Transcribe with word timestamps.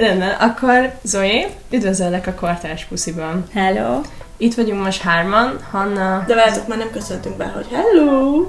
Rendben, 0.00 0.30
akkor 0.30 0.92
Zoé, 1.02 1.46
üdvözöllek 1.70 2.26
a 2.26 2.34
Kortárs 2.34 2.84
Pusziban. 2.84 3.44
Hello! 3.54 4.00
Itt 4.36 4.54
vagyunk 4.54 4.84
most 4.84 5.02
hárman, 5.02 5.58
Hanna... 5.70 6.24
De 6.26 6.34
várjátok, 6.34 6.66
már 6.66 6.78
nem 6.78 6.90
köszöntünk 6.90 7.36
be, 7.36 7.44
hogy 7.54 7.66
hello! 7.72 8.46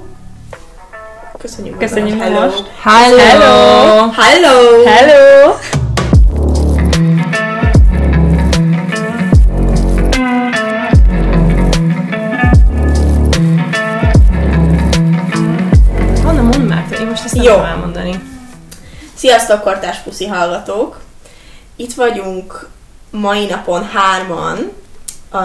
Köszönjük 1.38 1.78
Köszönjük 1.78 2.20
hello. 2.20 2.40
most. 2.40 2.64
Hello! 2.82 3.16
Hello! 3.16 4.10
Hello! 4.10 4.84
Hello! 4.84 5.54
Hanna, 16.24 16.42
mondd 16.42 16.60
már, 16.60 16.84
én 17.00 17.06
most 17.06 17.24
ezt 17.24 17.34
nem 17.34 17.44
Jó. 17.44 17.52
tudom 17.52 17.66
elmondani. 17.66 18.22
Sziasztok, 19.14 19.62
kortás 19.62 19.98
puszi 19.98 20.26
hallgatók! 20.26 21.00
Itt 21.76 21.94
vagyunk 21.94 22.68
mai 23.10 23.46
napon 23.46 23.84
hárman, 23.84 24.72
a, 25.30 25.36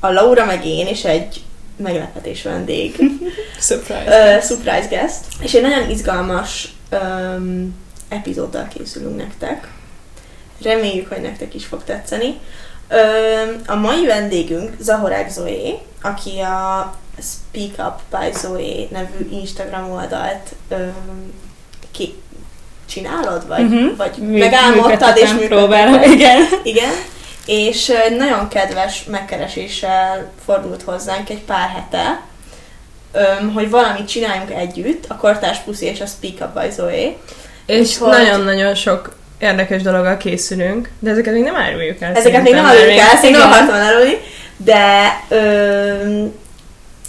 a 0.00 0.12
Laura 0.12 0.44
meg 0.44 0.66
én, 0.66 0.86
és 0.86 1.04
egy 1.04 1.44
meglepetés 1.76 2.42
vendég. 2.42 2.96
Surprise. 3.60 4.36
uh, 4.36 4.42
surprise 4.42 4.86
guest. 4.88 5.24
És 5.40 5.54
egy 5.54 5.62
nagyon 5.62 5.90
izgalmas 5.90 6.74
um, 6.90 7.74
epizóddal 8.08 8.68
készülünk 8.68 9.16
nektek. 9.16 9.68
Reméljük, 10.62 11.08
hogy 11.08 11.20
nektek 11.20 11.54
is 11.54 11.66
fog 11.66 11.84
tetszeni. 11.84 12.40
Um, 12.90 13.60
a 13.66 13.74
mai 13.74 14.06
vendégünk 14.06 14.76
Zahorák 14.80 15.30
Zoé, 15.30 15.78
aki 16.02 16.38
a 16.38 16.94
Speak 17.18 17.88
Up 17.88 18.20
by 18.20 18.38
Zoé 18.38 18.88
nevű 18.90 19.28
Instagram 19.30 19.90
oldalt 19.90 20.54
um, 20.70 21.32
ki 21.90 22.14
csinálod, 22.88 23.46
vagy, 23.48 23.68
Mhm. 23.68 23.96
vagy 23.96 24.16
Mű- 24.18 24.38
megálmodtad 24.38 25.16
és 25.16 25.30
próbálom, 25.48 26.02
igen. 26.14 26.42
Igen, 26.62 26.90
és 27.46 27.92
nagyon 28.18 28.48
kedves 28.48 29.04
megkereséssel 29.10 30.30
fordult 30.44 30.82
hozzánk 30.82 31.30
egy 31.30 31.42
pár 31.42 31.68
hete, 31.74 32.20
hogy 33.54 33.70
valamit 33.70 34.08
csináljunk 34.08 34.50
együtt, 34.50 35.04
a 35.08 35.16
Kortás 35.16 35.58
Puszi 35.58 35.86
és 35.86 36.00
a 36.00 36.06
Speak 36.06 36.34
Up 36.40 36.62
by 36.62 36.70
Zoe. 36.70 37.12
És 37.66 37.98
hogy- 37.98 38.10
nagyon-nagyon 38.10 38.74
sok 38.74 39.16
érdekes 39.38 39.82
dologgal 39.82 40.16
készülünk, 40.16 40.90
de 40.98 41.10
ezeket 41.10 41.32
még 41.32 41.42
nem 41.42 41.54
áruljuk 41.56 42.00
el. 42.00 42.14
Ezeket 42.14 42.42
még 42.42 42.52
nem 42.52 42.64
mert 42.64 42.78
el, 42.78 42.98
ezt 42.98 43.22
nem 43.22 43.30
igen. 43.30 43.40
akartam 43.42 43.74
elárulni, 43.74 44.16
de, 44.56 45.20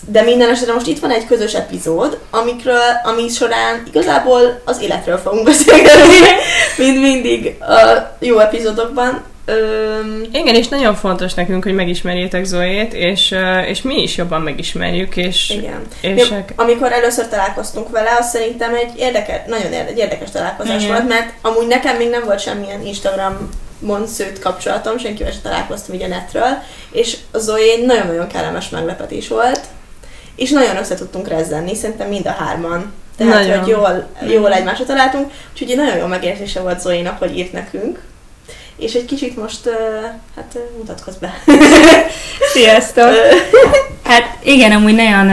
de 0.06 0.22
minden 0.22 0.50
esetre 0.50 0.74
most 0.74 0.88
itt 0.88 1.00
van 1.00 1.12
egy 1.12 1.26
közös 1.26 1.54
epizód, 1.54 2.20
amikről, 2.30 3.00
ami 3.04 3.28
során 3.28 3.84
igazából 3.88 4.62
az 4.66 4.82
életről 4.82 5.18
fogunk 5.18 5.46
beszélgetni, 5.46 6.20
mint 6.78 7.02
mindig 7.02 7.56
a 7.62 8.16
jó 8.20 8.40
epizódokban. 8.40 9.24
Öm, 9.50 10.24
Igen, 10.32 10.56
és 10.56 10.68
nagyon 10.68 10.96
fontos 10.96 11.34
nekünk, 11.34 11.64
hogy 11.64 11.74
megismerjétek 11.74 12.46
Zoét, 12.46 12.94
és, 12.94 13.36
és 13.68 13.82
mi 13.82 14.02
is 14.02 14.18
jobban 14.18 14.42
megismerjük, 14.42 15.16
és, 15.16 15.50
igen. 15.50 15.82
és 16.02 16.34
amikor 16.56 16.92
először 16.92 17.28
találkoztunk 17.28 17.90
vele, 17.90 18.10
az 18.20 18.30
szerintem 18.30 18.76
egy 18.76 18.92
érdekes, 18.98 19.40
nagyon 19.48 19.72
érde, 19.72 19.90
egy 19.90 19.98
érdekes 19.98 20.32
találkozás 20.32 20.84
Igen. 20.84 20.96
volt, 20.96 21.08
mert 21.08 21.34
amúgy 21.42 21.68
nekem 21.68 21.98
még 21.98 22.10
nem 22.10 22.24
volt 22.26 22.40
semmilyen 22.40 22.86
Instagramon 22.86 24.08
szőtt 24.08 24.40
kapcsolatom, 24.40 24.98
senkivel 24.98 25.32
sem 25.32 25.42
találkoztam 25.42 25.96
így 25.96 26.04
a 26.04 26.08
netről, 26.08 26.58
és 26.92 27.18
egy 27.78 27.86
nagyon-nagyon 27.86 28.28
kellemes 28.28 28.70
meglepetés 28.70 29.28
volt, 29.28 29.62
és 30.38 30.50
nagyon 30.50 30.78
össze 30.78 30.96
tudtunk 30.96 31.28
rezzenni, 31.28 31.76
szerintem 31.76 32.08
mind 32.08 32.26
a 32.28 32.32
hárman. 32.32 32.94
Tehát, 33.18 33.34
Nagyon. 33.34 33.60
hogy 33.60 33.68
jól, 33.68 34.08
jól 34.28 34.54
egymásra 34.54 34.86
találtunk, 34.86 35.32
úgyhogy 35.52 35.76
nagyon 35.76 35.98
jó 35.98 36.06
megérzése 36.06 36.62
volt 36.62 36.80
Zoe-nak, 36.80 37.20
hogy 37.20 37.38
írt 37.38 37.52
nekünk. 37.52 38.00
És 38.76 38.94
egy 38.94 39.06
kicsit 39.06 39.38
most, 39.38 39.70
hát 40.36 40.58
mutatkozz 40.78 41.16
be. 41.16 41.34
Sziasztok! 42.54 43.12
Hát 44.04 44.38
igen, 44.44 44.72
amúgy 44.72 44.96
nagyon 44.96 45.28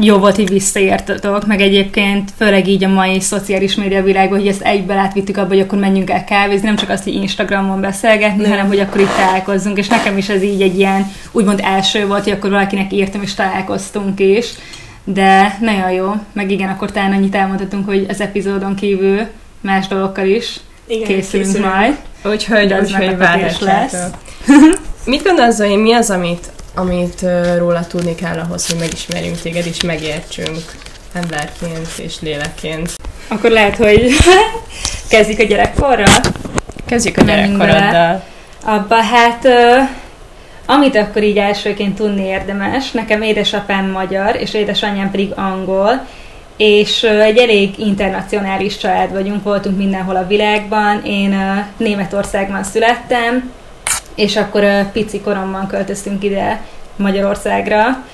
jó 0.00 0.18
volt, 0.18 0.36
hogy 0.36 0.48
visszaértetok, 0.48 1.46
meg 1.46 1.60
egyébként 1.60 2.30
főleg 2.36 2.68
így 2.68 2.84
a 2.84 2.88
mai 2.88 3.20
szociális 3.20 3.74
média 3.74 4.02
világban, 4.02 4.38
hogy 4.38 4.48
ezt 4.48 4.62
egybe 4.62 4.94
átvittük 4.94 5.36
abba, 5.36 5.48
hogy 5.48 5.60
akkor 5.60 5.78
menjünk 5.78 6.10
el 6.10 6.24
kávézni, 6.24 6.66
nem 6.66 6.76
csak 6.76 6.90
azt, 6.90 7.04
hogy 7.04 7.14
Instagramon 7.14 7.80
beszélgetni, 7.80 8.42
Nem. 8.42 8.50
hanem 8.50 8.66
hogy 8.66 8.80
akkor 8.80 9.00
itt 9.00 9.16
találkozzunk, 9.16 9.78
és 9.78 9.88
nekem 9.88 10.16
is 10.16 10.28
ez 10.28 10.42
így 10.42 10.62
egy 10.62 10.78
ilyen 10.78 11.12
úgymond 11.32 11.60
első 11.64 12.06
volt, 12.06 12.24
hogy 12.24 12.32
akkor 12.32 12.50
valakinek 12.50 12.92
írtam, 12.92 13.22
és 13.22 13.34
találkoztunk 13.34 14.20
is, 14.20 14.46
de 15.04 15.56
nagyon 15.60 15.90
jó, 15.90 16.12
meg 16.32 16.50
igen, 16.50 16.68
akkor 16.68 16.92
talán 16.92 17.12
annyit 17.12 17.34
elmondhatunk, 17.34 17.86
hogy 17.86 18.06
az 18.08 18.20
epizódon 18.20 18.74
kívül 18.74 19.26
más 19.60 19.86
dolgokkal 19.86 20.26
is 20.26 20.60
Igen, 20.86 21.06
készülünk, 21.06 21.46
készülünk. 21.48 21.74
majd. 21.74 21.96
úgyhogy, 22.24 22.72
úgyhogy 22.72 23.16
várhatjátok. 23.16 24.14
Mit 25.04 25.22
gondolsz, 25.22 25.54
Zoé, 25.54 25.76
mi 25.76 25.92
az, 25.92 26.10
amit, 26.10 26.50
amit 26.78 27.26
róla 27.56 27.86
tudni 27.86 28.14
kell 28.14 28.38
ahhoz, 28.38 28.66
hogy 28.66 28.78
megismerjünk 28.78 29.40
téged, 29.40 29.66
és 29.66 29.82
megértsünk 29.82 30.58
emberként 31.12 31.88
és 31.96 32.20
lélekként? 32.20 32.94
Akkor 33.28 33.50
lehet, 33.50 33.76
hogy 33.76 34.10
kezdjük 35.10 35.38
a 35.38 35.42
gyerekkorra. 35.42 36.06
Kezdjük 36.86 37.16
a 37.16 37.22
gyerekkoroddal. 37.22 38.24
Abba 38.64 39.02
hát, 39.02 39.48
amit 40.66 40.96
akkor 40.96 41.22
így 41.22 41.36
elsőként 41.36 41.96
tudni 41.96 42.24
érdemes, 42.24 42.90
nekem 42.90 43.22
édesapám 43.22 43.90
magyar, 43.90 44.36
és 44.36 44.54
édesanyám 44.54 45.10
pedig 45.10 45.32
angol, 45.36 46.06
és 46.56 47.02
egy 47.02 47.36
elég 47.36 47.78
internacionális 47.78 48.76
család 48.76 49.12
vagyunk, 49.12 49.42
voltunk 49.42 49.76
mindenhol 49.76 50.16
a 50.16 50.26
világban. 50.26 51.04
Én 51.04 51.64
Németországban 51.76 52.62
születtem, 52.62 53.50
és 54.18 54.36
akkor 54.36 54.62
ö, 54.62 54.80
pici 54.92 55.20
koromban 55.20 55.66
költöztünk 55.66 56.22
ide 56.24 56.60
Magyarországra, 56.96 58.04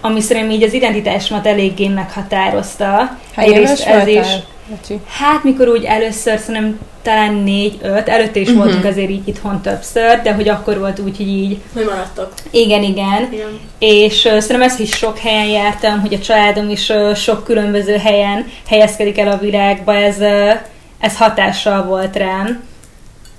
ami 0.00 0.20
szerintem 0.20 0.50
így 0.50 0.62
az 0.62 0.72
identitásomat 0.72 1.46
eléggé 1.46 1.88
meghatározta. 1.88 3.16
Hány 3.34 3.50
éves 3.52 3.80
ez 3.86 4.06
is, 4.06 4.26
Bocsi. 4.68 5.00
Hát, 5.08 5.44
mikor 5.44 5.68
úgy 5.68 5.84
először, 5.84 6.38
szerintem 6.38 6.78
talán 7.02 7.34
négy-öt, 7.34 8.08
előtte 8.08 8.40
is 8.40 8.48
Mhm. 8.48 8.56
voltunk 8.56 8.84
azért 8.84 9.10
így 9.10 9.28
itthon 9.28 9.60
többször, 9.62 10.20
de 10.22 10.34
hogy 10.34 10.48
akkor 10.48 10.78
volt 10.78 10.98
úgy, 10.98 11.16
hogy 11.16 11.28
így, 11.28 11.58
Hogy 11.74 11.84
maradtok? 11.84 12.32
igen, 12.50 12.82
igen. 12.82 13.28
Igen. 13.32 13.60
És 13.78 14.24
uh, 14.24 14.30
szerintem 14.30 14.62
ezt 14.62 14.80
is 14.80 14.90
sok 14.96 15.18
helyen 15.18 15.46
jártam, 15.46 16.00
hogy 16.00 16.14
a 16.14 16.18
családom 16.18 16.70
is 16.70 16.88
uh, 16.88 17.14
sok 17.14 17.44
különböző 17.44 17.96
helyen 17.96 18.46
helyezkedik 18.68 19.18
el 19.18 19.28
a 19.28 19.38
világba, 19.38 19.94
ez, 19.94 20.16
uh, 20.18 20.52
ez 21.00 21.16
hatással 21.16 21.84
volt 21.84 22.16
rám. 22.16 22.62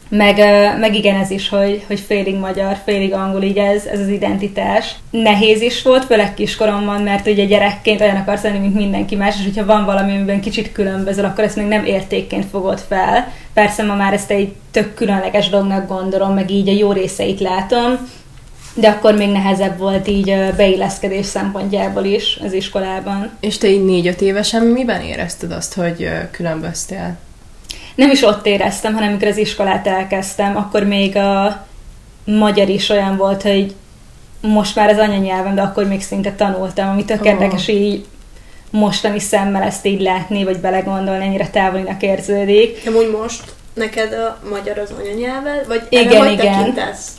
Meg, 0.10 0.38
meg 0.80 0.96
igen, 0.96 1.16
ez 1.16 1.30
is, 1.30 1.50
hogy, 1.50 1.84
hogy 1.88 2.00
félig 2.00 2.36
magyar, 2.36 2.78
félig 2.86 3.14
angol, 3.14 3.44
így 3.44 3.58
ez, 3.58 3.86
ez 3.86 4.00
az 4.00 4.08
identitás. 4.08 4.96
Nehéz 5.10 5.62
is 5.62 5.82
volt, 5.82 6.06
főleg 6.06 6.34
kiskoromban, 6.34 7.02
mert 7.02 7.28
ugye 7.28 7.46
gyerekként 7.46 8.02
olyan 8.02 8.16
akarsz 8.16 8.44
lenni, 8.44 8.58
mint 8.58 8.76
mindenki 8.76 9.16
más, 9.16 9.36
és 9.40 9.44
hogyha 9.44 9.66
van 9.66 9.86
valami, 9.86 10.16
amiben 10.16 10.42
kicsit 10.42 10.72
különbözöl, 10.72 11.26
akkor 11.26 11.44
ezt 11.44 11.56
még 11.56 11.66
nem 11.66 11.86
értékként 11.86 12.46
fogod 12.46 12.80
fel. 12.88 13.32
Persze 13.54 13.84
ma 13.84 13.96
már 13.96 14.14
ezt 14.14 14.32
egy 14.32 14.54
tök 14.72 14.94
különleges 14.94 15.50
dolognak 15.50 15.88
gondolom, 15.88 16.34
meg 16.34 16.52
így 16.52 16.70
a 16.70 16.74
jó 16.74 16.92
részeit 16.92 17.40
látom, 17.40 18.10
de 18.74 18.88
akkor 18.88 19.14
még 19.16 19.30
nehezebb 19.30 19.78
volt 19.78 20.08
így 20.08 20.36
beilleszkedés 20.56 21.26
szempontjából 21.26 22.04
is 22.04 22.40
az 22.44 22.54
iskolában. 22.54 23.30
És 23.40 23.58
te 23.58 23.68
így 23.68 23.86
négy-öt 23.86 24.22
évesen 24.22 24.64
miben 24.64 25.02
érezted 25.02 25.52
azt, 25.52 25.74
hogy 25.74 26.10
különböztél? 26.32 27.18
Nem 27.96 28.10
is 28.10 28.22
ott 28.24 28.46
éreztem, 28.46 28.94
hanem 28.94 29.10
amikor 29.10 29.28
az 29.28 29.38
iskolát 29.38 29.88
elkezdtem, 29.88 30.58
akkor 30.58 30.84
még 30.84 31.16
a 31.16 31.66
magyar 32.26 32.70
is 32.70 32.90
olyan 32.90 33.18
volt, 33.18 33.42
hogy 33.42 33.76
most 34.42 34.76
már 34.76 34.90
az 34.90 34.98
anyanyelvem, 34.98 35.56
de 35.56 35.62
akkor 35.62 35.86
még 35.86 36.02
szinte 36.02 36.32
tanultam, 36.32 36.90
ami 36.90 37.06
tök 37.06 37.26
érdekes 37.26 37.68
így 37.68 38.06
mostani 38.70 39.20
szemmel 39.20 39.64
ezt 39.64 39.86
így 39.86 40.02
látni, 40.02 40.44
vagy 40.44 40.58
belegondolni, 40.58 41.26
ennyire 41.26 41.50
távolinak 41.50 42.02
érződik. 42.02 42.84
Amúgy 42.88 43.10
most 43.10 43.44
neked 43.74 44.14
a 44.14 44.40
magyar 44.50 44.78
az 44.78 44.94
anyanyelved? 45.00 45.68
Vagy 45.68 45.82
Igen, 45.90 46.18
hogy 46.18 46.32
igen. 46.32 46.58
tekintesz? 46.58 47.12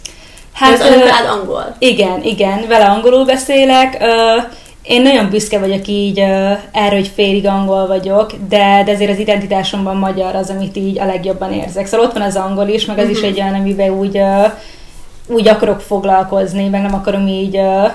Hát, 0.53 0.73
az 0.73 0.81
anyukád 0.81 1.27
angol. 1.27 1.77
Igen, 1.79 2.23
igen, 2.23 2.67
vele 2.69 2.85
angolul 2.85 3.25
beszélek. 3.25 3.97
Ö, 4.01 4.37
Én 4.87 5.03
nagyon 5.03 5.31
büszke 5.31 5.59
vagyok 5.59 5.87
így 5.87 6.21
ö, 6.21 6.53
erre, 6.73 6.95
hogy 6.95 7.11
félig 7.15 7.47
angol 7.47 7.87
vagyok, 7.87 8.33
de, 8.49 8.83
de 8.85 8.93
azért 8.93 9.11
az 9.11 9.19
identitásomban 9.19 9.97
magyar 9.97 10.35
az, 10.35 10.51
amit 10.51 10.77
így 10.77 10.99
a 10.99 11.05
legjobban 11.05 11.53
érzek. 11.53 11.87
Szóval 11.87 12.07
ott 12.07 12.13
van 12.13 12.23
az 12.23 12.37
angol 12.37 12.69
is, 12.69 12.85
meg 12.85 12.99
az 12.99 13.09
is 13.09 13.21
egy 13.21 13.41
olyan, 13.41 13.55
amiben 13.55 13.91
úgy, 13.91 14.17
ö, 14.17 14.43
úgy 15.27 15.49
akarok 15.49 15.81
foglalkozni, 15.81 16.69
meg 16.69 16.83
nem 16.83 16.95
akarom 16.95 17.27
így 17.27 17.57
ö, 17.57 17.87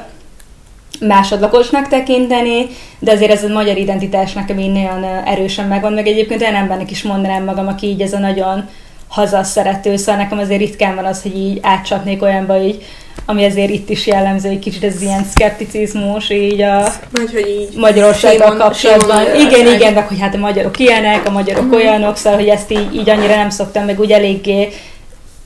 másodlagosnak 0.99 1.87
tekinteni, 1.87 2.67
de 2.99 3.11
azért 3.11 3.31
ez 3.31 3.43
a 3.43 3.47
magyar 3.47 3.77
identitás 3.77 4.33
nekem 4.33 4.59
így 4.59 4.71
nagyon 4.71 5.03
erősen 5.03 5.67
megvan, 5.67 5.93
meg 5.93 6.07
egyébként 6.07 6.41
olyan 6.41 6.55
embernek 6.55 6.91
is 6.91 7.03
mondanám 7.03 7.43
magam, 7.43 7.67
aki 7.67 7.87
így 7.87 8.01
ez 8.01 8.13
a 8.13 8.19
nagyon 8.19 8.69
hazaszerető, 9.11 9.95
szóval 9.95 10.15
nekem 10.21 10.39
azért 10.39 10.59
ritkán 10.59 10.95
van 10.95 11.05
az, 11.05 11.21
hogy 11.21 11.37
így 11.37 11.59
átcsapnék 11.61 12.21
olyanba, 12.21 12.61
így, 12.61 12.85
ami 13.25 13.45
azért 13.45 13.69
itt 13.69 13.89
is 13.89 14.07
jellemző, 14.07 14.49
egy 14.49 14.59
kicsit 14.59 14.83
ez 14.83 15.01
ilyen 15.01 15.23
szkepticizmus, 15.23 16.29
így 16.29 16.61
a 16.61 16.83
Vagy, 17.11 17.31
hogy 17.31 17.47
így 17.47 17.77
Magyarországgal 17.77 18.47
Simon- 18.47 18.57
kapcsolatban. 18.57 19.17
Simon 19.23 19.35
igen, 19.35 19.45
Magyarország. 19.47 19.79
igen, 19.79 19.93
meg 19.93 20.07
hogy 20.07 20.19
hát 20.19 20.35
a 20.35 20.37
magyarok 20.37 20.79
ilyenek, 20.79 21.27
a 21.27 21.31
magyarok 21.31 21.63
Mhm. 21.65 21.73
olyanok, 21.73 22.17
szóval, 22.17 22.39
hogy 22.39 22.47
ezt 22.47 22.71
így, 22.71 22.95
így 22.95 23.09
annyira 23.09 23.35
nem 23.35 23.49
szoktam, 23.49 23.85
meg 23.85 23.99
úgy 23.99 24.11
eléggé 24.11 24.69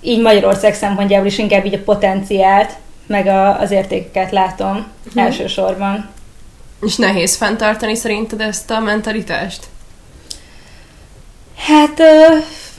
így 0.02 0.22
Magyarország 0.22 0.74
szempontjából 0.74 1.28
is 1.28 1.38
inkább 1.38 1.66
így 1.66 1.74
a 1.74 1.84
potenciált, 1.86 2.72
meg 3.08 3.28
a, 3.28 3.60
az 3.60 3.72
értékeket 3.72 4.32
látom 4.32 4.86
Mhm. 5.04 5.20
elsősorban. 5.20 6.10
És 6.82 6.96
nehéz 6.96 7.36
fenntartani 7.36 7.96
szerinted 7.96 8.42
ezt 8.42 8.72
a 8.72 8.80
mentalitást? 8.80 9.64
Hát 11.58 12.02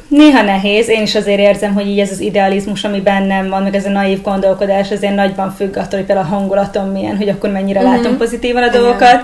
néha 0.08 0.42
nehéz, 0.42 0.88
én 0.88 1.02
is 1.02 1.14
azért 1.14 1.38
érzem, 1.38 1.74
hogy 1.74 1.86
így 1.86 1.98
ez 2.00 2.10
az 2.10 2.20
idealizmus, 2.20 2.84
ami 2.84 3.00
bennem 3.00 3.48
van, 3.48 3.62
meg 3.62 3.74
ez 3.74 3.86
a 3.86 3.90
naív 3.90 4.22
gondolkodás 4.22 4.90
azért 4.90 5.14
nagyban 5.14 5.50
függ 5.50 5.76
attól, 5.76 5.98
hogy 5.98 6.04
például 6.06 6.26
a 6.26 6.36
hangulatom 6.36 6.88
milyen, 6.88 7.16
hogy 7.16 7.28
akkor 7.28 7.50
mennyire 7.50 7.80
Mhm. 7.80 7.90
látom 7.90 8.16
pozitívan 8.16 8.62
a 8.62 8.68
dolgokat, 8.68 9.20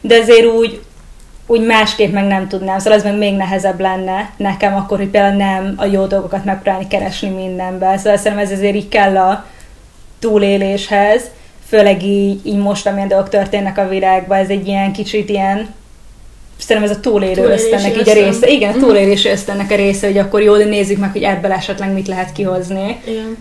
de 0.00 0.16
azért 0.16 0.46
úgy, 0.46 0.80
úgy 1.46 1.66
másképp 1.66 2.12
meg 2.12 2.24
nem 2.24 2.48
tudnám, 2.48 2.78
szóval 2.78 2.98
az 2.98 3.04
meg 3.04 3.18
még 3.18 3.34
nehezebb 3.36 3.80
lenne 3.80 4.30
nekem 4.36 4.74
akkor, 4.74 4.98
hogy 4.98 5.08
például 5.08 5.36
nem 5.36 5.74
a 5.76 5.84
jó 5.84 6.06
dolgokat 6.06 6.44
megpróbálni 6.44 6.86
keresni 6.88 7.28
mindenben. 7.28 7.98
Szóval 7.98 8.16
szerintem 8.18 8.46
ez 8.46 8.52
azért 8.52 8.74
így 8.74 8.88
kell 8.88 9.16
a 9.16 9.44
túléléshez, 10.18 11.22
főleg 11.68 12.02
így, 12.02 12.46
így 12.46 12.56
most, 12.56 12.86
amilyen 12.86 13.08
dolgok 13.08 13.28
történnek 13.28 13.78
a 13.78 13.88
világban, 13.88 14.38
ez 14.38 14.48
egy 14.48 14.66
ilyen 14.66 14.92
kicsit 14.92 15.28
ilyen 15.28 15.68
szerintem 16.60 16.90
ez 16.90 16.96
a 16.96 17.00
túlélő 17.00 17.42
ösztönnek 17.48 17.96
így 17.96 18.08
a 18.08 18.12
része. 18.12 18.46
Igen, 18.48 18.68
a 18.72 18.76
Mhm. 18.76 18.80
túlélési 18.86 19.28
ösztönnek 19.28 19.70
a 19.70 19.74
része, 19.76 20.06
hogy 20.06 20.18
akkor 20.18 20.42
jó, 20.42 20.56
de 20.56 20.64
nézzük 20.64 20.98
meg, 20.98 21.12
hogy 21.12 21.22
ebből 21.22 21.52
esetleg 21.52 21.92
mit 21.92 22.06
lehet 22.08 22.32
kihozni. 22.32 23.00
Igen. 23.06 23.36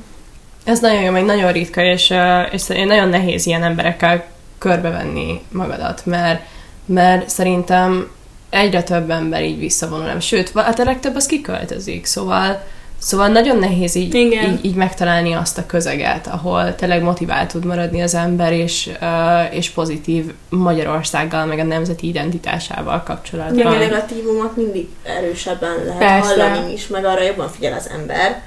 Ez 0.63 0.79
nagyon 0.79 1.01
jó, 1.01 1.11
meg 1.11 1.25
nagyon 1.25 1.51
ritka, 1.51 1.81
és, 1.83 2.13
és 2.51 2.67
nagyon 2.67 3.09
nehéz 3.09 3.45
ilyen 3.45 3.63
emberekkel 3.63 4.25
körbevenni 4.57 5.41
magadat, 5.51 6.01
mert, 6.05 6.41
mert 6.85 7.29
szerintem 7.29 8.09
egyre 8.49 8.83
több 8.83 9.09
ember 9.09 9.43
így 9.43 9.59
visszavonul, 9.59 10.05
nem? 10.05 10.19
Sőt, 10.19 10.51
hát 10.55 10.79
a 10.79 10.83
legtöbb 10.83 11.15
az 11.15 11.25
kiköltözik, 11.25 12.05
szóval 12.05 12.63
Szóval 12.99 13.27
nagyon 13.27 13.57
nehéz 13.57 13.95
így, 13.95 14.13
Igen. 14.13 14.51
így, 14.51 14.65
így 14.65 14.75
megtalálni 14.75 15.33
azt 15.33 15.57
a 15.57 15.65
közeget, 15.65 16.27
ahol 16.27 16.75
tényleg 16.75 17.01
motivált 17.01 17.51
tud 17.51 17.65
maradni 17.65 18.01
az 18.01 18.15
ember, 18.15 18.53
és, 18.53 18.89
uh, 19.01 19.55
és 19.55 19.69
pozitív 19.69 20.33
Magyarországgal, 20.49 21.45
meg 21.45 21.59
a 21.59 21.63
nemzeti 21.63 22.07
identitásával 22.07 22.93
Meg 22.93 23.03
kapcsolatban. 23.03 23.65
a 23.65 23.77
negatívumot 23.77 24.55
mindig 24.55 24.87
erősebben 25.03 25.75
lehet 25.85 25.97
Persze. 25.97 26.43
hallani 26.43 26.73
is, 26.73 26.87
meg 26.87 27.05
arra 27.05 27.23
jobban 27.23 27.49
figyel 27.49 27.73
az 27.73 27.89
ember. 27.89 28.41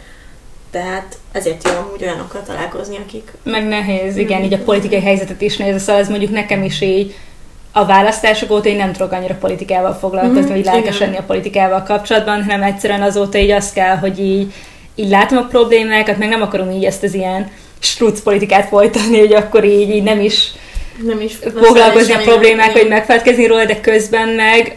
Tehát 0.70 1.18
ezért 1.32 1.68
jó 1.68 1.70
amúgy 1.70 2.02
olyanokkal 2.02 2.42
találkozni, 2.42 2.96
akik... 2.96 3.32
Meg 3.42 3.68
nehéz, 3.68 4.16
igen, 4.16 4.42
így 4.42 4.52
a 4.52 4.58
politikai 4.58 5.00
helyzetet 5.00 5.40
is 5.40 5.56
nézve, 5.56 5.78
szóval 5.78 6.00
ez 6.00 6.08
mondjuk 6.08 6.30
nekem 6.30 6.62
is 6.62 6.80
így 6.80 7.14
a 7.72 7.84
választások 7.86 8.50
óta 8.50 8.68
én 8.68 8.76
nem 8.76 8.92
tudok 8.92 9.12
annyira 9.12 9.34
politikával 9.34 9.92
foglalkozni, 9.94 10.40
Mhm, 10.40 10.50
vagy 10.52 10.64
lelkes 10.64 10.98
lenni 10.98 11.16
a 11.16 11.22
politikával 11.26 11.82
kapcsolatban, 11.82 12.42
hanem 12.44 12.62
egyszerűen 12.62 13.02
azóta 13.02 13.38
így 13.38 13.50
az 13.50 13.72
kell, 13.72 13.96
hogy 13.96 14.18
így, 14.20 14.52
így 14.94 15.08
látom 15.08 15.38
a 15.38 15.46
problémákat, 15.46 16.18
meg 16.18 16.28
nem 16.28 16.42
akarom 16.42 16.70
így 16.70 16.84
ezt 16.84 17.02
az 17.02 17.14
ilyen 17.14 17.50
struc 17.78 18.20
politikát 18.20 18.68
folytatni, 18.68 19.18
hogy 19.18 19.32
akkor 19.32 19.64
így, 19.64 19.90
így 19.90 20.02
nem 20.02 20.20
is 20.20 20.52
Nem 21.06 21.20
is 21.20 21.38
foglalkozni 21.66 22.12
a 22.12 22.18
problémákkal, 22.18 22.80
hogy 22.80 22.88
megfelelkezni 22.88 23.46
róla, 23.46 23.64
de 23.64 23.80
közben 23.80 24.28
meg 24.28 24.76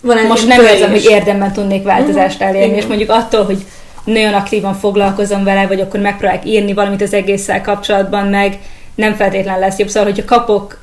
Van 0.00 0.16
most 0.28 0.46
nem 0.48 0.64
érzem, 0.64 0.90
hogy 0.90 1.04
érdemben 1.04 1.52
tudnék 1.52 1.82
változást 1.82 2.38
Mhm, 2.38 2.48
elérni, 2.48 2.66
igen. 2.66 2.78
és 2.78 2.86
mondjuk 2.86 3.10
attól, 3.10 3.44
hogy 3.44 3.58
nagyon 4.04 4.34
aktívan 4.34 4.74
foglalkozom 4.74 5.44
vele, 5.44 5.66
vagy 5.66 5.80
akkor 5.80 6.00
megpróbálok 6.00 6.44
írni 6.44 6.72
valamit 6.72 7.02
az 7.02 7.12
egésszel 7.12 7.60
kapcsolatban, 7.60 8.26
meg 8.26 8.58
nem 8.94 9.14
feltétlen 9.14 9.58
lesz 9.58 9.78
jobb. 9.78 9.88
Szóval, 9.88 10.12
hogyha 10.12 10.24
kapok 10.36 10.78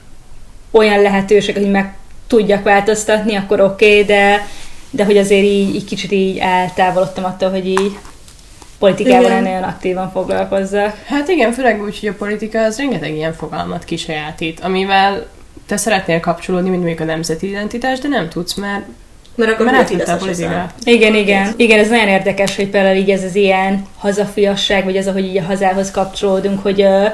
olyan 0.78 1.02
lehetőséget, 1.02 1.62
hogy 1.62 1.72
meg 1.72 1.94
tudjak 2.28 2.64
változtatni, 2.64 3.36
akkor 3.36 3.62
oké, 3.62 3.92
okay, 3.92 4.04
de, 4.04 4.48
de 4.90 5.06
hogy 5.06 5.18
azért 5.18 5.44
így, 5.44 5.76
így 5.76 5.86
kicsit 5.86 6.12
így 6.12 6.38
eltávolodtam 6.38 7.24
attól, 7.24 7.50
hogy 7.50 7.68
így 7.68 7.98
politikával 8.80 9.30
Igen. 9.30 9.44
nagyon 9.44 9.64
aktívan 9.64 10.12
foglalkozzak. 10.12 10.98
Hát 11.06 11.28
igen, 11.28 11.52
főleg 11.52 11.82
úgy, 11.84 12.00
hogy 12.00 12.10
a 12.10 12.14
politika 12.14 12.64
az 12.64 12.78
rengeteg 12.78 13.16
ilyen 13.16 13.34
fogalmat 13.34 13.84
kisajátít, 13.84 14.60
amivel 14.60 15.28
te 15.68 15.78
szeretnél 15.78 16.20
kapcsolódni, 16.20 16.70
mint 16.70 16.82
mondjuk 16.82 17.02
a 17.10 17.12
nemzeti 17.12 17.50
identitás, 17.50 18.00
de 18.00 18.08
nem 18.08 18.30
tudsz, 18.30 18.54
mert, 18.54 18.86
Mert 19.36 19.52
akkor 19.52 19.66
mert 19.66 19.78
átvitte 19.78 20.14
a 20.14 20.18
politika. 20.18 20.72
Igen, 20.84 21.16
igen. 21.16 21.54
Igen, 21.56 21.80
ez 21.80 21.90
nagyon 21.90 22.08
érdekes, 22.08 22.56
hogy 22.56 22.70
például 22.70 22.96
így 22.96 23.10
ez 23.10 23.24
az 23.24 23.36
ilyen 23.36 23.86
hazafiasság, 23.98 24.84
vagy 24.84 24.96
ez, 24.96 25.08
ahogy 25.08 25.26
így 25.26 25.38
a 25.38 25.44
hazához 25.44 25.92
kapcsolódunk, 25.92 26.62
hogy 26.62 26.82
uh, 26.82 27.06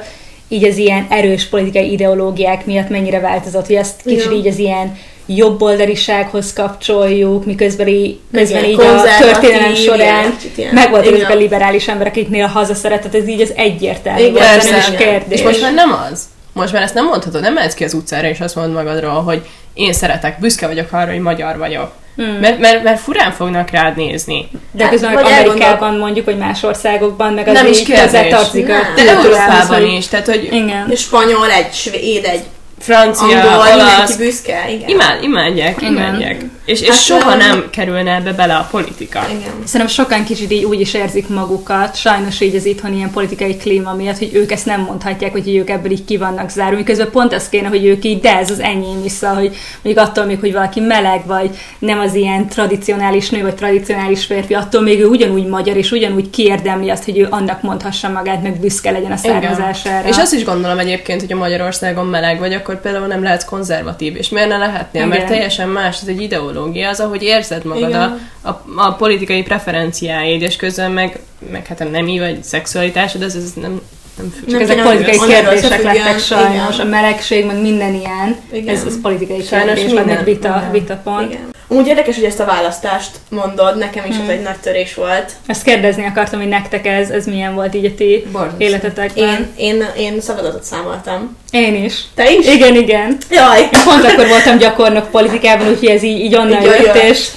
így 0.48 0.64
az 0.64 0.76
ilyen 0.76 1.06
erős 1.08 1.46
politikai 1.46 1.92
ideológiák 1.92 2.66
miatt 2.66 2.88
mennyire 2.88 3.20
változott, 3.20 3.66
hogy 3.66 3.76
ezt 3.76 4.02
kicsit 4.02 4.24
Igen. 4.24 4.32
így 4.32 4.46
az 4.46 4.58
ilyen 4.58 4.96
jobboldalisághoz 5.26 6.52
kapcsoljuk, 6.52 7.44
miközben 7.44 7.88
így, 7.88 8.18
közben 8.32 8.64
így 8.64 8.80
a 8.80 9.02
történelem 9.18 9.74
során 9.74 10.36
megvoltak 10.72 11.06
igen. 11.06 11.20
ezek 11.20 11.30
a 11.30 11.38
liberális 11.38 11.88
emberek, 11.88 12.12
akiknél 12.12 12.44
a 12.44 12.48
hazaszeretet, 12.48 13.14
ez 13.14 13.28
így 13.28 13.40
az 13.40 13.52
egyértelmű, 13.56 14.20
Igen, 14.20 14.32
volt, 14.32 14.44
persze. 14.44 14.70
nem 14.70 14.78
is 14.78 14.98
kérdés. 14.98 15.38
És 15.38 15.44
most 15.44 15.60
már 15.60 15.74
nem 15.74 15.92
az. 16.10 16.22
Most 16.52 16.72
már 16.72 16.82
ezt 16.82 16.94
nem 16.94 17.04
mondhatod, 17.04 17.40
nem 17.40 17.52
mehetsz 17.52 17.74
ki 17.74 17.84
az 17.84 17.94
utcára, 17.94 18.28
és 18.28 18.40
azt 18.40 18.54
mondod 18.54 18.74
magadról, 18.74 19.22
hogy 19.22 19.42
én 19.74 19.92
szeretek, 19.92 20.38
büszke 20.40 20.66
vagyok 20.66 20.92
arra, 20.92 21.10
hogy 21.10 21.20
magyar 21.20 21.58
vagyok. 21.58 21.92
Hmm. 22.16 22.24
Mert, 22.40 22.58
mert, 22.58 22.82
mert 22.82 23.00
furán 23.00 23.32
fognak 23.32 23.70
rád 23.70 23.96
nézni. 23.96 24.48
De 24.72 24.82
Hát, 24.82 24.92
közben 24.92 25.12
vagy 25.12 25.24
Amerikában 25.24 25.96
mondjuk, 25.96 26.24
vagy 26.24 26.36
más 26.38 26.62
országokban, 26.62 27.32
meg 27.32 27.48
az 27.48 27.54
Nem 27.54 27.66
is 27.66 27.82
kérdés. 27.82 28.02
hozzátartozik 28.04 28.68
a. 28.68 28.78
De 28.96 29.08
Európában 29.10 29.66
hogy- 29.66 29.92
is, 29.92 30.06
tehát 30.08 30.26
hogy 30.26 30.48
Igen. 30.52 30.92
Spanyol, 30.96 31.50
egy 31.50 31.72
svéd, 31.72 32.24
egy 32.24 32.42
francia, 32.78 33.24
angol, 33.40 33.64
mindenki 33.64 33.80
olasz, 33.80 34.16
büszke, 34.16 34.64
igen. 34.70 34.88
imád, 34.88 35.22
imádják, 35.22 35.80
Igen. 35.80 36.52
És, 36.64 36.80
és 36.80 36.88
Hát, 36.88 36.98
soha 36.98 37.32
um, 37.32 37.38
nem 37.38 37.70
kerülne 37.70 38.14
ebbe 38.14 38.32
bele 38.32 38.54
a 38.54 38.68
politika. 38.70 39.20
Igen. 39.28 39.52
Szerintem 39.64 39.96
sokan 39.96 40.24
kicsit 40.24 40.52
így 40.52 40.64
úgy 40.64 40.80
is 40.80 40.94
érzik 40.94 41.28
magukat, 41.28 41.96
sajnos 41.96 42.40
így 42.40 42.54
az 42.54 42.64
itthon 42.64 42.94
ilyen 42.94 43.10
politikai 43.10 43.56
klíma 43.56 43.94
miatt, 43.94 44.18
hogy 44.18 44.30
ők 44.34 44.52
ezt 44.52 44.66
nem 44.66 44.80
mondhatják, 44.80 45.32
hogy 45.32 45.56
ők 45.56 45.70
ebből 45.70 45.90
így 45.90 46.04
ki 46.04 46.16
vannak 46.16 46.50
zárva, 46.50 46.76
miközben 46.76 47.10
pont 47.10 47.32
az 47.32 47.48
kéne, 47.48 47.68
hogy 47.68 47.84
ők 47.84 48.04
így, 48.04 48.20
de 48.20 48.36
ez 48.36 48.50
az 48.50 48.60
enyém 48.60 49.04
is, 49.04 49.12
szóval, 49.12 49.36
hogy 49.36 49.56
mondjuk 49.82 50.06
attól 50.06 50.24
még, 50.24 50.40
hogy 50.40 50.52
valaki 50.52 50.80
meleg, 50.80 51.26
vagy 51.26 51.50
nem 51.78 51.98
az 51.98 52.14
ilyen 52.14 52.48
tradicionális 52.48 53.30
nő, 53.30 53.42
vagy 53.42 53.54
tradicionális 53.54 54.24
férfi, 54.24 54.54
attól 54.54 54.82
még 54.82 55.00
ő 55.00 55.06
ugyanúgy 55.06 55.46
magyar, 55.46 55.76
és 55.76 55.90
ugyanúgy 55.90 56.30
kiérdemli 56.30 56.90
azt, 56.90 57.04
hogy 57.04 57.18
ő 57.18 57.26
annak 57.30 57.62
mondhassa 57.62 58.08
magát, 58.08 58.42
meg 58.42 58.60
büszke 58.60 58.90
legyen 58.90 59.12
a 59.12 59.16
származására. 59.16 60.08
És 60.08 60.16
azt 60.16 60.34
is 60.34 60.44
gondolom 60.44 60.78
egyébként, 60.78 61.20
hogy 61.20 61.32
a 61.32 61.36
Magyarországon 61.36 62.06
meleg 62.06 62.38
vagy, 62.38 62.52
akkor 62.52 62.80
például 62.80 63.06
nem 63.06 63.22
lehetsz 63.22 63.44
konzervatív. 63.44 64.16
És 64.16 64.28
miért 64.28 64.48
ne 64.48 64.56
lehetnél? 64.56 65.06
Mert 65.06 65.22
Igen. 65.22 65.32
teljesen 65.32 65.68
más, 65.68 66.00
ez 66.02 66.08
egy 66.08 66.22
ideológia, 66.22 66.53
az, 66.90 67.00
ahogy 67.00 67.22
érzed 67.22 67.64
magad 67.64 67.82
a, 67.82 67.86
Igen. 67.86 68.30
a, 68.42 68.48
a, 68.76 68.92
politikai 68.92 69.42
preferenciáid, 69.42 70.42
és 70.42 70.56
közben 70.56 70.90
meg, 70.90 71.18
meg 71.50 71.66
hát 71.66 71.80
a 71.80 71.84
nemi 71.84 72.18
vagy 72.18 72.42
szexualitásod, 72.42 73.22
ez, 73.22 73.34
ez 73.34 73.52
nem, 73.52 73.80
nem 74.18 74.30
függ. 74.30 74.48
Csak 74.48 74.50
Nem 74.50 74.60
ezek 74.60 74.76
kéne, 74.76 74.88
politikai 74.88 75.16
hogy 75.16 75.28
kérdések 75.28 75.64
összefüggjön, 75.64 76.04
lettek 76.04 76.18
sajnos, 76.18 76.74
igen. 76.74 76.86
a 76.86 76.90
melegség, 76.90 77.46
meg 77.46 77.60
minden 77.60 77.94
ilyen, 77.94 78.36
Igen. 78.52 78.74
ez, 78.74 78.84
ez 78.84 79.00
politikai 79.00 79.42
Sajnos 79.42 79.74
kérdés, 79.74 79.94
meg 79.94 80.06
minden, 80.06 80.24
vita, 80.24 80.48
minden. 80.48 80.72
vitapont. 80.72 81.32
Igen. 81.32 81.52
Úgy 81.74 81.86
érdekes, 81.86 82.14
hogy 82.14 82.24
ezt 82.24 82.40
a 82.40 82.44
választást 82.44 83.10
mondod, 83.28 83.78
nekem 83.78 84.04
is 84.08 84.14
Hmm. 84.14 84.24
ez 84.24 84.30
egy 84.30 84.42
nagy 84.42 84.56
törés 84.58 84.94
volt. 84.94 85.32
Ezt 85.46 85.62
kérdezni 85.64 86.06
akartam, 86.06 86.40
hogy 86.40 86.48
nektek 86.48 86.86
ez, 86.86 87.10
ez 87.10 87.26
milyen 87.26 87.54
volt 87.54 87.74
így 87.74 87.84
a 87.84 87.94
ti 87.96 88.26
Borzasztó. 88.32 88.64
életetekben. 88.64 89.48
Én, 89.56 89.56
én, 89.56 89.86
én 89.96 90.20
szavazatot 90.20 90.64
számoltam. 90.64 91.36
Én 91.50 91.84
is. 91.84 91.94
Te 92.14 92.32
is? 92.32 92.46
Igen, 92.46 92.74
igen. 92.74 93.16
Jaj! 93.30 93.60
Én 93.60 93.68
pont 93.84 94.04
akkor 94.04 94.28
voltam 94.28 94.58
gyakornok 94.58 95.10
politikában, 95.10 95.68
úgyhogy 95.68 95.88
ez 95.88 96.02
így, 96.02 96.20
így 96.20 96.34
onnan 96.34 96.62
jött. 96.62 96.78
jött, 96.84 96.94
és 97.02 97.28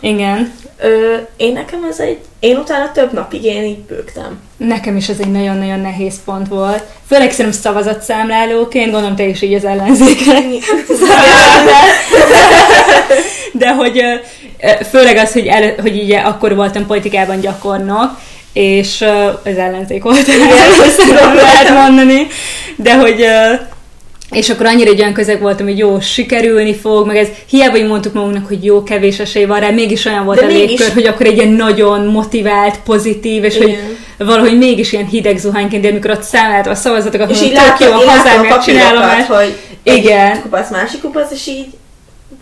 igen. 0.00 0.52
Ö, 0.80 1.14
én 1.36 1.52
nekem 1.52 1.84
ez 1.90 1.98
egy... 1.98 2.18
Én 2.40 2.56
utána 2.56 2.92
több 2.92 3.12
napig 3.12 3.44
én 3.44 3.62
így 3.62 3.78
bőgtem. 3.78 4.38
Nekem 4.56 4.96
is 4.96 5.08
ez 5.08 5.16
egy 5.20 5.30
nagyon-nagyon 5.30 5.80
nehéz 5.80 6.14
pont 6.24 6.48
volt. 6.48 6.82
Főleg 7.08 7.30
szerintem 7.32 7.60
szavazatszámlálóként, 7.60 8.90
gondolom 8.90 9.16
te 9.16 9.22
is 9.24 9.42
így 9.42 9.54
az 9.54 9.64
ellenzékre. 9.64 10.34
De 13.58 13.74
hogy 13.74 14.02
főleg 14.90 15.16
az, 15.16 15.32
hogy, 15.32 15.46
el, 15.46 15.74
hogy 15.80 15.96
így 15.96 16.12
akkor 16.12 16.54
voltam 16.54 16.86
politikában 16.86 17.40
gyakornok, 17.40 18.10
és 18.52 19.04
az 19.44 19.56
ellenzék 19.56 20.02
volt, 20.02 20.16
ezt 20.86 21.02
lehet 21.34 21.70
mondani, 21.86 22.26
de 22.76 22.94
hogy 22.96 23.24
és 24.30 24.50
akkor 24.50 24.66
annyira 24.66 24.90
egy 24.90 25.00
olyan 25.00 25.12
közeg 25.12 25.40
voltam, 25.40 25.66
hogy 25.66 25.78
jó, 25.78 26.00
sikerülni 26.00 26.74
fog, 26.74 27.06
meg 27.06 27.16
ez 27.16 27.28
hiába 27.50 27.76
így 27.76 27.86
mondtuk 27.86 28.12
magunknak, 28.12 28.46
hogy 28.46 28.64
jó, 28.64 28.82
kevés 28.82 29.18
esély 29.18 29.44
van 29.44 29.60
rá, 29.60 29.70
mégis 29.70 30.04
olyan 30.04 30.24
volt 30.24 30.38
De 30.38 30.44
a 30.44 30.48
mégis- 30.48 30.68
légkör, 30.68 30.92
hogy 30.94 31.06
akkor 31.06 31.26
egy 31.26 31.36
ilyen 31.36 31.48
nagyon 31.52 32.06
motivált, 32.06 32.78
pozitív, 32.84 33.44
és 33.44 33.56
hogy 33.56 33.68
Igen. 33.68 33.96
valahogy 34.18 34.58
mégis 34.58 34.92
ilyen 34.92 35.06
hideg 35.06 35.38
zuhányként, 35.38 35.82
de 35.82 35.88
amikor 35.88 36.10
ott 36.10 36.22
számoltam 36.22 36.72
a 36.72 36.74
szavazatokat, 36.74 37.30
És 37.30 37.42
így 37.42 37.52
mondom, 37.52 37.64
tök 37.64 37.78
látom, 37.78 37.96
jó, 37.96 38.02
én 38.02 38.08
a 38.08 38.12
látom 38.12 38.22
hazám 38.24 38.38
a 38.38 38.48
megcsinálom, 38.48 39.00
papírokat, 39.00 39.28
mert 39.28 39.42
hogy 39.42 39.56
Igen. 39.94 40.40
kupac, 40.40 40.70
másik 40.70 41.00
kupac, 41.00 41.30
és 41.32 41.46
így 41.46 41.66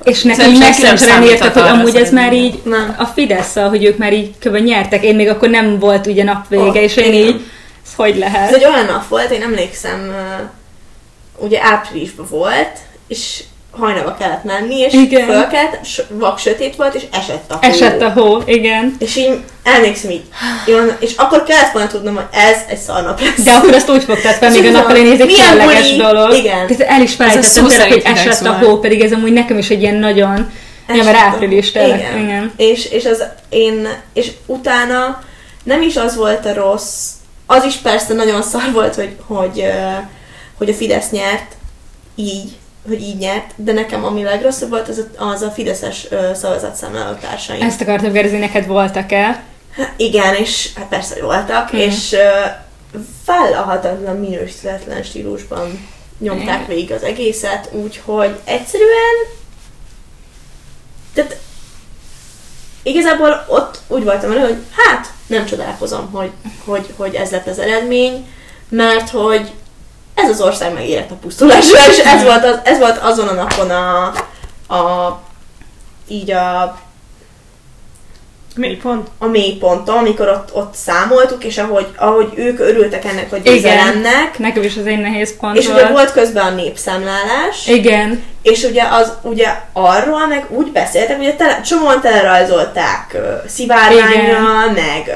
És 0.02 0.22
nekem 0.22 0.44
Szerintem 0.44 0.68
meg 0.70 0.80
nem 0.80 0.96
sem 0.96 1.22
értek, 1.22 1.52
hogy 1.52 1.68
amúgy 1.68 1.96
ez 1.96 2.10
már 2.12 2.32
így 2.32 2.60
Nem. 2.64 2.94
a 2.98 3.04
fidesz 3.04 3.54
hogy 3.54 3.84
ők 3.84 3.98
már 3.98 4.12
így 4.12 4.30
kb. 4.38 4.56
nyertek. 4.56 5.04
Én 5.04 5.14
még 5.14 5.28
akkor 5.28 5.48
nem 5.48 5.78
volt 5.78 6.06
ugye 6.06 6.24
napvége, 6.24 6.62
Ott, 6.62 6.74
és 6.74 6.96
én 6.96 7.12
igen. 7.12 7.26
így, 7.26 7.40
ez 7.86 7.94
hogy 7.96 8.16
lehet? 8.16 8.48
Ez 8.48 8.54
egy 8.54 8.64
olyan 8.64 8.84
nap 8.84 9.08
volt, 9.08 9.30
én 9.30 9.42
emlékszem, 9.42 10.14
ugye 11.36 11.58
áprilisban 11.62 12.26
volt, 12.30 12.78
és 13.06 13.42
hajnalba 13.78 14.14
kellett 14.18 14.44
menni, 14.44 14.78
és 14.78 14.92
Igen. 14.92 15.26
fölkelt, 15.26 15.84
s- 15.84 16.02
vak 16.08 16.38
sötét 16.38 16.76
volt, 16.76 16.94
és 16.94 17.02
esett 17.12 17.50
a 17.50 17.54
hó. 17.54 17.68
Esett 17.68 18.00
a 18.02 18.10
hó, 18.10 18.42
igen. 18.46 18.96
És 18.98 19.16
így 19.16 19.38
emlékszem 19.62 20.10
így, 20.10 20.24
jön, 20.66 20.96
és 21.00 21.12
akkor 21.16 21.42
kellett 21.42 21.72
volna 21.72 21.88
tudnom, 21.88 22.14
hogy 22.14 22.24
ez 22.32 22.56
egy 22.68 22.78
szarnap 22.78 23.20
lesz. 23.20 23.42
De 23.44 23.50
akkor 23.52 23.74
azt 23.74 23.90
úgy 23.90 24.04
fogtad 24.04 24.32
fel, 24.32 24.50
még 24.50 24.58
a 24.58 24.62
Tudom. 24.62 24.80
nappal 24.80 24.96
én 24.96 25.12
ez 25.12 25.20
egy 25.20 25.26
buli? 25.26 25.96
dolog. 25.96 26.32
Igen. 26.32 26.66
Tehát 26.66 26.80
el 26.92 27.00
is 27.02 27.14
felejtettem, 27.14 27.66
tényleg, 27.66 27.92
hogy 27.92 28.02
esett 28.04 28.46
a 28.46 28.52
hó, 28.52 28.78
pedig 28.78 29.00
ez 29.00 29.12
amúgy 29.12 29.32
nekem 29.32 29.58
is 29.58 29.70
egy 29.70 29.80
ilyen 29.82 29.94
nagyon, 29.94 30.50
Esett 30.86 31.04
mert 31.04 31.16
a 31.16 31.20
hó. 31.20 31.26
április 31.26 31.70
tényleg. 31.72 31.98
Igen. 31.98 32.18
Igen. 32.18 32.52
És, 32.56 32.84
és, 32.90 33.04
az 33.04 33.24
én, 33.48 33.88
és 34.12 34.30
utána 34.46 35.22
nem 35.62 35.82
is 35.82 35.96
az 35.96 36.16
volt 36.16 36.46
a 36.46 36.54
rossz, 36.54 37.08
az 37.46 37.64
is 37.64 37.74
persze 37.74 38.14
nagyon 38.14 38.42
szar 38.42 38.72
volt, 38.72 38.94
hogy, 38.94 39.16
hogy, 39.26 39.64
hogy 40.58 40.68
a 40.68 40.74
Fidesz 40.74 41.10
nyert, 41.10 41.52
így, 42.14 42.52
hogy 42.86 43.00
így 43.00 43.16
nyert, 43.16 43.50
de 43.56 43.72
nekem 43.72 44.04
ami 44.04 44.22
legrosszabb 44.22 44.68
volt, 44.70 44.88
az 44.88 45.04
a, 45.18 45.24
az 45.24 45.42
a 45.42 45.50
Fideszes 45.50 46.06
ö, 46.10 46.30
szavazatszámláló 46.34 47.14
társaim. 47.16 47.62
Ezt 47.62 47.80
akartam 47.80 48.12
kérdezni, 48.12 48.38
neked 48.38 48.66
voltak-e? 48.66 49.44
Hát 49.76 49.92
Igen, 49.96 50.34
és 50.34 50.70
hát 50.76 50.86
persze, 50.88 51.14
hogy 51.14 51.22
voltak, 51.22 51.72
Mhm. 51.72 51.80
és 51.80 52.12
ö, 52.12 52.28
vállalhatatlan 53.26 54.16
minősítetlen 54.16 55.02
stílusban 55.02 55.88
nyomták 56.18 56.66
végig 56.66 56.92
az 56.92 57.02
egészet, 57.02 57.68
úgyhogy 57.72 58.38
egyszerűen 58.44 59.14
tehát 61.14 61.36
igazából 62.82 63.44
ott 63.48 63.78
úgy 63.86 64.04
voltam 64.04 64.28
vele, 64.28 64.40
hogy 64.40 64.56
hát 64.76 65.12
nem 65.26 65.44
csodálkozom, 65.46 66.10
hogy, 66.12 66.30
hogy, 66.64 66.86
hogy 66.96 67.14
ez 67.14 67.30
lett 67.30 67.46
az 67.46 67.58
eredmény, 67.58 68.26
mert 68.68 69.10
hogy 69.10 69.52
ez 70.14 70.28
az 70.28 70.40
ország 70.40 70.72
megérett 70.72 71.10
a 71.10 71.14
pusztulásra, 71.14 71.78
és 71.90 71.98
ez 71.98 72.22
volt, 72.22 72.44
az, 72.44 72.58
ez 72.64 72.78
volt 72.78 72.98
azon 72.98 73.28
a 73.28 73.32
napon 73.32 73.70
a, 73.70 74.04
a 74.74 75.20
így 76.08 76.30
a 76.30 76.78
Mi 78.56 78.76
pont? 78.76 79.08
a 79.18 79.26
mélyponton, 79.26 79.96
amikor 79.96 80.28
ott, 80.28 80.54
ott 80.54 80.74
számoltuk, 80.74 81.44
és 81.44 81.58
ahogy, 81.58 81.86
ahogy 81.96 82.32
ők 82.34 82.60
örültek 82.60 83.04
ennek, 83.04 83.30
hogy 83.30 83.40
Igen. 83.40 83.54
győzelemnek, 83.54 84.38
Nekem 84.38 84.62
is 84.62 84.76
az 84.76 84.86
egy 84.86 85.00
nehéz 85.00 85.36
pont 85.36 85.56
és 85.56 85.66
ugye 85.66 85.80
volt. 85.80 85.90
volt 85.90 86.12
közben 86.12 86.46
a 86.46 86.50
népszámlálás, 86.50 87.66
Igen, 87.66 88.22
és 88.42 88.62
ugye, 88.64 88.82
az, 88.82 89.12
ugye 89.22 89.48
arról 89.72 90.26
meg 90.26 90.46
úgy 90.48 90.72
beszéltek, 90.72 91.18
ugye 91.18 91.34
tele, 91.34 91.60
csomóan 91.60 92.00
telerajzolták 92.00 93.10
uh, 93.14 93.48
szivárványra, 93.48 94.40
meg 94.74 95.04
uh, 95.06 95.14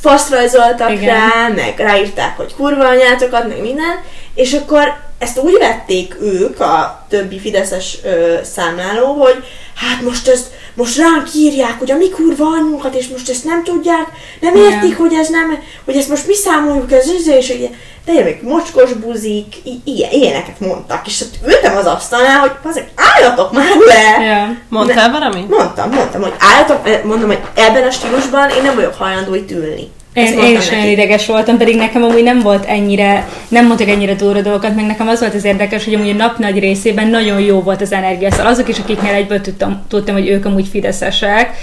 faszt 0.00 0.30
rajzoltak 0.30 0.90
Igen. 0.90 1.14
rá, 1.14 1.48
meg 1.54 1.74
ráírták, 1.76 2.36
hogy 2.36 2.54
kurva 2.54 2.88
anyátokat, 2.88 3.48
meg 3.48 3.60
minden, 3.60 4.02
és 4.36 4.52
akkor 4.52 5.04
ezt 5.18 5.38
úgy 5.38 5.56
vették 5.58 6.16
ők, 6.20 6.60
a 6.60 7.06
többi 7.08 7.38
fideszes 7.38 7.98
ö, 8.04 8.34
számláló, 8.42 9.12
hogy 9.12 9.44
hát 9.74 10.00
most 10.02 10.28
ezt, 10.28 10.50
most 10.74 10.98
ránk 10.98 11.34
írják, 11.34 11.78
hogy 11.78 11.90
a 11.90 11.96
mi 11.96 12.10
kurva 12.10 12.44
anyunkat, 12.44 12.94
és 12.94 13.08
most 13.08 13.30
ezt 13.30 13.44
nem 13.44 13.64
tudják, 13.64 14.06
nem 14.40 14.56
Igen. 14.56 14.72
értik, 14.72 14.96
hogy 14.96 15.12
ez 15.14 15.28
nem, 15.28 15.58
hogy 15.84 15.96
ezt 15.96 16.08
most 16.08 16.26
mi 16.26 16.34
számoljuk, 16.34 16.92
ez, 16.92 17.08
ez, 17.18 17.26
és 17.26 17.48
ugye, 17.48 17.68
de 18.04 18.22
még 18.22 18.38
mocskos 18.42 18.92
buzik, 18.92 19.56
ilyen, 19.84 20.10
ilyeneket 20.10 20.60
mondtak, 20.60 21.06
és 21.06 21.20
ott 21.20 21.34
ültem 21.46 21.76
az 21.76 21.86
asztalnál, 21.86 22.38
hogy 22.38 22.52
bazeg, 22.62 22.88
álljatok 22.94 23.52
már 23.52 23.76
le! 23.86 24.24
ja. 24.24 24.56
Mondtál 24.68 25.10
valamit? 25.10 25.48
Mondtam, 25.48 25.90
mondtam, 25.90 26.22
hogy 26.22 26.34
álljatok, 26.38 27.04
mondom, 27.04 27.28
hogy 27.28 27.40
ebben 27.54 27.86
a 27.86 27.90
stílusban 27.90 28.50
én 28.50 28.62
nem 28.62 28.74
vagyok 28.74 28.94
hajlandó 28.94 29.34
itt 29.34 29.50
ülni. 29.50 29.90
Én, 30.16 30.38
én 30.38 30.56
is 30.56 30.68
nagyon 30.68 30.88
ideges 30.88 31.26
voltam, 31.26 31.56
pedig 31.56 31.76
nekem 31.76 32.02
amúgy 32.02 32.22
nem 32.22 32.40
volt 32.40 32.64
ennyire, 32.64 33.28
nem 33.48 33.66
mondtak 33.66 33.88
ennyire 33.88 34.14
durva 34.14 34.40
dolgokat, 34.40 34.74
meg 34.74 34.86
nekem 34.86 35.08
az 35.08 35.20
volt 35.20 35.34
az 35.34 35.44
érdekes, 35.44 35.84
hogy 35.84 35.94
amúgy 35.94 36.10
a 36.10 36.14
nap 36.14 36.38
nagy 36.38 36.58
részében 36.58 37.08
nagyon 37.08 37.40
jó 37.40 37.60
volt 37.60 37.80
az 37.80 37.92
energia. 37.92 38.30
Szóval 38.30 38.46
azok 38.46 38.68
is, 38.68 38.78
akiknél 38.78 39.14
egyből 39.14 39.40
tudtam, 39.40 39.82
tudtam 39.88 40.14
hogy 40.14 40.28
ők 40.28 40.44
amúgy 40.44 40.68
fideszesek, 40.68 41.56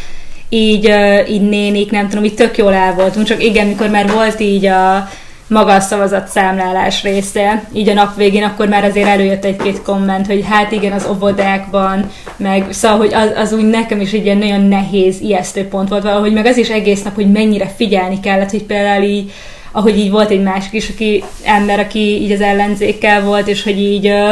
így, 0.49 0.93
így 1.29 1.41
nénik, 1.41 1.91
nem 1.91 2.09
tudom, 2.09 2.23
így 2.23 2.33
tök 2.33 2.57
jól 2.57 2.73
el 2.73 2.93
voltunk, 2.93 3.25
csak 3.25 3.43
igen, 3.43 3.67
mikor 3.67 3.89
már 3.89 4.11
volt 4.11 4.39
így 4.39 4.65
a 4.65 5.09
maga 5.53 5.73
a 5.73 5.79
szavazatszámlálás 5.79 7.03
része, 7.03 7.63
így 7.73 7.89
a 7.89 7.93
nap 7.93 8.15
végén, 8.15 8.43
akkor 8.43 8.67
már 8.67 8.83
azért 8.83 9.07
előjött 9.07 9.45
egy-két 9.45 9.81
komment, 9.81 10.27
hogy 10.27 10.43
hát 10.49 10.71
igen, 10.71 10.91
az 10.91 11.07
óvodákban, 11.11 12.11
meg 12.37 12.65
szóval, 12.69 12.97
hogy 12.97 13.13
az, 13.13 13.29
az 13.35 13.53
úgy 13.53 13.65
nekem 13.65 14.01
is 14.01 14.11
egy 14.11 14.25
ilyen 14.25 14.37
nagyon 14.37 14.61
nehéz, 14.61 15.21
ijesztő 15.21 15.67
pont 15.67 15.89
volt 15.89 16.03
valahogy, 16.03 16.33
meg 16.33 16.45
az 16.45 16.57
is 16.57 16.69
egész 16.69 17.03
nap, 17.03 17.15
hogy 17.15 17.31
mennyire 17.31 17.73
figyelni 17.75 18.19
kellett, 18.19 18.49
hogy 18.49 18.63
például 18.63 19.03
így, 19.03 19.31
ahogy 19.71 19.97
így 19.97 20.11
volt 20.11 20.29
egy 20.29 20.43
másik 20.43 20.73
is, 20.73 20.89
aki 20.89 21.23
ember, 21.43 21.79
aki 21.79 22.21
így 22.21 22.31
az 22.31 22.41
ellenzékkel 22.41 23.23
volt, 23.23 23.47
és 23.47 23.63
hogy 23.63 23.79
így 23.79 24.07
ö, 24.07 24.31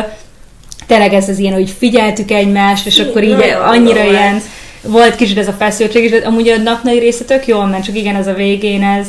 tényleg 0.87 1.13
ez 1.13 1.29
az 1.29 1.39
ilyen, 1.39 1.53
hogy 1.53 1.69
figyeltük 1.77 2.31
egymást, 2.31 2.85
és 2.85 2.99
akkor 2.99 3.23
így 3.23 3.55
annyira 3.65 4.03
ilyen, 4.03 4.41
volt. 4.83 5.15
kicsit 5.15 5.37
ez 5.37 5.47
a 5.47 5.51
feszültség 5.51 6.09
de 6.09 6.27
amúgy 6.27 6.47
a 6.47 6.57
nap 6.57 6.83
nagy 6.83 6.99
része 6.99 7.23
tök 7.23 7.47
jól 7.47 7.65
ment, 7.65 7.83
csak 7.83 7.97
igen, 7.97 8.15
ez 8.15 8.27
a 8.27 8.33
végén 8.33 8.83
ez... 8.83 9.07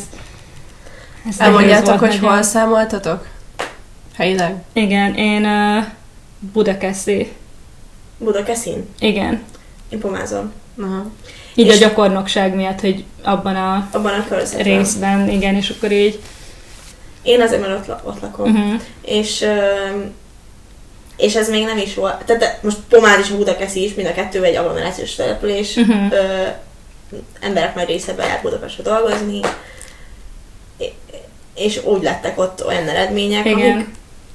ez 1.28 1.34
Elmondjátok, 1.38 1.98
hogy 1.98 2.08
nagyon. 2.08 2.30
hol 2.30 2.42
számoltatok? 2.42 3.26
Helyileg? 4.16 4.54
Igen, 4.72 5.14
én 5.14 5.44
uh, 5.46 5.84
Budakeszi. 6.52 7.32
Budakeszin? 8.18 8.88
Igen. 8.98 9.42
Én 9.88 9.98
pomázom. 9.98 10.52
Aha. 10.82 11.06
Így 11.54 11.66
És- 11.66 11.74
a 11.74 11.78
gyakornokság 11.78 12.54
miatt, 12.54 12.80
hogy 12.80 13.04
abban 13.22 13.56
a 13.56 13.88
Abban 13.92 14.14
a 14.20 14.24
körzetben. 14.28 14.64
részben, 14.64 15.28
igen, 15.28 15.54
és 15.54 15.70
akkor 15.70 15.92
így... 15.92 16.20
Én 17.22 17.40
azért, 17.40 17.60
mert 17.60 17.88
ott, 17.88 18.04
ott 18.04 18.20
lakom. 18.20 18.50
Uh-huh. 18.50 18.80
És, 19.02 19.44
és 21.16 21.34
ez 21.34 21.50
még 21.50 21.64
nem 21.64 21.78
is 21.78 21.94
volt. 21.94 22.24
Tehát 22.24 22.58
most 22.62 22.76
Pomád 22.88 23.18
és 23.18 23.28
Budakeszi 23.28 23.84
is, 23.84 23.94
mind 23.94 24.08
a 24.08 24.12
kettő 24.12 24.44
egy 24.44 24.56
agglomerációs 24.56 25.14
település. 25.14 25.76
Uh-huh. 25.76 26.12
Ö, 26.12 26.46
emberek 27.40 27.74
nagy 27.74 27.86
része 27.86 28.12
bejár 28.12 28.40
Budapestre 28.42 28.82
dolgozni. 28.82 29.40
És 31.54 31.80
úgy 31.84 32.02
lettek 32.02 32.38
ott 32.38 32.64
olyan 32.66 32.88
eredmények, 32.88 33.44
amik 33.46 33.56
Igen. 33.58 33.86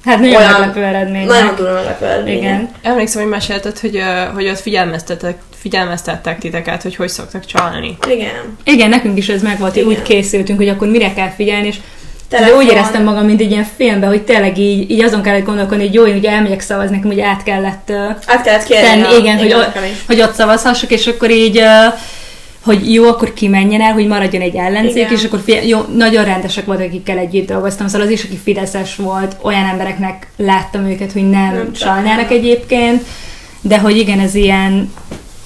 Hát 0.06 0.20
nagyon 0.20 0.36
Olyan- 0.36 0.52
meglepő 0.52 0.84
eredmény. 0.84 1.26
nagyon 1.26 1.56
durva 1.56 1.74
meglepő 1.74 2.06
eredmények. 2.06 2.40
Igen. 2.42 2.70
Emlékszem, 2.82 3.22
hogy 3.22 3.32
mesélted, 3.32 3.80
hogy, 3.80 4.02
hogy 4.34 4.48
ott 4.48 4.60
figyelmeztettek, 4.60 5.38
figyelmeztettek 5.60 6.40
titeket, 6.40 6.82
hogy 6.82 6.96
hogy 6.96 7.10
szoktak 7.10 7.46
csalni. 7.46 7.98
Igen. 8.10 8.58
Igen, 8.64 8.90
nekünk 8.90 9.18
is 9.18 9.30
ez 9.30 9.42
meg 9.42 9.60
volt, 9.60 9.74
hogy 9.74 9.82
Igen. 9.82 9.98
úgy 9.98 10.02
készültünk, 10.02 10.58
hogy 10.60 10.70
akkor 10.70 10.88
mire 10.88 11.14
kell 11.14 11.30
figyelni, 11.36 11.68
és 11.68 11.76
de 12.30 12.38
Telefon. 12.38 12.58
úgy 12.58 12.72
éreztem 12.72 13.04
magam, 13.04 13.26
mint 13.26 13.42
egy 13.42 13.52
ilyen 13.52 13.68
filmben, 13.78 14.10
hogy 14.10 14.22
tényleg 14.22 14.58
így, 14.58 14.92
így 14.92 15.04
azon 15.04 15.22
kellett 15.22 15.46
gondolkodni, 15.46 15.84
hogy 15.86 15.94
jó, 15.94 16.06
én 16.06 16.16
ugye 16.18 16.30
elmegyek 16.30 16.60
szavazni, 16.60 16.96
nekem 16.96 17.12
ugye 17.12 17.26
át 17.26 17.44
kellett 17.44 17.92
Át 18.26 18.42
kellett 18.44 18.64
kérni. 18.64 18.88
tenni, 18.88 19.04
a- 19.04 19.18
igen, 19.18 19.38
hogy, 19.38 19.54
o- 19.54 19.58
nekem 19.60 19.84
is. 19.84 19.98
hogy 20.08 20.22
ott 20.22 20.34
szavazhassak, 20.34 20.92
és 20.92 21.08
akkor 21.08 21.32
így, 21.32 21.58
uh, 21.58 21.94
hogy 22.68 22.94
jó, 22.94 23.04
akkor 23.04 23.34
kimenjen 23.34 23.82
el, 23.82 23.92
hogy 23.94 24.08
maradjon 24.08 24.42
egy 24.42 24.56
ellenzék, 24.56 24.96
Igen. 24.96 25.12
és 25.12 25.24
akkor 25.24 25.42
fi- 25.46 25.68
jó, 25.68 25.80
nagyon 25.96 26.26
rendesek 26.26 26.66
voltak, 26.66 26.86
akikkel 26.86 27.18
együtt 27.18 27.48
dolgoztam, 27.48 27.88
szóval 27.88 28.08
az 28.08 28.14
is, 28.14 28.24
aki 28.24 28.40
fideszes 28.44 28.96
volt, 28.96 29.36
olyan 29.42 29.66
embereknek 29.66 30.28
láttam 30.38 30.86
őket, 30.86 31.12
hogy 31.12 31.30
nem, 31.30 31.54
Nem 31.54 31.74
csalnának. 31.74 32.32
egyébként, 32.32 33.04
de 33.62 33.80
hogy 33.80 33.98
igen, 33.98 34.20
ez 34.20 34.36
ilyen, 34.36 34.94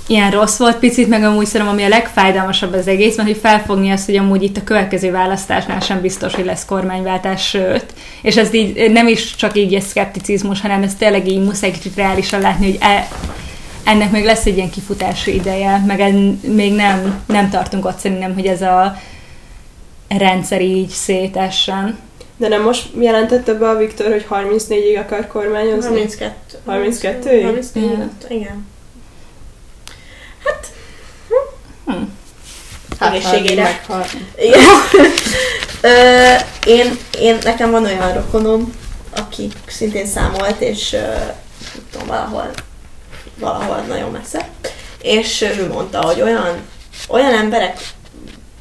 ilyen 0.08 0.32
rossz 0.32 0.58
volt 0.58 0.78
picit, 0.78 1.08
meg 1.08 1.24
amúgy 1.24 1.46
szerintem, 1.46 1.76
ami 1.76 1.84
a 1.84 1.88
legfájdalmasabb 1.88 2.74
az 2.74 2.88
egészben, 2.88 3.26
hogy 3.26 3.38
felfogni 3.42 3.92
azt, 3.92 4.06
hogy 4.06 4.16
amúgy 4.18 4.44
itt 4.44 4.58
a 4.58 4.64
következő 4.64 5.12
választásnál 5.12 5.80
sem 5.80 6.02
biztos, 6.02 6.36
hogy 6.36 6.46
lesz 6.46 6.66
kormányváltás, 6.66 7.48
sőt. 7.48 7.86
És 8.22 8.38
ez 8.38 8.54
így 8.54 8.92
nem 8.92 9.08
is 9.08 9.36
csak 9.36 9.58
így 9.58 9.74
egy 9.74 9.82
szkepticizmus, 9.82 10.62
hanem 10.62 10.84
ez 10.84 10.96
tényleg 10.96 11.28
így 11.28 11.44
muszáj 11.44 11.72
kicsit 11.72 11.96
reálisan 11.96 12.42
látni, 12.42 12.66
hogy 12.66 12.78
e, 12.80 13.08
ennek 13.84 14.12
még 14.12 14.24
lesz 14.24 14.46
egy 14.46 14.56
ilyen 14.56 14.70
kifutási 14.70 15.34
ideje, 15.36 15.84
meg 15.88 16.00
en, 16.00 16.40
még 16.44 16.74
nem, 16.74 17.24
nem 17.26 17.50
tartunk 17.50 17.86
ott 17.86 17.98
szerintem, 17.98 18.34
hogy 18.34 18.46
ez 18.46 18.62
a 18.62 18.96
rendszer 20.08 20.62
így 20.62 20.90
szétessen. 20.90 22.00
De 22.38 22.48
nem 22.48 22.62
most 22.62 22.90
jelentette 23.00 23.54
be 23.54 23.70
a 23.70 23.76
Viktor, 23.76 24.12
hogy 24.12 24.26
34-ig 24.30 25.00
akar 25.00 25.28
kormányozni? 25.28 25.90
32. 25.90 26.58
32? 26.66 27.42
34, 27.44 27.84
Igen. 27.84 28.12
igen. 28.28 28.68
Hm. 31.86 32.04
Hát, 33.00 33.14
egészségére. 33.14 33.64
meghal. 33.64 34.06
Igen. 34.38 34.60
Ö, 35.82 36.36
én, 36.66 36.98
én, 37.20 37.38
nekem 37.44 37.72
van 37.72 37.86
olyan 37.86 38.14
rokonom, 38.14 38.74
aki 39.16 39.48
szintén 39.68 40.06
számolt, 40.06 40.62
és 40.62 40.92
nem 40.92 41.86
tudom, 41.92 42.08
valahol, 42.08 42.52
valahol 43.42 43.84
nagyon 43.88 44.12
messze, 44.12 44.48
és 45.02 45.42
ő 45.60 45.68
mondta, 45.68 46.02
hogy 46.02 46.22
olyan, 46.22 46.48
olyan 47.10 47.34
emberek 47.34 47.80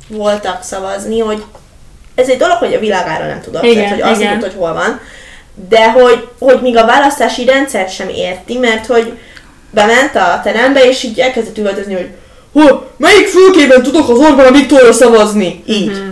voltak 0.08 0.62
szavazni, 0.62 1.18
hogy 1.18 1.44
ez 2.14 2.28
egy 2.28 2.38
dolog, 2.38 2.56
hogy 2.56 2.74
a 2.74 2.78
világára 2.78 3.26
nem 3.26 3.40
tudod, 3.40 3.64
Igen, 3.64 3.82
tehát, 3.82 4.00
hogy 4.00 4.10
azt 4.10 4.20
igen. 4.20 4.32
tudod, 4.34 4.50
hogy 4.50 4.60
hol 4.60 4.72
van, 4.72 5.00
de 5.68 5.90
hogy, 5.90 6.28
hogy 6.38 6.60
még 6.62 6.76
a 6.76 6.86
választási 6.86 7.44
rendszer 7.44 7.88
sem 7.88 8.08
érti, 8.08 8.58
mert 8.58 8.86
hogy 8.86 9.12
bement 9.70 10.16
a 10.16 10.40
terembe, 10.44 10.88
és 10.88 11.02
így 11.02 11.18
elkezdett 11.18 11.58
üvöltözni, 11.58 11.94
hogy 11.94 12.08
hol, 12.52 12.90
melyik 12.96 13.26
fülkében 13.26 13.82
tudok 13.82 14.08
az 14.08 14.18
Orbán 14.18 14.52
Viktorra 14.52 14.92
szavazni? 14.92 15.62
Így. 15.66 15.90
Mhm. 15.90 16.08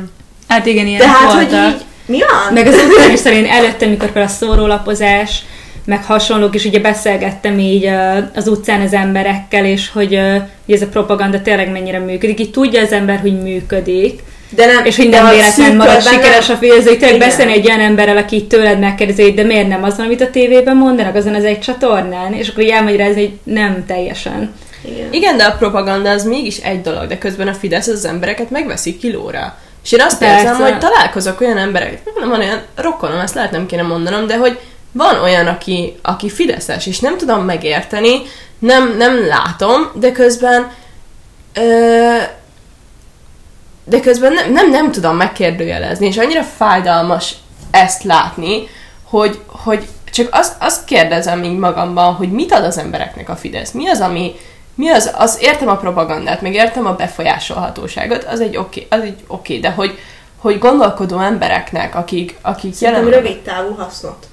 Hát 0.48 0.66
igen, 0.66 0.86
ilyen 0.86 1.00
Tehát, 1.00 1.32
hogy 1.32 1.50
voltak. 1.50 1.74
így, 1.74 1.84
mi 2.06 2.18
van? 2.18 2.52
Meg 2.52 2.66
az 2.66 2.76
is 3.12 3.18
szerint 3.18 3.48
előtte, 3.48 3.86
mikor 3.86 4.06
például 4.10 4.26
a 4.26 4.36
szórólapozás, 4.38 5.42
meg 5.88 6.04
hasonlók, 6.04 6.54
és 6.54 6.64
ugye 6.64 6.80
beszélgettem 6.80 7.58
így 7.58 7.90
az 8.34 8.48
utcán 8.48 8.80
az 8.80 8.92
emberekkel, 8.92 9.64
és 9.64 9.90
hogy, 9.90 10.20
hogy 10.66 10.74
ez 10.74 10.82
a 10.82 10.88
propaganda 10.88 11.42
tényleg 11.42 11.70
mennyire 11.70 11.98
működik. 11.98 12.40
Így 12.40 12.50
tudja 12.50 12.82
az 12.82 12.92
ember, 12.92 13.18
hogy 13.18 13.42
működik, 13.42 14.22
De 14.50 14.66
nem, 14.66 14.84
és 14.84 14.96
hogy 14.96 15.08
de 15.08 15.16
nem 15.16 15.26
a 15.26 15.30
véletlen 15.30 15.76
marad 15.76 16.02
sikeres 16.02 16.48
a 16.48 16.54
félző, 16.54 16.88
hogy 16.88 16.98
tényleg 16.98 17.18
beszélni 17.18 17.52
egy 17.52 17.66
olyan 17.66 17.80
emberrel, 17.80 18.16
aki 18.16 18.36
így 18.36 18.46
tőled 18.46 18.78
megkérdezi, 18.78 19.22
hogy 19.22 19.34
de 19.34 19.42
miért 19.42 19.68
nem 19.68 19.82
az 19.82 19.96
van, 19.96 20.06
amit 20.06 20.20
a 20.20 20.30
tévében 20.30 20.76
mondanak, 20.76 21.14
azon 21.14 21.34
az 21.34 21.44
egy 21.44 21.60
csatornán, 21.60 22.32
és 22.32 22.48
akkor 22.48 22.62
így 22.62 22.70
elmagyarázni, 22.70 23.20
hogy 23.20 23.54
nem 23.54 23.84
teljesen. 23.86 24.54
Igen. 24.84 25.08
Igen, 25.10 25.36
de 25.36 25.44
a 25.44 25.56
propaganda 25.58 26.10
az 26.10 26.24
mégis 26.24 26.56
egy 26.56 26.80
dolog, 26.80 27.06
de 27.06 27.18
közben 27.18 27.48
a 27.48 27.54
Fidesz 27.54 27.86
az 27.86 28.04
embereket 28.04 28.50
megveszi 28.50 28.96
kilóra. 28.96 29.56
És 29.84 29.92
én 29.92 30.00
azt 30.00 30.18
Persze. 30.18 30.36
érzem, 30.36 30.60
hogy 30.60 30.78
találkozok 30.78 31.40
olyan 31.40 31.58
emberek, 31.58 32.00
nem 32.20 32.28
van 32.28 32.40
olyan 32.40 32.60
rokonom, 32.76 33.18
ezt 33.18 33.34
lehet 33.34 33.50
nem 33.50 33.66
kéne 33.66 33.82
mondanom, 33.82 34.26
de 34.26 34.36
hogy 34.36 34.58
van 34.92 35.22
olyan, 35.22 35.46
aki, 35.46 35.98
aki 36.02 36.30
fideszes, 36.30 36.86
és 36.86 36.98
nem 36.98 37.16
tudom 37.16 37.44
megérteni, 37.44 38.22
nem, 38.58 38.96
nem 38.96 39.26
látom, 39.26 39.90
de 39.94 40.12
közben 40.12 40.72
ö, 41.54 42.16
de 43.84 44.00
közben 44.00 44.32
nem, 44.32 44.52
nem, 44.52 44.70
nem 44.70 44.92
tudom 44.92 45.16
megkérdőjelezni, 45.16 46.06
és 46.06 46.16
annyira 46.16 46.42
fájdalmas 46.42 47.34
ezt 47.70 48.02
látni, 48.02 48.68
hogy, 49.02 49.40
hogy 49.46 49.88
csak 50.10 50.28
azt, 50.30 50.56
azt 50.60 50.84
kérdezem 50.84 51.44
így 51.44 51.58
magamban, 51.58 52.14
hogy 52.14 52.32
mit 52.32 52.52
ad 52.52 52.64
az 52.64 52.78
embereknek 52.78 53.28
a 53.28 53.36
Fidesz? 53.36 53.70
Mi 53.70 53.88
az, 53.88 54.00
ami, 54.00 54.34
mi 54.74 54.88
az, 54.88 55.10
az 55.16 55.38
értem 55.40 55.68
a 55.68 55.76
propagandát, 55.76 56.42
meg 56.42 56.54
értem 56.54 56.86
a 56.86 56.94
befolyásolhatóságot, 56.94 58.24
az 58.24 58.40
egy 58.40 58.56
oké, 58.56 58.86
az 58.90 59.00
egy 59.00 59.24
oké, 59.26 59.58
de 59.58 59.70
hogy, 59.70 59.98
hogy 60.36 60.58
gondolkodó 60.58 61.18
embereknek, 61.18 61.94
akik, 61.94 62.36
akik 62.42 62.74
Szerintem 62.74 63.08
rövid 63.08 63.38
távú 63.38 63.74
hasznot. 63.74 64.27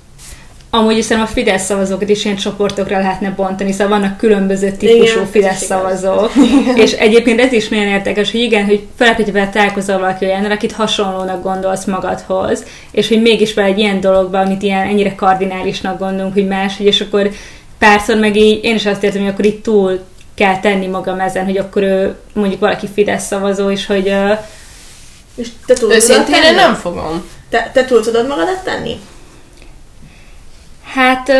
Amúgy 0.70 0.98
is 0.98 1.06
szerintem 1.06 1.32
a 1.32 1.36
Fidesz 1.36 1.66
szavazókat 1.66 2.10
is 2.10 2.26
ilyen 2.26 2.38
csoportokra 2.38 2.98
lehetne 2.98 3.30
bontani, 3.30 3.72
szóval 3.72 4.00
vannak 4.00 4.18
különböző 4.18 4.72
típusú 4.72 5.14
Igen, 5.14 5.26
Fidesz 5.26 5.66
szavazók. 5.66 6.32
és 6.76 6.92
egyébként 6.92 7.40
ez 7.40 7.52
is 7.52 7.70
nagyon 7.70 7.88
érdekes, 7.88 8.32
hogy 8.32 8.40
igen, 8.40 8.66
hogy 8.66 8.88
vele 9.32 9.50
találkozol 9.50 10.00
valaki 10.00 10.26
olyannal, 10.26 10.52
akit 10.52 10.72
hasonlónak 10.72 11.44
gondolsz 11.44 11.86
magadhoz, 11.86 12.64
és 12.92 13.08
hogy 13.08 13.22
mégis 13.22 13.54
vele 13.54 13.68
egy 13.68 13.78
ilyen 13.78 14.00
dologban, 14.00 14.46
amit 14.46 14.62
ilyen 14.62 14.88
ennyire 14.88 15.16
kardinálisnak 15.16 16.00
gondolunk, 16.00 16.34
hogy 16.34 16.48
más, 16.48 16.78
hogy 16.78 16.86
és 16.86 17.02
akkor 17.02 17.32
párszor 17.78 18.18
meg 18.18 18.36
így, 18.36 18.64
én 18.64 18.76
is 18.76 18.86
azt 18.86 19.04
értem, 19.04 19.22
hogy 19.22 19.32
akkor 19.32 19.46
itt 19.46 19.64
túl 19.64 20.00
kell 20.36 20.60
tenni 20.60 20.88
magam 20.88 21.20
ezen, 21.20 21.46
hogy 21.46 21.58
akkor 21.58 21.82
ő 21.82 22.16
mondjuk 22.34 22.60
valaki 22.60 22.88
Fidesz 22.94 23.26
szavazó, 23.26 23.70
és 23.70 23.86
hogy 23.86 24.08
ö, 24.08 24.32
És 25.36 25.48
te 25.66 25.74
túl 25.74 25.90
tudod 25.90 25.96
Őszintén 25.96 26.44
én 26.44 26.56
nem 26.56 26.74
fogom. 26.74 27.30
Te, 27.50 27.72
te 27.74 27.86
túl 27.86 28.02
tudod 28.02 28.28
magadat 28.28 28.64
tenni? 28.64 29.00
Hát 30.96 31.32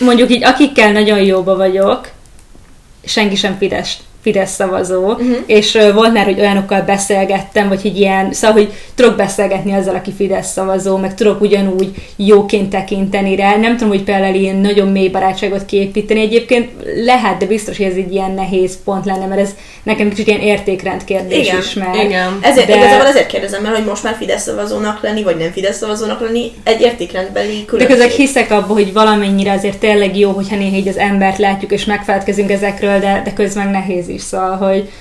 mondjuk 0.00 0.30
így, 0.30 0.44
akikkel 0.44 0.92
nagyon 0.92 1.18
jóba 1.22 1.56
vagyok, 1.56 2.10
senki 3.04 3.34
sem 3.34 3.56
Fidesz, 3.56 3.96
Fidesz 4.24 4.54
szavazó, 4.54 5.10
uh-huh. 5.10 5.36
és 5.46 5.78
volt 5.94 6.12
már, 6.12 6.24
hogy 6.24 6.40
olyanokkal 6.40 6.80
beszélgettem, 6.82 7.68
vagy 7.68 7.82
hogy 7.82 7.96
ilyen, 7.96 8.32
szóval, 8.32 8.56
hogy 8.56 8.72
tudok 8.94 9.16
beszélgetni 9.16 9.72
azzal, 9.72 9.94
aki 9.94 10.12
Fidesz 10.12 10.52
szavazó, 10.52 10.96
meg 10.96 11.14
tudok 11.14 11.40
ugyanúgy 11.40 11.94
jóként 12.16 12.70
tekinteni 12.70 13.36
rá. 13.36 13.56
Nem 13.56 13.76
tudom, 13.76 13.88
hogy 13.88 14.02
például 14.02 14.34
ilyen 14.34 14.56
nagyon 14.56 14.88
mély 14.88 15.08
barátságot 15.08 15.66
kiépíteni. 15.66 16.20
Egyébként 16.20 16.70
lehet, 17.04 17.36
de 17.38 17.46
biztos, 17.46 17.76
hogy 17.76 17.86
ez 17.86 17.96
egy 17.96 18.12
ilyen 18.12 18.30
nehéz 18.30 18.78
pont 18.84 19.04
lenne, 19.04 19.26
mert 19.26 19.40
ez 19.40 19.54
nekem 19.82 20.08
kicsit 20.08 20.26
ilyen 20.26 20.40
értékrend 20.40 21.04
kérdés 21.04 21.46
Igen, 21.46 21.58
is 21.58 21.74
már. 21.74 21.94
igen. 22.04 22.38
Ezért, 22.40 22.66
De- 22.66 22.72
de... 22.72 22.78
igazából 22.78 23.06
ezért 23.06 23.26
kérdezem, 23.26 23.62
mert 23.62 23.76
hogy 23.76 23.84
most 23.84 24.02
már 24.02 24.14
Fidesz 24.18 24.42
szavazónak 24.42 25.02
lenni, 25.02 25.22
vagy 25.22 25.36
nem 25.36 25.50
Fidesz 25.50 25.76
szavazónak 25.76 26.20
lenni, 26.20 26.50
egy 26.64 26.80
értékrendbeli 26.80 27.58
De 27.58 27.64
különbség. 27.66 27.96
közben 27.96 28.16
hiszek 28.16 28.50
abba, 28.50 28.72
hogy 28.72 28.92
valamennyire 28.92 29.52
azért 29.52 29.78
tényleg 29.78 30.18
jó, 30.18 30.30
hogyha 30.30 30.56
néha 30.56 30.76
így 30.76 30.88
az 30.88 30.96
embert 30.96 31.38
látjuk 31.38 31.72
és 31.72 31.84
megfelelkezünk 31.84 32.50
ezekről, 32.50 32.98
de, 32.98 33.20
de 33.24 33.32
közben 33.32 33.68
nehéz 33.68 34.08
is, 34.14 34.22
szóval, 34.22 34.56
hogy 34.56 34.92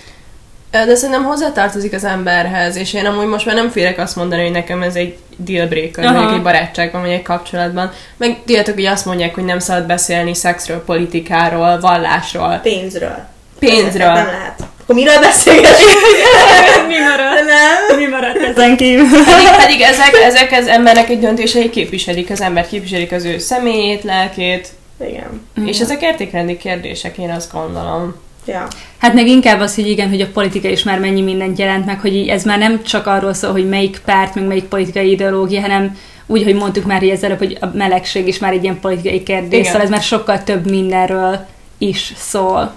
De 0.71 0.95
szerintem 0.95 1.23
hozzátartozik 1.23 1.93
az 1.93 2.03
emberhez, 2.03 2.75
és 2.75 2.93
én 2.93 3.05
amúgy 3.05 3.25
most 3.27 3.45
már 3.45 3.55
nem 3.55 3.69
félek 3.69 3.99
azt 3.99 4.15
mondani, 4.15 4.41
hogy 4.41 4.51
nekem 4.51 4.81
ez 4.81 4.95
egy 4.95 5.17
deal 5.37 5.67
breaker, 5.67 6.05
Aha. 6.05 6.13
mondjuk 6.13 6.35
egy 6.37 6.41
barátságban, 6.43 7.01
vagy 7.01 7.11
egy 7.11 7.21
kapcsolatban. 7.21 7.91
Meg 8.17 8.37
tudjátok, 8.45 8.73
hogy 8.73 8.85
azt 8.85 9.05
mondják, 9.05 9.35
hogy 9.35 9.45
nem 9.45 9.59
szabad 9.59 9.85
beszélni 9.85 10.33
szexről, 10.33 10.83
politikáról, 10.83 11.79
vallásról, 11.79 12.59
Pénzről. 12.63 13.17
pénzről. 13.59 14.07
Nem 14.13 14.25
lehet. 14.25 14.63
Akkor 14.83 14.95
miről 14.95 15.19
beszélgetünk? 15.19 15.77
mi 16.87 16.99
maradt? 16.99 17.45
nem. 17.45 17.97
Mi 17.97 18.05
maradt 18.05 18.37
ezen 18.37 18.77
kívül? 18.77 19.23
Pedig, 19.25 19.47
pedig 19.57 19.81
ezek, 19.81 20.15
ezek 20.23 20.51
az 20.51 20.67
embernek 20.67 21.09
egy 21.09 21.19
döntései 21.19 21.69
képviselik 21.69 22.29
az 22.29 22.41
embert, 22.41 22.69
képviselik 22.69 23.11
az 23.11 23.25
ő 23.25 23.37
személyét, 23.37 24.03
lelkét, 24.03 24.67
Igen. 25.07 25.47
és 25.65 25.79
ezek 25.79 26.01
értékrendi 26.01 26.57
kérdések, 26.57 27.17
én 27.17 27.29
azt 27.29 27.51
gondolom. 27.51 28.15
Ja. 28.45 28.67
Hát 28.97 29.13
meg 29.13 29.27
inkább 29.27 29.59
az, 29.59 29.75
hogy 29.75 29.87
igen, 29.87 30.09
hogy 30.09 30.21
a 30.21 30.31
politika 30.33 30.67
is 30.67 30.83
már 30.83 30.99
mennyi 30.99 31.21
mindent 31.21 31.59
jelent 31.59 31.85
meg, 31.85 31.99
hogy 31.99 32.27
ez 32.27 32.43
már 32.43 32.57
nem 32.57 32.83
csak 32.83 33.07
arról 33.07 33.33
szól, 33.33 33.51
hogy 33.51 33.69
melyik 33.69 34.01
párt, 34.05 34.35
meg 34.35 34.47
melyik 34.47 34.63
politikai 34.63 35.11
ideológia, 35.11 35.61
hanem 35.61 35.97
úgy, 36.25 36.43
hogy 36.43 36.55
mondtuk 36.55 36.85
már 36.85 37.03
így 37.03 37.11
az 37.11 37.23
előbb, 37.23 37.37
hogy 37.37 37.57
a 37.61 37.65
melegség 37.73 38.27
is 38.27 38.39
már 38.39 38.53
egy 38.53 38.63
ilyen 38.63 38.79
politikai 38.79 39.23
kérdés, 39.23 39.59
Igen. 39.59 39.65
szóval 39.65 39.81
ez 39.81 39.89
már 39.89 40.01
sokkal 40.01 40.43
több 40.43 40.69
mindenről 40.69 41.45
is 41.77 42.13
szól. 42.17 42.73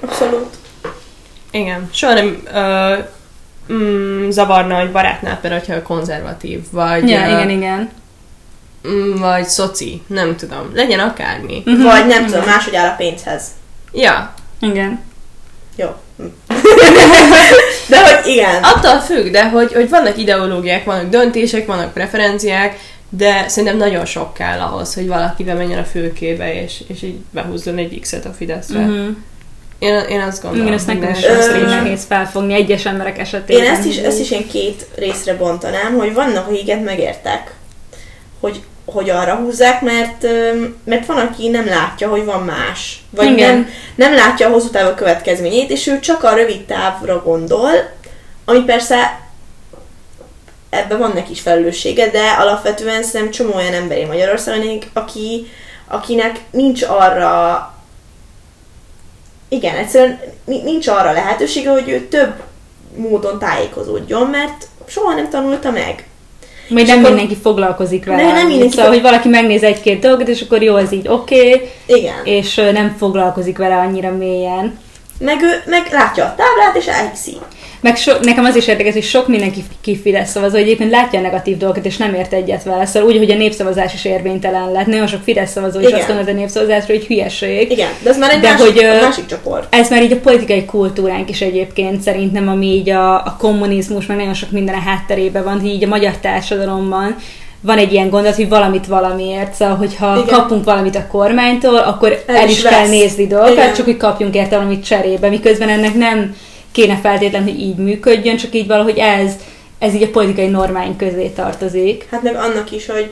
Abszolút. 0.00 0.56
Igen. 1.50 1.88
Soha 1.92 2.14
nem 2.14 2.42
ö, 2.54 2.94
mm, 3.72 4.28
zavarna 4.28 4.80
egy 4.80 4.92
barátnál 4.92 5.38
például, 5.40 5.62
hogyha 5.66 5.82
konzervatív, 5.82 6.60
vagy, 6.70 7.08
Ja, 7.08 7.20
ö, 7.20 7.26
igen, 7.26 7.50
igen. 7.50 7.90
mm, 8.88 9.14
vagy 9.14 9.44
szoci, 9.44 10.02
nem 10.06 10.36
tudom. 10.36 10.70
Legyen 10.74 11.00
akármi. 11.00 11.62
Mhm. 11.64 11.82
Vagy 11.82 12.06
nem 12.06 12.26
tudom, 12.26 12.44
máshogy 12.44 12.74
áll 12.76 12.88
a 12.88 12.94
pénzhez. 12.96 13.44
Ja, 13.92 14.34
Igen. 14.60 15.00
Jó. 15.78 15.86
De 17.88 18.02
hogy 18.02 18.26
igen. 18.26 18.62
attól 18.62 18.98
függ, 19.00 19.30
de 19.30 19.48
hogy, 19.48 19.72
hogy 19.72 19.88
vannak 19.88 20.18
ideológiák, 20.18 20.84
vannak 20.84 21.08
döntések, 21.08 21.66
vannak 21.66 21.92
preferenciák, 21.92 22.78
de 23.08 23.48
szerintem 23.48 23.78
nagyon 23.78 24.04
sok 24.04 24.34
kell 24.34 24.60
ahhoz, 24.60 24.94
hogy 24.94 25.06
valaki 25.06 25.44
bemenjen 25.44 25.78
a 25.78 25.84
fülkébe, 25.84 26.62
és, 26.62 26.82
és 26.86 27.02
így 27.02 27.16
behúzzon 27.30 27.78
egy 27.78 28.00
X-et 28.00 28.24
a 28.24 28.30
Fideszre. 28.30 28.78
Uh-huh. 28.78 29.16
Én, 29.78 29.98
én 30.08 30.20
azt 30.20 30.42
gondolom. 30.42 30.66
Igen, 30.66 30.78
ezt 30.78 30.86
hogy 30.86 30.98
nekem 30.98 31.64
is 31.64 31.70
nehéz 31.70 32.04
felfogni 32.04 32.54
egyes 32.54 32.86
emberek 32.86 33.18
esetében. 33.18 33.64
Én 33.64 33.70
ezt 33.70 33.84
is, 33.84 33.96
ezt 33.96 34.20
is 34.20 34.30
én 34.30 34.48
két 34.48 34.86
részre 34.94 35.36
bontanám, 35.36 35.94
hogy 35.96 36.14
vannak, 36.14 36.48
akiket 36.48 36.84
megértek, 36.84 37.54
hogy, 38.40 38.62
hogy 38.92 39.10
arra 39.10 39.34
húzzák, 39.34 39.82
mert, 39.82 40.26
mert 40.84 41.06
van, 41.06 41.16
aki 41.16 41.48
nem 41.48 41.66
látja, 41.66 42.08
hogy 42.08 42.24
van 42.24 42.42
más. 42.42 43.00
Vagy 43.10 43.30
Igen. 43.30 43.54
nem, 43.54 43.68
nem 43.94 44.14
látja 44.14 44.48
a 44.48 44.50
hosszú 44.50 44.68
távú 44.68 44.94
következményét, 44.94 45.70
és 45.70 45.86
ő 45.86 46.00
csak 46.00 46.22
a 46.22 46.34
rövid 46.34 46.64
távra 46.64 47.22
gondol, 47.22 47.70
ami 48.44 48.64
persze 48.64 49.20
ebben 50.70 50.98
van 50.98 51.10
neki 51.14 51.30
is 51.30 51.40
felelőssége, 51.40 52.10
de 52.10 52.30
alapvetően 52.38 53.02
szerintem 53.02 53.30
csomó 53.30 53.54
olyan 53.54 53.74
emberi 53.74 54.04
Magyarországon, 54.04 54.78
aki, 54.92 55.46
akinek 55.88 56.40
nincs 56.50 56.82
arra 56.82 57.72
igen, 59.48 59.76
egyszerűen 59.76 60.20
ni- 60.44 60.62
nincs 60.62 60.86
arra 60.86 61.12
lehetősége, 61.12 61.70
hogy 61.70 61.88
ő 61.88 62.00
több 62.00 62.42
módon 62.96 63.38
tájékozódjon, 63.38 64.26
mert 64.26 64.66
soha 64.86 65.14
nem 65.14 65.30
tanulta 65.30 65.70
meg. 65.70 66.07
És 66.76 66.88
nem 66.88 66.98
akkor- 66.98 67.10
mindenki 67.10 67.36
foglalkozik 67.42 68.04
vele. 68.04 68.22
Nem, 68.22 68.34
nem 68.34 68.46
mindenki 68.46 68.74
Szóval, 68.74 68.90
hogy 68.90 69.02
valaki 69.02 69.28
megnéz 69.28 69.62
egy-két 69.62 70.00
dolgot, 70.00 70.28
és 70.28 70.42
akkor 70.42 70.62
jó, 70.62 70.76
ez 70.76 70.92
így 70.92 71.08
oké, 71.08 71.52
okay, 71.52 71.68
Igen. 71.86 72.24
és 72.24 72.54
nem 72.54 72.94
foglalkozik 72.98 73.58
vele 73.58 73.76
annyira 73.76 74.10
mélyen. 74.10 74.78
Meg 75.20 75.42
ő 75.42 75.70
meg 75.70 75.88
látja 75.92 76.24
a 76.24 76.34
táblát, 76.36 76.76
és 76.76 76.86
elhiszi. 76.86 77.36
Meg 77.80 77.96
so, 77.96 78.12
nekem 78.22 78.44
az 78.44 78.56
is 78.56 78.66
érdekes, 78.66 78.92
hogy 78.92 79.02
sok 79.02 79.28
mindenki 79.28 79.62
ki 79.80 79.96
Fidesz 79.96 80.30
szavazó, 80.30 80.52
hogy 80.52 80.62
egyébként 80.62 80.90
látja 80.90 81.18
a 81.18 81.22
negatív 81.22 81.56
dolgokat, 81.56 81.86
és 81.86 81.96
nem 81.96 82.14
ért 82.14 82.32
egyet 82.32 82.62
vele. 82.62 82.86
Szóval 82.86 83.08
úgy, 83.08 83.16
hogy 83.16 83.30
a 83.30 83.36
népszavazás 83.36 83.94
is 83.94 84.04
érvénytelen 84.04 84.72
lett. 84.72 84.86
Nagyon 84.86 85.06
sok 85.06 85.22
Fidesz 85.22 85.50
szavazó 85.50 85.80
is 85.80 85.86
Igen. 85.86 85.98
azt 85.98 86.06
gondolja, 86.06 86.30
hogy 86.30 86.40
a 86.40 86.44
népszavazásról, 86.44 86.96
hogy 86.96 87.06
hülyeség. 87.06 87.70
Igen, 87.70 87.88
de 88.02 88.10
az 88.10 88.18
már 88.18 88.30
egy 88.30 88.40
De 88.40 88.48
másik, 88.50 88.64
hogy, 88.64 89.00
másik 89.00 89.26
csoport. 89.26 89.74
Ez 89.74 89.90
már 89.90 90.02
így 90.02 90.12
a 90.12 90.20
politikai 90.20 90.64
kultúránk 90.64 91.30
is 91.30 91.40
egyébként 91.40 92.00
szerintem, 92.00 92.48
ami 92.48 92.66
így 92.66 92.90
a, 92.90 93.14
a 93.14 93.36
kommunizmus, 93.38 94.06
meg 94.06 94.16
nagyon 94.16 94.34
sok 94.34 94.50
minden 94.50 94.74
a 94.74 94.80
hátterében 94.80 95.44
van, 95.44 95.60
hogy 95.60 95.70
így 95.70 95.84
a 95.84 95.88
magyar 95.88 96.16
társadalomban 96.16 97.16
van 97.60 97.78
egy 97.78 97.92
ilyen 97.92 98.10
gondolat, 98.10 98.36
hogy 98.36 98.48
valamit 98.48 98.86
valamiért, 98.86 99.54
szóval 99.54 99.76
hogyha 99.76 100.16
Igen. 100.16 100.38
Kapunk 100.38 100.64
valamit 100.64 100.96
a 100.96 101.06
kormánytól, 101.06 101.76
akkor 101.76 102.22
El 102.26 102.36
el, 102.36 102.48
is 102.48 102.56
is, 102.56 102.62
kell 102.62 102.88
nézni 102.88 103.26
dolgokat, 103.26 103.52
Igen. 103.52 103.74
csak 103.74 103.84
hogy 103.84 103.96
kapjunk 103.96 104.34
érte 104.34 104.56
valamit 104.56 104.84
cserébe, 104.84 105.28
miközben 105.28 105.68
ennek 105.68 105.94
nem 105.94 106.34
kéne 106.78 106.98
feltétlenül, 107.02 107.52
hogy 107.52 107.60
így 107.60 107.76
működjön, 107.76 108.36
csak 108.36 108.54
így 108.54 108.66
valahogy 108.66 108.98
ez, 108.98 109.32
ez 109.78 109.94
így 109.94 110.02
a 110.02 110.10
politikai 110.10 110.46
normáink 110.46 110.96
közé 110.96 111.28
tartozik. 111.28 112.06
Hát 112.10 112.22
meg 112.22 112.34
annak 112.34 112.72
is, 112.72 112.86
hogy 112.86 113.10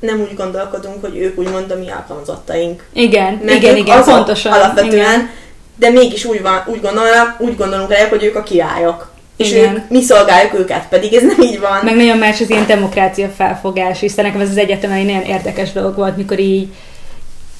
nem 0.00 0.20
úgy 0.20 0.34
gondolkodunk, 0.36 1.00
hogy 1.00 1.16
ők 1.16 1.38
úgymond 1.38 1.70
a 1.70 1.78
mi 1.78 1.90
alkalmazottaink. 1.90 2.84
Igen, 2.92 3.40
Mert 3.44 3.56
igen, 3.56 3.76
igen, 3.76 4.04
pontosan. 4.04 4.52
Alapvetően, 4.52 4.92
Igen. 4.92 5.30
de 5.76 5.90
mégis 5.90 6.24
úgy, 6.24 6.42
van, 6.42 6.62
úgy, 6.66 6.80
gondolnak, 6.80 7.40
úgy 7.40 7.56
gondolunk 7.56 7.90
rájuk, 7.90 8.10
hogy 8.10 8.24
ők 8.24 8.36
a 8.36 8.42
királyok. 8.42 9.10
És 9.36 9.50
Igen. 9.50 9.74
ők, 9.74 9.88
mi 9.88 10.02
szolgáljuk 10.02 10.54
őket, 10.54 10.88
pedig 10.88 11.14
ez 11.14 11.22
nem 11.22 11.40
így 11.40 11.60
van. 11.60 11.80
Meg 11.82 11.96
nagyon 11.96 12.18
más 12.18 12.40
az 12.40 12.50
ilyen 12.50 12.66
demokrácia 12.66 13.28
felfogás, 13.28 14.00
hiszen 14.00 14.24
nekem 14.24 14.40
ez 14.40 14.50
az 14.50 14.56
egyetemen 14.56 14.96
egy 14.96 15.06
nagyon 15.06 15.22
érdekes 15.22 15.72
dolog 15.72 15.96
volt, 15.96 16.16
mikor 16.16 16.38
így 16.38 16.68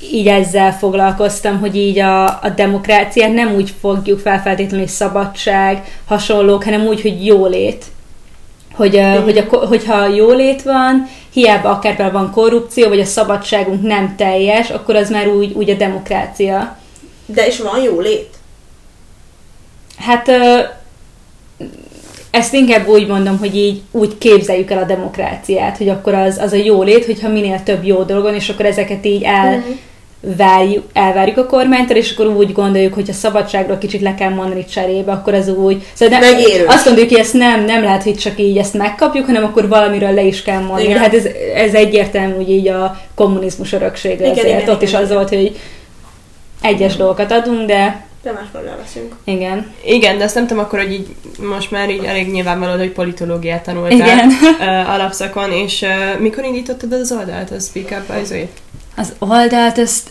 így 0.00 0.26
ezzel 0.26 0.72
foglalkoztam, 0.72 1.58
hogy 1.58 1.76
így 1.76 1.98
a, 1.98 2.24
a 2.24 2.52
demokráciát 2.56 3.32
nem 3.32 3.54
úgy 3.54 3.72
fogjuk 3.80 4.18
fel 4.18 4.42
feltétlenül, 4.42 4.78
hogy 4.78 4.94
szabadság, 4.94 6.00
hasonlók, 6.06 6.64
hanem 6.64 6.86
úgy, 6.86 7.00
hogy 7.00 7.26
jólét. 7.26 7.84
Hogy, 8.74 9.00
hogy 9.24 9.38
a, 9.38 9.56
hogyha 9.56 10.06
jólét 10.06 10.62
van, 10.62 11.08
hiába 11.32 11.70
akár 11.70 11.96
például 11.96 12.18
van 12.22 12.32
korrupció, 12.32 12.88
vagy 12.88 13.00
a 13.00 13.04
szabadságunk 13.04 13.82
nem 13.82 14.14
teljes, 14.16 14.70
akkor 14.70 14.96
az 14.96 15.10
már 15.10 15.28
úgy, 15.28 15.52
úgy 15.52 15.70
a 15.70 15.74
demokrácia. 15.74 16.76
De 17.26 17.46
és 17.46 17.60
van 17.60 17.82
jó 17.82 18.00
lét? 18.00 18.28
Hát 19.98 20.30
ezt 22.30 22.54
inkább 22.54 22.88
úgy 22.88 23.06
mondom, 23.06 23.38
hogy 23.38 23.56
így 23.56 23.80
úgy 23.90 24.18
képzeljük 24.18 24.70
el 24.70 24.82
a 24.82 24.86
demokráciát, 24.86 25.76
hogy 25.76 25.88
akkor 25.88 26.14
az, 26.14 26.38
az 26.38 26.52
a 26.52 26.56
jó 26.56 26.82
lét, 26.82 27.04
hogyha 27.04 27.28
minél 27.28 27.62
több 27.62 27.84
jó 27.84 28.02
dolgon, 28.02 28.34
és 28.34 28.48
akkor 28.48 28.66
ezeket 28.66 29.06
így 29.06 29.24
elvárjuk, 30.26 30.84
elvárjuk 30.92 31.36
a 31.36 31.46
kormánytól, 31.46 31.96
és 31.96 32.12
akkor 32.12 32.26
úgy 32.26 32.52
gondoljuk, 32.52 32.94
hogy 32.94 33.10
a 33.10 33.12
szabadságról 33.12 33.78
kicsit 33.78 34.00
le 34.00 34.14
kell 34.14 34.30
mondani 34.30 34.64
cserébe, 34.64 35.12
akkor 35.12 35.34
az 35.34 35.48
úgy... 35.48 35.86
Szóval 35.92 36.18
nem, 36.18 36.34
azt 36.66 36.84
gondoljuk, 36.84 37.10
hogy 37.10 37.20
ezt 37.20 37.34
nem, 37.34 37.64
nem 37.64 37.82
lehet, 37.82 38.02
hogy 38.02 38.16
csak 38.16 38.38
így 38.40 38.56
ezt 38.56 38.74
megkapjuk, 38.74 39.26
hanem 39.26 39.44
akkor 39.44 39.68
valamiről 39.68 40.12
le 40.12 40.22
is 40.22 40.42
kell 40.42 40.60
mondani. 40.60 40.82
Igen. 40.82 40.98
Hát 40.98 41.14
ez, 41.14 41.24
ez 41.54 41.74
egyértelmű, 41.74 42.34
hogy 42.34 42.50
így 42.50 42.68
a 42.68 43.00
kommunizmus 43.14 43.72
öröksége 43.72 44.14
Igen, 44.24 44.30
azért. 44.30 44.62
igen, 44.62 44.74
Ott 44.74 44.82
is 44.82 44.88
igen. 44.88 45.02
az 45.02 45.12
volt, 45.12 45.28
hogy 45.28 45.56
egyes 46.62 46.96
dolgokat 46.96 47.32
adunk, 47.32 47.66
de 47.66 48.06
De 48.22 48.32
máskor 48.32 48.68
elveszünk. 48.70 49.14
igen. 49.24 49.66
Igen, 49.84 50.18
de 50.18 50.24
azt 50.24 50.34
nem 50.34 50.46
tudom 50.46 50.62
akkor, 50.62 50.78
hogy 50.78 50.92
így 50.92 51.06
most 51.40 51.70
már 51.70 51.90
így 51.90 52.04
elég 52.04 52.30
nyilvánvaló, 52.30 52.78
hogy 52.78 52.92
politológiát 52.92 53.62
tanultál 53.62 53.96
Igen. 53.96 54.28
uh, 54.28 54.90
alapszakon, 54.94 55.52
és 55.52 55.82
uh, 55.82 56.20
mikor 56.20 56.44
indítottad 56.44 56.92
az 56.92 57.12
oldalt, 57.12 57.50
a 57.50 57.58
Speak 57.58 57.90
Up 57.90 58.24
Zoe? 58.24 58.48
Az 58.98 59.12
oldalt 59.18 59.78
ezt 59.78 60.10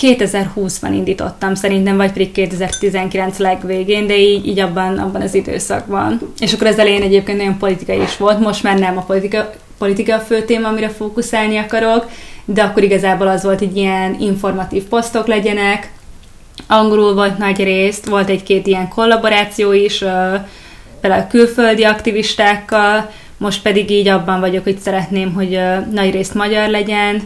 2020-ban 0.00 0.90
indítottam 0.92 1.54
szerintem, 1.54 1.96
vagy 1.96 2.12
pedig 2.12 2.32
2019 2.32 3.38
legvégén, 3.38 4.06
de 4.06 4.16
így, 4.18 4.46
így 4.46 4.58
abban, 4.58 4.98
abban 4.98 5.20
az 5.20 5.34
időszakban. 5.34 6.32
És 6.38 6.52
akkor 6.52 6.66
az 6.66 6.78
elején 6.78 7.02
egyébként 7.02 7.38
nagyon 7.38 7.58
politikai 7.58 8.00
is 8.00 8.16
volt, 8.16 8.38
most 8.38 8.62
már 8.62 8.78
nem 8.78 8.98
a 8.98 9.02
politika, 9.02 9.50
politika 9.78 10.14
a 10.14 10.18
fő 10.18 10.42
téma, 10.42 10.68
amire 10.68 10.88
fókuszálni 10.88 11.56
akarok, 11.56 12.10
de 12.44 12.62
akkor 12.62 12.82
igazából 12.82 13.28
az 13.28 13.42
volt, 13.42 13.58
hogy 13.58 13.76
ilyen 13.76 14.16
informatív 14.20 14.82
posztok 14.82 15.26
legyenek, 15.26 15.92
angolul 16.66 17.14
volt 17.14 17.38
nagy 17.38 17.62
részt, 17.62 18.08
volt 18.08 18.28
egy-két 18.28 18.66
ilyen 18.66 18.88
kollaboráció 18.88 19.72
is, 19.72 20.04
például 21.00 21.26
külföldi 21.28 21.84
aktivistákkal, 21.84 23.10
most 23.38 23.62
pedig 23.62 23.90
így 23.90 24.08
abban 24.08 24.40
vagyok, 24.40 24.64
hogy 24.64 24.78
szeretném, 24.78 25.32
hogy 25.32 25.60
nagy 25.92 26.10
részt 26.10 26.34
magyar 26.34 26.68
legyen, 26.68 27.22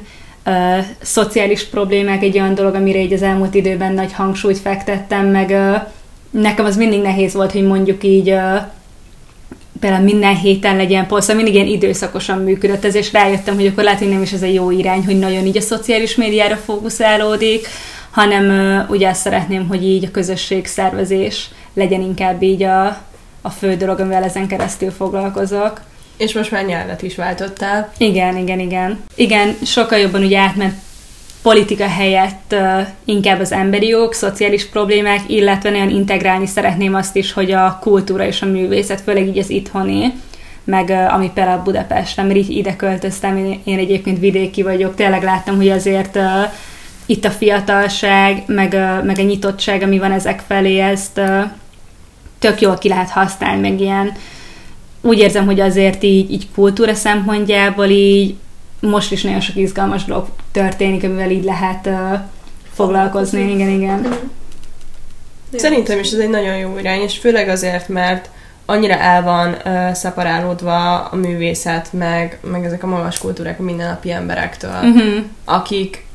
ö, 0.47 0.79
szociális 1.01 1.65
problémák 1.65 2.23
egy 2.23 2.39
olyan 2.39 2.55
dolog, 2.55 2.75
amire 2.75 2.99
így 2.99 3.13
az 3.13 3.23
elmúlt 3.23 3.55
időben 3.55 3.93
nagy 3.93 4.13
hangsúlyt 4.13 4.59
fektettem, 4.59 5.27
meg 5.27 5.51
ö, 5.51 5.75
nekem 6.31 6.65
az 6.65 6.77
mindig 6.77 7.01
nehéz 7.01 7.35
volt, 7.35 7.53
hogy 7.53 7.67
mondjuk 7.67 8.05
így 8.05 8.31
ö, 8.31 8.57
például 9.81 10.05
minden 10.05 10.37
héten 10.37 10.77
legyen 10.77 11.07
poszt, 11.07 11.35
mindig 11.35 11.55
ilyen 11.55 11.67
időszakosan 11.67 12.39
működött 12.39 12.85
ez, 12.85 12.95
és 12.95 13.13
rájöttem, 13.13 13.55
hogy 13.55 13.67
akkor 13.67 13.85
lehet, 13.85 13.99
hogy 13.99 14.09
nem 14.09 14.23
is 14.23 14.33
ez 14.33 14.43
a 14.43 14.47
jó 14.47 14.71
irány, 14.71 15.05
hogy 15.05 15.19
nagyon 15.19 15.47
így 15.47 15.57
a 15.57 15.61
szociális 15.61 16.15
médiára 16.15 16.57
fókuszálódik, 16.57 17.67
hanem 18.11 18.45
ö, 18.45 18.79
ugye 18.89 19.09
azt 19.09 19.21
szeretném, 19.21 19.69
hogy 19.69 19.85
így 19.85 20.05
a 20.05 20.11
közösségszervezés 20.11 21.51
legyen 21.75 22.01
inkább 22.01 22.43
így 22.43 22.63
a, 22.63 22.87
a 23.43 23.51
fő 23.51 23.77
dolog, 23.77 24.01
amivel 24.01 24.25
ezen 24.25 24.47
keresztül 24.47 24.91
foglalkozok. 24.91 25.81
És 26.17 26.33
most 26.33 26.51
már 26.51 26.65
nyelvet 26.65 27.03
is 27.03 27.15
váltottál. 27.15 27.93
Igen, 27.97 28.37
igen, 28.37 28.59
igen. 28.59 29.05
Igen, 29.15 29.57
sokkal 29.65 29.99
jobban 29.99 30.23
ugye 30.23 30.39
átment 30.39 30.75
politika 31.47 31.89
helyett 31.89 32.53
uh, 32.53 32.87
inkább 33.05 33.41
az 33.41 33.53
emberi 33.53 33.87
jogok, 33.87 34.15
szociális 34.15 34.67
problémák, 34.67 35.21
illetve 35.27 35.71
nagyon 35.71 35.91
integrálni 35.91 36.47
szeretném 36.47 36.95
azt 36.95 37.17
is, 37.17 37.33
hogy 37.33 37.53
a 37.53 37.79
kultúra 37.81 38.27
és 38.27 38.43
a 38.43 38.47
művészet, 38.47 39.01
főleg 39.01 39.27
így 39.27 39.39
az 39.39 39.51
itthoni, 39.51 40.13
meg 40.65 40.89
uh, 40.89 41.15
ami 41.15 41.31
például 41.35 41.63
Budapesten, 41.63 42.27
mert 42.27 42.39
így 42.39 42.51
ide 42.51 42.77
költöztem, 42.77 43.37
én, 43.37 43.61
én 43.65 43.79
egyébként 43.79 44.19
vidéki 44.19 44.63
vagyok, 44.63 44.95
tényleg 44.95 45.23
láttam, 45.23 45.57
hogy 45.57 45.69
azért 45.69 46.17
uh, 46.17 46.23
itt 47.07 47.25
a 47.25 47.31
fiatalság, 47.31 48.43
meg, 48.47 48.73
uh, 48.73 49.05
meg 49.05 49.19
a 49.19 49.23
nyitottság, 49.23 49.83
ami 49.83 49.99
van 49.99 50.13
ezek 50.13 50.43
felé, 50.47 50.79
ezt 50.79 51.19
uh, 51.19 51.43
tök 52.39 52.61
jól 52.61 52.79
ki 52.79 52.89
lehet 52.89 53.11
használni, 53.11 53.69
meg 53.69 53.81
ilyen 53.81 54.13
úgy 55.07 55.19
érzem, 55.19 55.47
hogy 55.47 55.61
azért 55.61 56.03
így, 56.03 56.31
így 56.33 56.47
kultúra 56.55 56.95
szempontjából 56.95 57.87
így 57.87 58.35
most 58.81 59.12
is 59.12 59.23
nagyon 59.23 59.40
sok 59.40 59.57
izgalmas 59.57 60.05
dolog 60.05 60.27
történik, 60.53 61.05
amivel 61.05 61.31
így 61.31 61.45
lehet 61.45 61.87
uh, 61.87 62.19
foglalkozni. 62.73 63.51
Igen, 63.53 63.69
igen. 63.69 64.07
Szerintem 65.57 65.99
is 65.99 66.11
ez 66.11 66.19
egy 66.19 66.29
nagyon 66.29 66.57
jó 66.57 66.79
irány, 66.79 67.01
és 67.01 67.19
főleg 67.19 67.49
azért, 67.49 67.88
mert 67.88 68.31
annyira 68.66 68.95
el 68.95 69.23
van 69.23 69.57
uh, 69.64 69.92
szeparálódva 69.92 71.01
a 71.01 71.16
művészet, 71.16 71.92
meg, 71.92 72.38
meg 72.42 72.64
ezek 72.64 72.83
a 72.83 72.87
magas 72.87 73.19
kultúrák 73.19 73.59
a 73.59 73.62
mindennapi 73.62 74.11
emberektől, 74.11 74.71
Uh-huh. 74.71 75.25
akik 75.45 76.06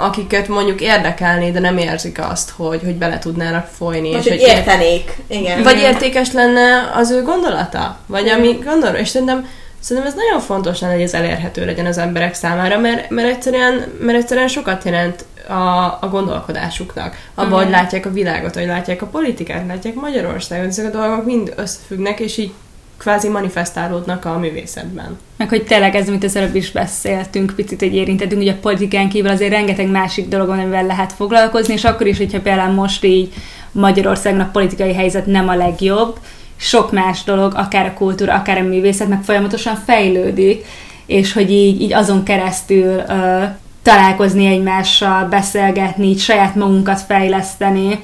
akiket 0.00 0.48
mondjuk 0.48 0.80
érdekelné, 0.80 1.50
de 1.50 1.60
nem 1.60 1.78
érzik 1.78 2.18
azt, 2.30 2.50
hogy, 2.56 2.80
hogy 2.84 2.94
bele 2.94 3.18
tudnának 3.18 3.66
folyni. 3.66 4.10
Most, 4.12 4.26
és 4.26 4.30
hogy 4.30 4.40
értenék. 4.48 5.16
Igen. 5.26 5.62
Vagy 5.62 5.78
értékes 5.78 6.32
lenne 6.32 6.90
az 6.94 7.10
ő 7.10 7.22
gondolata, 7.22 7.98
vagy 8.06 8.28
ami 8.28 8.58
gondol, 8.64 8.90
és 8.90 9.08
szerintem, 9.08 9.48
szerintem 9.80 10.12
ez 10.12 10.18
nagyon 10.18 10.40
fontos 10.40 10.80
lenne, 10.80 10.92
hogy 10.92 11.02
ez 11.02 11.14
elérhető 11.14 11.64
legyen 11.64 11.86
az 11.86 11.98
emberek 11.98 12.34
számára, 12.34 12.78
mert, 12.78 13.10
mert, 13.10 13.28
egyszerűen, 13.28 13.92
mert 14.00 14.18
egyszerűen 14.18 14.48
sokat 14.48 14.84
jelent 14.84 15.24
a, 15.48 15.98
a 16.00 16.08
gondolkodásuknak. 16.10 17.16
Abban, 17.34 17.50
Mhm. 17.50 17.60
hogy 17.62 17.70
látják 17.70 18.06
a 18.06 18.10
világot, 18.12 18.54
hogy 18.54 18.66
látják 18.66 19.02
a 19.02 19.06
politikát, 19.06 19.66
látják 19.66 19.94
Magyarországot, 19.94 20.66
ezek 20.66 20.94
a 20.94 20.98
dolgok 20.98 21.24
mind 21.24 21.52
összefüggnek, 21.56 22.20
és 22.20 22.36
így 22.36 22.52
kvázi 23.00 23.28
manifestálódnak 23.28 24.24
a 24.24 24.38
művészetben. 24.38 25.18
Meg 25.36 25.48
hogy 25.48 25.64
tényleg 25.64 25.94
ez, 25.94 26.08
amit 26.08 26.24
az 26.24 26.36
előbb 26.36 26.54
is 26.54 26.70
beszéltünk, 26.70 27.52
picit, 27.56 27.80
hogy 27.80 27.94
érintettünk, 27.94 28.40
hogy 28.40 28.50
a 28.50 28.60
politikán 28.60 29.08
kívül 29.08 29.30
azért 29.30 29.52
rengeteg 29.52 29.90
másik 29.90 30.28
dolog 30.28 30.46
van, 30.46 30.58
amivel 30.58 30.86
lehet 30.86 31.12
foglalkozni, 31.12 31.72
és 31.72 31.84
akkor 31.84 32.06
is, 32.06 32.16
hogyha 32.16 32.40
például 32.40 32.72
most 32.72 33.04
így 33.04 33.32
Magyarországnak 33.72 34.52
politikai 34.52 34.94
helyzet 34.94 35.26
nem 35.26 35.48
a 35.48 35.54
legjobb, 35.54 36.18
sok 36.56 36.92
más 36.92 37.24
dolog, 37.24 37.52
akár 37.56 37.86
a 37.86 37.92
kultúra, 37.92 38.34
akár 38.34 38.58
a 38.58 38.62
művészet, 38.62 39.08
meg 39.08 39.22
folyamatosan 39.22 39.76
fejlődik, 39.86 40.64
és 41.06 41.32
hogy 41.32 41.50
így, 41.50 41.80
így 41.80 41.92
azon 41.92 42.22
keresztül 42.22 43.02
ö, 43.08 43.42
találkozni 43.82 44.46
egymással, 44.46 45.28
beszélgetni, 45.28 46.06
így 46.06 46.20
saját 46.20 46.54
magunkat 46.54 47.00
fejleszteni. 47.00 48.00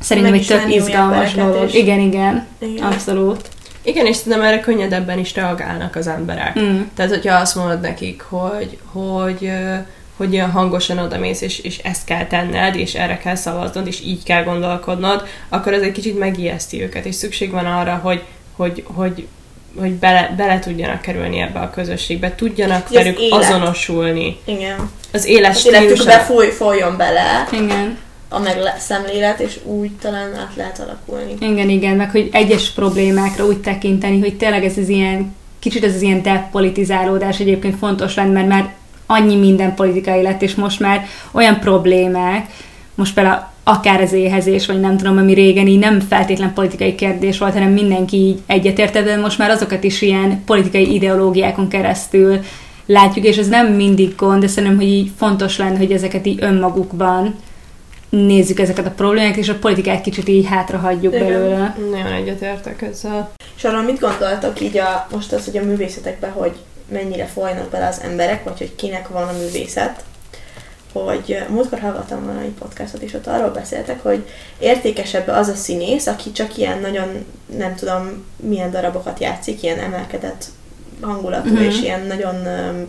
Szerintem 0.00 0.32
egy 0.32 0.46
tök 0.46 0.74
izgalmas 0.74 1.34
dolog. 1.34 1.74
Igen, 1.74 2.00
igen, 2.00 2.46
Igen. 2.58 2.84
abszolút. 2.84 3.48
Igen, 3.82 4.06
és 4.06 4.16
szerintem 4.16 4.42
erre 4.42 4.60
könnyedebben 4.60 5.18
is 5.18 5.34
reagálnak 5.34 5.96
az 5.96 6.06
emberek. 6.06 6.60
Mm. 6.60 6.80
Tehát, 6.94 7.10
hogyha 7.10 7.36
azt 7.36 7.54
mondod 7.54 7.80
nekik, 7.80 8.22
hogy, 8.22 8.78
hogy, 8.92 9.52
hogy 10.16 10.32
ilyen 10.32 10.50
hangosan 10.50 10.98
odamész, 10.98 11.40
és, 11.40 11.58
és 11.58 11.78
ezt 11.78 12.04
kell 12.04 12.26
tenned, 12.26 12.76
és 12.76 12.94
erre 12.94 13.18
kell 13.18 13.34
szavaznod, 13.34 13.86
és 13.86 14.00
így 14.00 14.22
kell 14.22 14.44
gondolkodnod, 14.44 15.26
akkor 15.48 15.72
ez 15.72 15.82
egy 15.82 15.92
kicsit 15.92 16.18
megijeszti 16.18 16.82
őket, 16.82 17.04
és 17.04 17.14
szükség 17.14 17.50
van 17.50 17.66
arra, 17.66 18.00
hogy, 18.02 18.22
hogy, 18.56 18.84
hogy, 18.86 19.26
hogy 19.78 19.90
bele, 19.90 20.34
bele 20.36 20.58
tudjanak 20.58 21.00
kerülni 21.00 21.40
ebbe 21.40 21.60
a 21.60 21.70
közösségbe, 21.70 22.34
tudjanak 22.34 22.84
az 22.86 22.94
velük 22.94 23.18
élet. 23.18 23.38
azonosulni. 23.38 24.40
Igen. 24.44 24.90
Az 25.12 25.24
éles 25.24 25.56
Az 25.56 25.66
életük 25.66 26.04
befoly, 26.04 26.50
folyjon 26.50 26.96
bele 26.96 27.48
Igen. 27.52 27.98
A 28.32 28.38
megszemlélet, 28.38 29.40
és 29.40 29.58
úgy 29.64 29.90
talán 30.00 30.34
át 30.34 30.52
lehet 30.56 30.78
alakulni. 30.78 31.34
Igen, 31.50 31.68
igen, 31.68 31.96
meg 31.96 32.10
hogy 32.10 32.28
egyes 32.32 32.70
problémákra 32.70 33.46
úgy 33.46 33.60
tekinteni, 33.60 34.20
hogy 34.20 34.36
tényleg 34.36 34.64
ez 34.64 34.78
az 34.78 34.88
ilyen, 34.88 35.34
kicsit 35.58 35.84
ez 35.84 35.94
az 35.94 36.02
ilyen 36.02 36.22
depolitizálódás 36.22 37.38
egyébként 37.38 37.78
fontos 37.78 38.14
lenne, 38.14 38.32
mert 38.32 38.48
már 38.48 38.72
annyi 39.06 39.36
minden 39.36 39.74
politikai 39.74 40.22
lett, 40.22 40.42
és 40.42 40.54
most 40.54 40.80
már 40.80 41.06
olyan 41.32 41.60
problémák, 41.60 42.46
most 42.94 43.14
például 43.14 43.42
akár 43.64 44.00
az 44.00 44.12
éhezés, 44.12 44.66
vagy 44.66 44.80
nem 44.80 44.96
tudom, 44.96 45.16
ami 45.16 45.34
régen 45.34 45.66
így 45.66 45.78
nem 45.78 46.00
feltétlen 46.00 46.52
politikai 46.52 46.94
kérdés 46.94 47.38
volt, 47.38 47.52
hanem 47.52 47.72
mindenki 47.72 48.16
így 48.16 48.38
egyetértett, 48.46 49.04
de 49.04 49.16
most 49.16 49.38
már 49.38 49.50
azokat 49.50 49.84
is 49.84 50.02
ilyen 50.02 50.42
politikai 50.44 50.94
ideológiákon 50.94 51.68
keresztül 51.68 52.40
látjuk, 52.86 53.24
és 53.24 53.36
ez 53.36 53.48
nem 53.48 53.66
mindig 53.66 54.14
gond, 54.16 54.40
de 54.40 54.46
szerintem, 54.46 54.78
hogy 54.78 54.88
így 54.88 55.10
fontos 55.16 55.58
lenne, 55.58 55.76
hogy 55.78 55.92
ezeket 55.92 56.26
így 56.26 56.38
önmagukban 56.42 57.34
nézzük 58.16 58.58
ezeket 58.58 58.86
a 58.86 58.90
problémákat, 58.90 59.36
és 59.38 59.48
a 59.48 59.58
politikát 59.58 60.00
kicsit 60.00 60.28
így 60.28 60.46
hátra 60.46 60.78
hagyjuk 60.78 61.14
Igen. 61.14 61.26
belőle. 61.26 61.76
Nagyon 61.90 62.12
egyetértek 62.12 62.82
ezzel. 62.82 63.32
És 63.56 63.64
arról 63.64 63.82
mit 63.82 64.00
gondoltok 64.00 64.60
így 64.60 64.76
a, 64.78 65.06
most 65.10 65.32
az, 65.32 65.44
hogy 65.44 65.56
a 65.56 65.62
művészetekben, 65.64 66.30
hogy 66.30 66.52
mennyire 66.88 67.26
folynak 67.26 67.68
bele 67.70 67.86
az 67.86 68.00
emberek, 68.02 68.44
vagy 68.44 68.58
hogy 68.58 68.74
kinek 68.74 69.08
van 69.08 69.28
a 69.28 69.32
művészet, 69.38 70.04
hogy 70.92 71.38
múltkor 71.48 71.80
hallgattam 71.80 72.24
valami 72.24 72.54
podcastot, 72.58 73.02
és 73.02 73.14
ott 73.14 73.26
arról 73.26 73.50
beszéltek, 73.50 74.02
hogy 74.02 74.26
értékesebb 74.58 75.28
az 75.28 75.48
a 75.48 75.54
színész, 75.54 76.06
aki 76.06 76.32
csak 76.32 76.56
ilyen 76.56 76.78
nagyon, 76.80 77.24
nem 77.58 77.74
tudom, 77.74 78.24
milyen 78.36 78.70
darabokat 78.70 79.20
játszik, 79.20 79.62
ilyen 79.62 79.78
emelkedett 79.78 80.44
hangulatú, 81.00 81.48
Mhm. 81.48 81.62
és 81.62 81.80
ilyen 81.80 82.06
nagyon 82.06 82.34
um, 82.34 82.86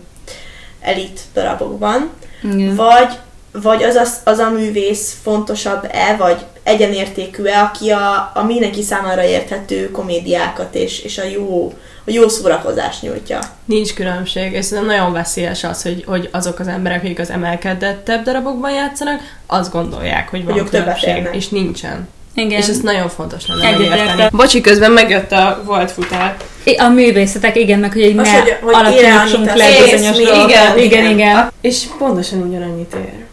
elit 0.79 1.21
darabokban, 1.33 2.09
Igen. 2.43 2.75
vagy, 2.75 3.17
vagy 3.61 3.83
az, 3.83 3.95
az, 3.95 4.17
az 4.23 4.37
a 4.39 4.49
művész 4.49 5.15
fontosabb-e, 5.23 6.15
vagy 6.15 6.37
egyenértékű-e, 6.63 7.61
aki 7.61 7.89
a, 7.89 8.31
a 8.33 8.43
mindenki 8.43 8.81
számára 8.81 9.23
érthető 9.23 9.91
komédiákat 9.91 10.75
és, 10.75 10.99
és 10.99 11.17
a 11.17 11.23
jó, 11.23 11.73
a 12.05 12.11
jó 12.11 12.27
szórakozást 12.27 13.01
nyújtja. 13.01 13.39
Nincs 13.65 13.93
különbség, 13.93 14.51
és 14.53 14.65
szerintem 14.65 14.95
nagyon 14.95 15.13
veszélyes 15.13 15.63
az, 15.63 15.81
hogy, 15.81 16.03
hogy 16.07 16.29
azok 16.31 16.59
az 16.59 16.67
emberek, 16.67 17.03
akik 17.03 17.19
az 17.19 17.29
emelkedettebb 17.29 18.23
darabokban 18.23 18.71
játszanak, 18.71 19.19
azt 19.47 19.71
gondolják, 19.71 20.29
hogy 20.29 20.43
van 20.45 20.53
Hogy 20.53 20.69
különbség, 20.69 21.27
és 21.31 21.49
nincsen. 21.49 22.07
Igen. 22.35 22.59
És 22.59 22.67
ezt 22.67 22.83
nagyon 22.83 23.09
fontos 23.09 23.47
lenne 23.47 23.69
megérteni. 23.71 24.27
Bocsi, 24.31 24.61
közben 24.61 24.91
megjött 24.91 25.31
a 25.31 25.61
volt 25.65 25.91
futár. 25.91 26.37
A 26.77 26.87
művészetek, 26.87 27.57
igen, 27.57 27.79
meg 27.79 27.93
hogy 27.93 28.03
Az, 28.03 28.13
ne 28.15 28.39
hogy- 28.39 28.57
hogy 28.61 28.73
alakítsunk 28.73 29.53
le 29.53 29.67
bizonyos 29.91 30.17
igen, 30.19 30.39
igen, 30.49 30.77
igen. 30.77 31.11
igen. 31.11 31.51
És 31.61 31.83
pontosan 31.97 32.41
ugyanannyit 32.41 32.93
ér. 32.93 33.25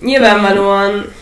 Nyilvánvalóan 0.00 1.12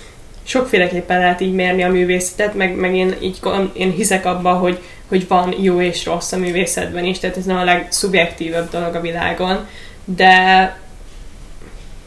sokféleképpen 0.42 1.18
lehet 1.18 1.40
így 1.40 1.52
mérni 1.52 1.82
a 1.82 1.90
művészetet, 1.90 2.54
meg, 2.54 2.74
meg 2.74 2.94
én, 2.94 3.14
így, 3.20 3.38
én 3.72 3.90
hiszek 3.90 4.26
abba, 4.26 4.52
hogy, 4.52 4.78
hogy 5.08 5.28
van 5.28 5.54
jó 5.60 5.80
és 5.80 6.04
rossz 6.04 6.32
a 6.32 6.36
művészetben 6.36 7.04
is, 7.04 7.18
tehát 7.18 7.36
ez 7.36 7.44
nem 7.44 7.56
a 7.56 7.64
legszubjektívebb 7.64 8.70
dolog 8.70 8.94
a 8.94 9.00
világon, 9.00 9.66
de 10.04 10.76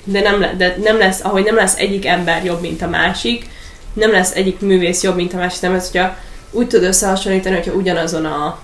de 0.10 0.22
nem, 0.22 0.40
le, 0.40 0.54
de 0.58 0.76
nem 0.84 0.98
lesz, 0.98 1.24
ahogy 1.24 1.44
nem 1.44 1.56
lesz 1.56 1.78
egyik 1.78 2.06
ember 2.06 2.46
jobb, 2.46 2.62
mint 2.62 2.82
a 2.82 2.88
másik, 2.88 3.46
nem 3.94 4.12
lesz 4.12 4.36
egyik 4.36 4.60
művész 4.60 5.04
jobb, 5.04 5.16
mint 5.16 5.34
a 5.34 5.38
másik, 5.38 5.62
nem 5.62 5.74
ez, 5.74 5.92
hogyha 5.92 6.16
úgy 6.52 6.68
tud 6.68 6.84
összehasonlítani, 6.84 7.56
hogyha 7.56 7.74
ugyanazon 7.74 8.26
a, 8.26 8.60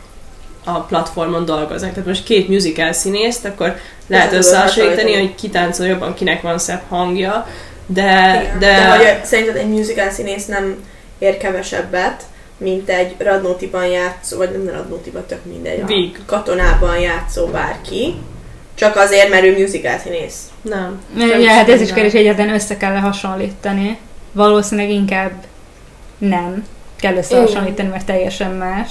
a 0.64 0.80
platformon 0.80 1.46
dolgoznak. 1.46 1.92
Tehát 1.92 2.08
most 2.08 2.24
két 2.24 2.48
musical 2.48 2.94
színészt, 2.94 3.46
akkor 3.46 3.76
lehet 4.08 4.28
tudod 4.28 4.44
összehasonlítani, 4.44 5.02
hasonlítani. 5.02 5.28
hogy 5.28 5.36
ki 5.36 5.50
táncol 5.50 5.86
jobban, 5.86 6.14
kinek 6.14 6.42
van 6.42 6.58
szebb 6.58 6.82
hangja, 6.88 7.48
de, 7.86 8.40
Igen. 8.42 8.60
de, 8.60 8.68
de 8.68 8.98
hogy 8.98 9.26
szerinted 9.26 9.56
egy 9.56 9.68
musical 9.70 10.10
színész 10.10 10.46
nem 10.46 10.84
ér 11.20 11.38
kevesebbet, 11.38 12.24
mint 12.58 12.90
egy 12.90 13.16
Radnótiban 13.18 13.86
játszó, 13.86 14.38
vagy 14.38 14.52
nem 14.52 14.76
Radnótiban, 14.76 15.26
tök 15.28 15.46
mindegy, 15.46 15.82
a 15.82 15.86
Víg. 15.86 16.18
katonában 16.26 17.00
játszó 17.00 17.46
bárki, 17.46 18.16
csak 18.76 18.96
azért, 18.96 19.30
mert 19.30 19.44
ő 19.44 19.58
musical 19.60 19.98
színész. 19.98 20.42
nem. 20.62 21.02
Ja, 21.18 21.50
hát 21.52 21.70
ez 21.70 21.82
is 21.82 21.88
Nem. 21.88 21.96
kérdés, 21.96 22.14
egyáltalán 22.14 22.54
össze 22.54 22.78
kell 22.78 22.96
hasonlítani. 22.96 23.98
Valószínűleg 24.32 24.90
inkább 24.92 25.32
nem 26.18 26.66
kell 27.00 27.16
összehasonlítani, 27.16 27.90
mert 27.90 28.06
teljesen 28.06 28.52
más. 28.52 28.90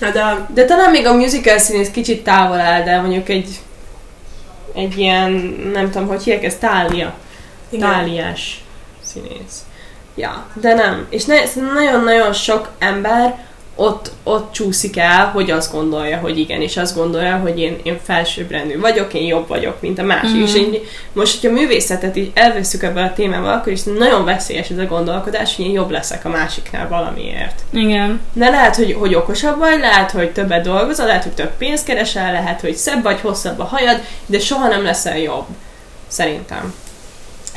Hát 0.00 0.16
a 0.16 0.46
De 0.54 0.64
talán 0.64 0.90
még 0.90 1.06
a 1.06 1.14
musical 1.14 1.58
színész 1.58 1.90
kicsit 1.90 2.24
távol 2.24 2.60
áll, 2.60 2.82
de 2.82 3.00
mondjuk 3.00 3.28
egy 3.28 3.48
egy 4.74 4.98
ilyen, 4.98 5.30
nem 5.72 5.90
tudom, 5.90 6.08
hogy 6.08 6.22
hívják 6.22 6.44
ez, 6.44 6.54
tália. 6.54 7.14
Igen. 7.70 7.90
Táliás 7.90 8.64
színész. 9.02 9.62
Ja, 10.14 10.46
de 10.60 10.74
nem. 10.74 11.06
És 11.10 11.24
ne, 11.24 11.36
nagyon-nagyon 11.74 12.32
sok 12.32 12.70
ember 12.78 13.46
ott, 13.80 14.10
ott 14.22 14.52
csúszik 14.52 14.98
el, 14.98 15.26
hogy 15.26 15.50
azt 15.50 15.72
gondolja, 15.72 16.18
hogy 16.18 16.38
igen, 16.38 16.60
és 16.60 16.76
azt 16.76 16.96
gondolja, 16.96 17.36
hogy 17.36 17.58
én, 17.58 17.78
én 17.82 17.98
felsőbbrendű 18.02 18.80
vagyok, 18.80 19.14
én 19.14 19.26
jobb 19.26 19.48
vagyok, 19.48 19.80
mint 19.80 19.98
a 19.98 20.02
másik. 20.02 20.34
Mhm. 20.34 20.42
És 20.42 20.54
én, 20.54 20.74
most, 21.12 21.40
hogyha 21.40 21.56
a 21.56 21.60
művészetet 21.60 22.16
így 22.16 22.30
elveszük 22.34 22.82
ebből 22.82 23.02
a 23.02 23.12
témával, 23.12 23.52
akkor 23.52 23.72
is 23.72 23.82
nagyon 23.82 24.24
veszélyes 24.24 24.68
ez 24.68 24.78
a 24.78 24.84
gondolkodás, 24.84 25.56
hogy 25.56 25.64
én 25.64 25.72
jobb 25.72 25.90
leszek 25.90 26.24
a 26.24 26.28
másiknál 26.28 26.88
valamiért. 26.88 27.60
Igen. 27.70 28.20
De 28.32 28.50
lehet, 28.50 28.76
hogy, 28.76 28.96
hogy 28.98 29.14
okosabb 29.14 29.58
vagy, 29.58 29.78
lehet, 29.78 30.10
hogy 30.10 30.30
többet 30.30 30.62
dolgozol, 30.62 31.06
lehet, 31.06 31.22
hogy 31.22 31.32
több 31.32 31.56
pénzt 31.58 31.84
keresel, 31.84 32.32
lehet, 32.32 32.60
hogy 32.60 32.74
szebb 32.74 33.02
vagy, 33.02 33.20
hosszabb 33.20 33.58
a 33.58 33.64
hajad, 33.64 34.00
de 34.26 34.38
soha 34.38 34.68
nem 34.68 34.82
leszel 34.82 35.18
jobb. 35.18 35.46
Szerintem. 36.08 36.74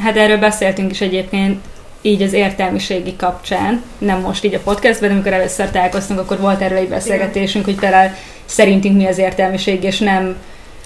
Hát 0.03 0.17
erről 0.17 0.37
beszéltünk 0.37 0.91
is 0.91 1.01
egyébként 1.01 1.59
így 2.01 2.21
az 2.21 2.33
értelmiségi 2.33 3.15
kapcsán, 3.15 3.81
nem 3.97 4.19
most 4.19 4.43
így 4.43 4.53
a 4.53 4.59
podcastben, 4.59 5.09
de 5.09 5.15
amikor 5.15 5.33
először 5.33 5.69
találkoztunk, 5.69 6.19
akkor 6.19 6.39
volt 6.39 6.61
erről 6.61 6.77
egy 6.77 6.89
beszélgetésünk, 6.89 7.65
hogy 7.65 7.75
például 7.75 8.11
szerintünk 8.45 8.97
mi 8.97 9.05
az 9.05 9.17
értelmiség, 9.17 9.83
és 9.83 9.99
nem, 9.99 10.35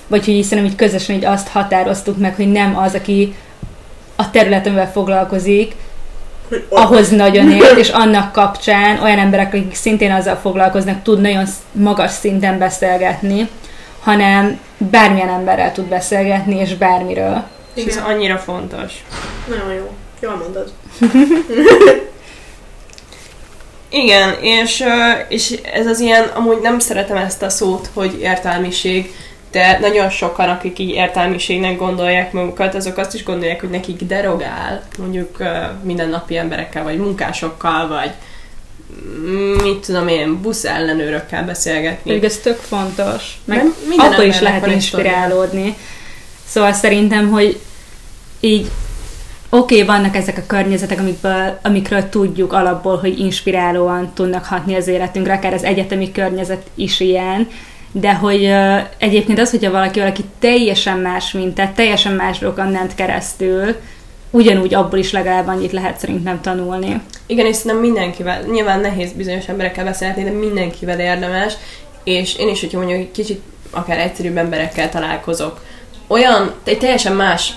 vagy 0.07 0.25
hogy 0.25 0.43
szerintem 0.43 0.73
így 0.73 0.77
közösen 0.77 1.15
így 1.15 1.25
azt 1.25 1.47
határoztuk 1.47 2.17
meg, 2.17 2.35
hogy 2.35 2.51
nem 2.51 2.77
az, 2.77 2.93
aki 2.93 3.35
a 4.15 4.31
területemvel 4.31 4.91
foglalkozik, 4.91 5.75
Hogy 6.49 6.65
ahhoz 6.69 7.09
nagyon 7.09 7.51
ért, 7.51 7.77
és 7.77 7.89
annak 7.89 8.31
kapcsán 8.31 9.01
olyan 9.03 9.19
emberek, 9.19 9.47
akik 9.47 9.75
szintén 9.75 10.11
azzal 10.11 10.35
foglalkoznak, 10.35 11.01
tud 11.01 11.21
nagyon 11.21 11.45
magas 11.71 12.11
szinten 12.11 12.57
beszélgetni, 12.57 13.49
hanem 13.99 14.59
bármilyen 14.77 15.29
emberrel 15.29 15.71
tud 15.71 15.85
beszélgetni, 15.85 16.55
és 16.55 16.75
bármiről. 16.75 17.43
És 17.75 17.85
ez 17.85 17.95
Igen. 17.95 18.03
annyira 18.03 18.37
fontos. 18.37 18.93
Nagyon 19.47 19.73
jó. 19.73 19.93
Jól 20.19 20.35
mondod. 20.35 20.71
Igen, 23.89 24.33
és, 24.41 24.83
és 25.27 25.59
ez 25.73 25.87
az 25.87 25.99
ilyen, 25.99 26.23
amúgy 26.23 26.61
nem 26.61 26.79
szeretem 26.79 27.17
ezt 27.17 27.41
a 27.41 27.49
szót, 27.49 27.89
hogy 27.93 28.19
értelmiség, 28.19 29.13
de 29.51 29.77
nagyon 29.79 30.09
sokan, 30.09 30.49
akik 30.49 30.79
így 30.79 30.89
értelmiségnek 30.89 31.77
gondolják 31.77 32.31
magukat, 32.31 32.75
azok 32.75 32.97
azt 32.97 33.13
is 33.13 33.23
gondolják, 33.23 33.59
hogy 33.59 33.69
nekik 33.69 34.03
derogál, 34.03 34.83
mondjuk 34.97 35.37
mindennapi 35.83 36.37
emberekkel, 36.37 36.83
vagy 36.83 36.97
munkásokkal, 36.97 37.87
vagy 37.87 38.11
mm, 39.27 39.61
mit 39.61 39.85
tudom 39.85 40.07
én, 40.07 40.41
busz 40.41 40.63
ellenőrökkel 40.63 41.45
beszélgetni. 41.45 42.11
Pedig 42.11 42.23
ez 42.23 42.37
tök 42.37 42.57
fontos. 42.57 43.37
Meg 43.45 43.57
Nem, 43.57 43.75
minden 43.87 44.11
akkor 44.11 44.25
is 44.25 44.39
lehet 44.39 44.67
inspirálódni. 44.67 45.75
Szóval 46.45 46.73
szerintem, 46.73 47.29
hogy 47.29 47.59
így 48.39 48.71
oké, 49.49 49.81
okay, 49.81 49.95
vannak 49.95 50.15
ezek 50.15 50.37
a 50.37 50.45
környezetek, 50.47 50.99
amikből, 50.99 51.59
amikről 51.63 52.09
tudjuk 52.09 52.53
alapból, 52.53 52.97
hogy 52.97 53.19
inspirálóan 53.19 54.11
tudnak 54.13 54.45
hatni 54.45 54.75
az 54.75 54.87
életünkre, 54.87 55.33
akár 55.33 55.53
az 55.53 55.63
egyetemi 55.63 56.11
környezet 56.11 56.65
is 56.75 56.99
ilyen, 56.99 57.47
de 57.91 58.13
hogy 58.13 58.43
uh, 58.43 58.77
egyébként 58.97 59.39
az, 59.39 59.49
hogyha 59.49 59.71
valaki 59.71 59.99
valaki 59.99 60.23
teljesen 60.39 60.97
más, 60.97 61.31
mint 61.31 61.55
te, 61.55 61.71
teljesen 61.75 62.13
más 62.13 62.39
dolgokon 62.39 62.71
ment 62.71 62.95
keresztül, 62.95 63.75
ugyanúgy 64.31 64.73
abból 64.73 64.99
is 64.99 65.11
legalább 65.11 65.47
annyit 65.47 65.71
lehet 65.71 65.99
szerintem 65.99 66.41
tanulni. 66.41 67.01
Igen, 67.25 67.45
és 67.45 67.55
szerintem 67.55 67.79
mindenkivel, 67.79 68.41
nyilván 68.41 68.79
nehéz 68.79 69.11
bizonyos 69.11 69.47
emberekkel 69.47 69.83
beszélni, 69.83 70.23
de 70.23 70.29
mindenkivel 70.29 70.99
érdemes, 70.99 71.53
és 72.03 72.35
én 72.37 72.49
is, 72.49 72.59
hogyha 72.59 72.77
mondjuk 72.77 73.11
kicsit 73.11 73.41
akár 73.71 73.99
egyszerűbb 73.99 74.37
emberekkel 74.37 74.89
találkozok, 74.89 75.64
olyan, 76.07 76.53
egy 76.63 76.77
teljesen 76.77 77.13
más 77.15 77.53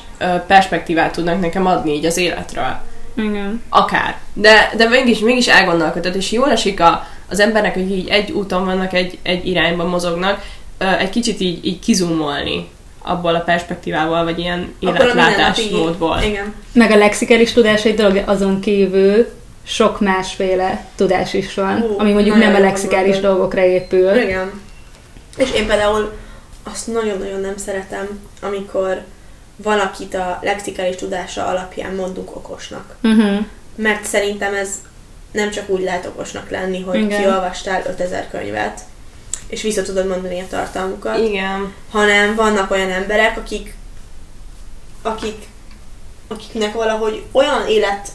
perspektívát 0.46 1.12
tudnak 1.12 1.40
nekem 1.40 1.66
adni 1.66 1.92
így 1.92 2.06
az 2.06 2.16
életről. 2.16 2.76
Igen. 3.16 3.62
Akár. 3.68 4.16
De, 4.32 4.72
de 4.76 4.88
mégis, 4.88 5.18
mégis 5.18 5.46
elgondolkodott, 5.46 6.14
és 6.14 6.32
jól 6.32 6.50
esik 6.50 6.80
a, 6.80 7.06
az 7.28 7.40
embernek, 7.40 7.74
hogy 7.74 7.90
így 7.90 8.08
egy 8.08 8.30
úton 8.30 8.64
vannak, 8.64 8.92
egy, 8.92 9.18
egy 9.22 9.46
irányban 9.46 9.86
mozognak, 9.86 10.42
egy 10.98 11.10
kicsit 11.10 11.40
így, 11.40 11.66
így 11.66 11.78
kizumolni 11.78 12.68
abból 13.02 13.34
a 13.34 13.40
perspektívával, 13.40 14.24
vagy 14.24 14.38
ilyen 14.38 14.74
életlátásmódból. 14.78 16.18
Igen. 16.22 16.54
Meg 16.72 16.90
a 16.90 16.96
lexikális 16.96 17.52
tudás 17.52 17.84
egy 17.84 17.94
dolog, 17.94 18.22
azon 18.26 18.60
kívül 18.60 19.28
sok 19.66 20.00
másféle 20.00 20.84
tudás 20.96 21.34
is 21.34 21.54
van, 21.54 21.80
Hú, 21.80 21.94
ami 21.98 22.12
mondjuk 22.12 22.36
nem 22.36 22.54
a 22.54 22.58
lexikális 22.58 23.20
dolgokra 23.20 23.64
épül. 23.64 24.16
Igen. 24.16 24.60
És 25.36 25.52
én 25.52 25.66
például 25.66 26.12
azt 26.72 26.86
nagyon-nagyon 26.86 27.40
nem 27.40 27.56
szeretem, 27.56 28.20
amikor 28.40 29.02
valakit 29.56 30.14
a 30.14 30.38
lexikális 30.42 30.96
tudása 30.96 31.46
alapján 31.46 31.94
mondunk 31.94 32.36
okosnak. 32.36 32.96
Uh-huh. 33.02 33.44
Mert 33.74 34.04
szerintem 34.04 34.54
ez 34.54 34.68
nem 35.32 35.50
csak 35.50 35.68
úgy 35.68 35.82
lehet 35.82 36.06
okosnak 36.06 36.50
lenni, 36.50 36.82
hogy 36.82 37.00
Igen. 37.00 37.20
kiolvastál 37.20 37.82
5000 37.86 38.28
könyvet, 38.30 38.80
és 39.46 39.62
vissza 39.62 39.82
tudod 39.82 40.06
mondani 40.08 40.40
a 40.40 40.46
tartalmukat, 40.48 41.18
Igen. 41.18 41.72
hanem 41.90 42.34
vannak 42.34 42.70
olyan 42.70 42.90
emberek, 42.90 43.36
akik, 43.36 43.74
akik 45.02 45.46
akiknek 46.28 46.74
valahogy 46.74 47.24
olyan 47.32 47.66
élet 47.68 48.08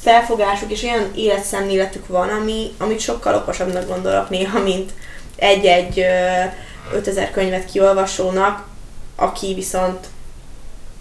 felfogásuk 0.00 0.70
és 0.70 0.82
olyan 0.82 1.10
életszemléletük 1.14 2.06
van, 2.06 2.28
ami, 2.28 2.70
amit 2.78 3.00
sokkal 3.00 3.34
okosabbnak 3.34 3.88
gondolok 3.88 4.30
néha, 4.30 4.58
mint 4.62 4.92
egy-egy 5.40 5.98
ö, 5.98 6.96
5000 6.96 7.30
könyvet 7.30 7.70
kiolvasónak, 7.70 8.66
aki 9.16 9.54
viszont 9.54 10.06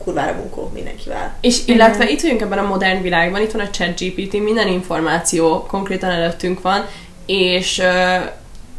kurvára 0.03 0.35
bunkó 0.35 0.71
mindenkivel. 0.73 1.35
És 1.41 1.59
illetve 1.65 2.09
itt 2.09 2.21
vagyunk 2.21 2.41
ebben 2.41 2.57
a 2.57 2.67
modern 2.67 3.01
világban, 3.01 3.41
itt 3.41 3.51
van 3.51 3.65
a 3.65 3.69
chat 3.69 3.99
GPT, 3.99 4.33
minden 4.33 4.67
információ 4.67 5.65
konkrétan 5.65 6.09
előttünk 6.09 6.61
van, 6.61 6.85
és 7.25 7.81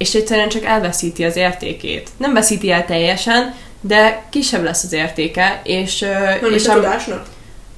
és 0.01 0.14
egyszerűen 0.14 0.49
csak 0.49 0.64
elveszíti 0.64 1.25
az 1.25 1.37
értékét. 1.37 2.09
Nem 2.16 2.33
veszíti 2.33 2.70
el 2.70 2.85
teljesen, 2.85 3.55
de 3.81 4.23
kisebb 4.31 4.62
lesz 4.62 4.85
az 4.85 4.92
értéke, 4.92 5.61
és, 5.64 6.01
Nem 6.40 6.53
és 6.53 6.66
a 6.66 6.75
tudásnak. 6.75 7.27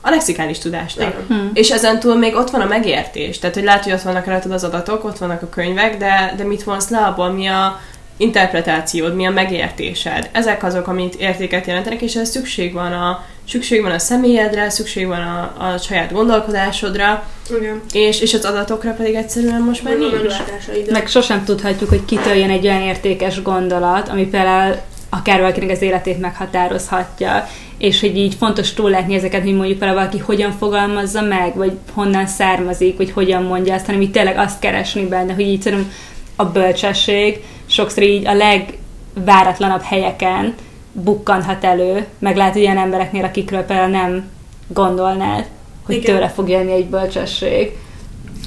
A 0.05 0.11
lexikális 0.11 0.59
tudásnak. 0.59 1.15
Hm. 1.29 1.35
És 1.53 1.71
ezen 1.71 2.01
túl 2.01 2.17
még 2.17 2.35
ott 2.35 2.51
van 2.51 2.61
a 2.61 2.67
megértés. 2.67 3.39
Tehát, 3.39 3.55
hogy 3.55 3.65
látod, 3.65 3.83
hogy 3.83 3.93
ott 3.93 4.03
vannak 4.03 4.27
rajtad 4.27 4.53
az 4.53 4.65
adatok, 4.65 5.05
ott 5.05 5.19
vannak 5.19 5.43
a 5.43 5.49
könyvek, 5.49 5.97
de, 5.97 6.35
de 6.37 6.45
mit 6.45 6.63
vonsz 6.63 6.89
le 6.89 6.99
abból, 6.99 7.31
mi 7.31 7.47
a 7.47 7.81
interpretációd, 8.17 9.15
mi 9.15 9.27
a 9.27 9.31
megértésed. 9.31 10.29
Ezek 10.33 10.63
azok, 10.65 10.87
amit 10.87 11.15
értéket 11.15 11.67
jelentenek, 11.67 12.03
és 12.03 12.15
ez 12.15 12.31
szükség 12.31 12.73
van 12.73 12.93
a, 12.93 13.25
szükség 13.49 13.83
van 13.83 13.91
a 13.91 13.99
személyedre, 13.99 14.71
szükség 14.71 15.07
van 15.07 15.21
a, 15.21 15.65
a 15.65 15.79
saját 15.79 16.13
gondolkodásodra, 16.13 17.25
Igen. 17.59 17.83
és, 17.93 18.21
és 18.21 18.35
az 18.35 18.45
adatokra 18.45 18.93
pedig 18.93 19.15
egyszerűen 19.15 19.61
most 19.61 19.83
már 19.83 19.97
nincs. 19.97 20.91
Meg 20.91 21.07
sosem 21.07 21.45
tudhatjuk, 21.45 21.89
hogy 21.89 22.05
kitől 22.05 22.35
jön 22.35 22.51
egy 22.51 22.67
olyan 22.67 22.83
értékes 22.83 23.43
gondolat, 23.43 24.09
ami 24.09 24.27
például 24.27 24.75
akár 25.09 25.41
valakinek 25.41 25.71
az 25.71 25.83
életét 25.83 26.21
meghatározhatja, 26.21 27.49
és 27.83 28.01
hogy 28.01 28.17
így 28.17 28.35
fontos 28.35 28.73
túllátni 28.73 29.15
ezeket, 29.15 29.43
hogy 29.43 29.55
mondjuk 29.55 29.79
például 29.79 29.99
valaki 29.99 30.19
hogyan 30.19 30.53
fogalmazza 30.53 31.21
meg, 31.21 31.57
vagy 31.57 31.73
honnan 31.93 32.27
származik, 32.27 32.97
vagy 32.97 33.11
hogyan 33.11 33.43
mondja 33.43 33.75
azt, 33.75 33.87
hanem 33.87 34.01
így 34.01 34.11
tényleg 34.11 34.39
azt 34.39 34.59
keresni 34.59 35.07
benne, 35.07 35.33
hogy 35.33 35.47
így 35.47 35.63
szerintem 35.63 35.93
a 36.37 36.45
bölcsesség 36.45 37.43
sokszor 37.67 38.03
így 38.03 38.27
a 38.27 38.35
legváratlanabb 38.35 39.83
helyeken 39.83 40.55
bukkanhat 40.93 41.65
elő, 41.65 42.07
meg 42.19 42.37
lehet 42.37 42.57
olyan 42.57 42.79
embereknél, 42.79 43.25
akikről 43.25 43.63
például 43.63 43.91
nem 43.91 44.31
gondolnád, 44.67 45.47
hogy 45.87 45.95
Igen. 45.95 46.15
tőle 46.15 46.29
fog 46.29 46.49
jönni 46.49 46.73
egy 46.73 46.87
bölcsesség. 46.87 47.73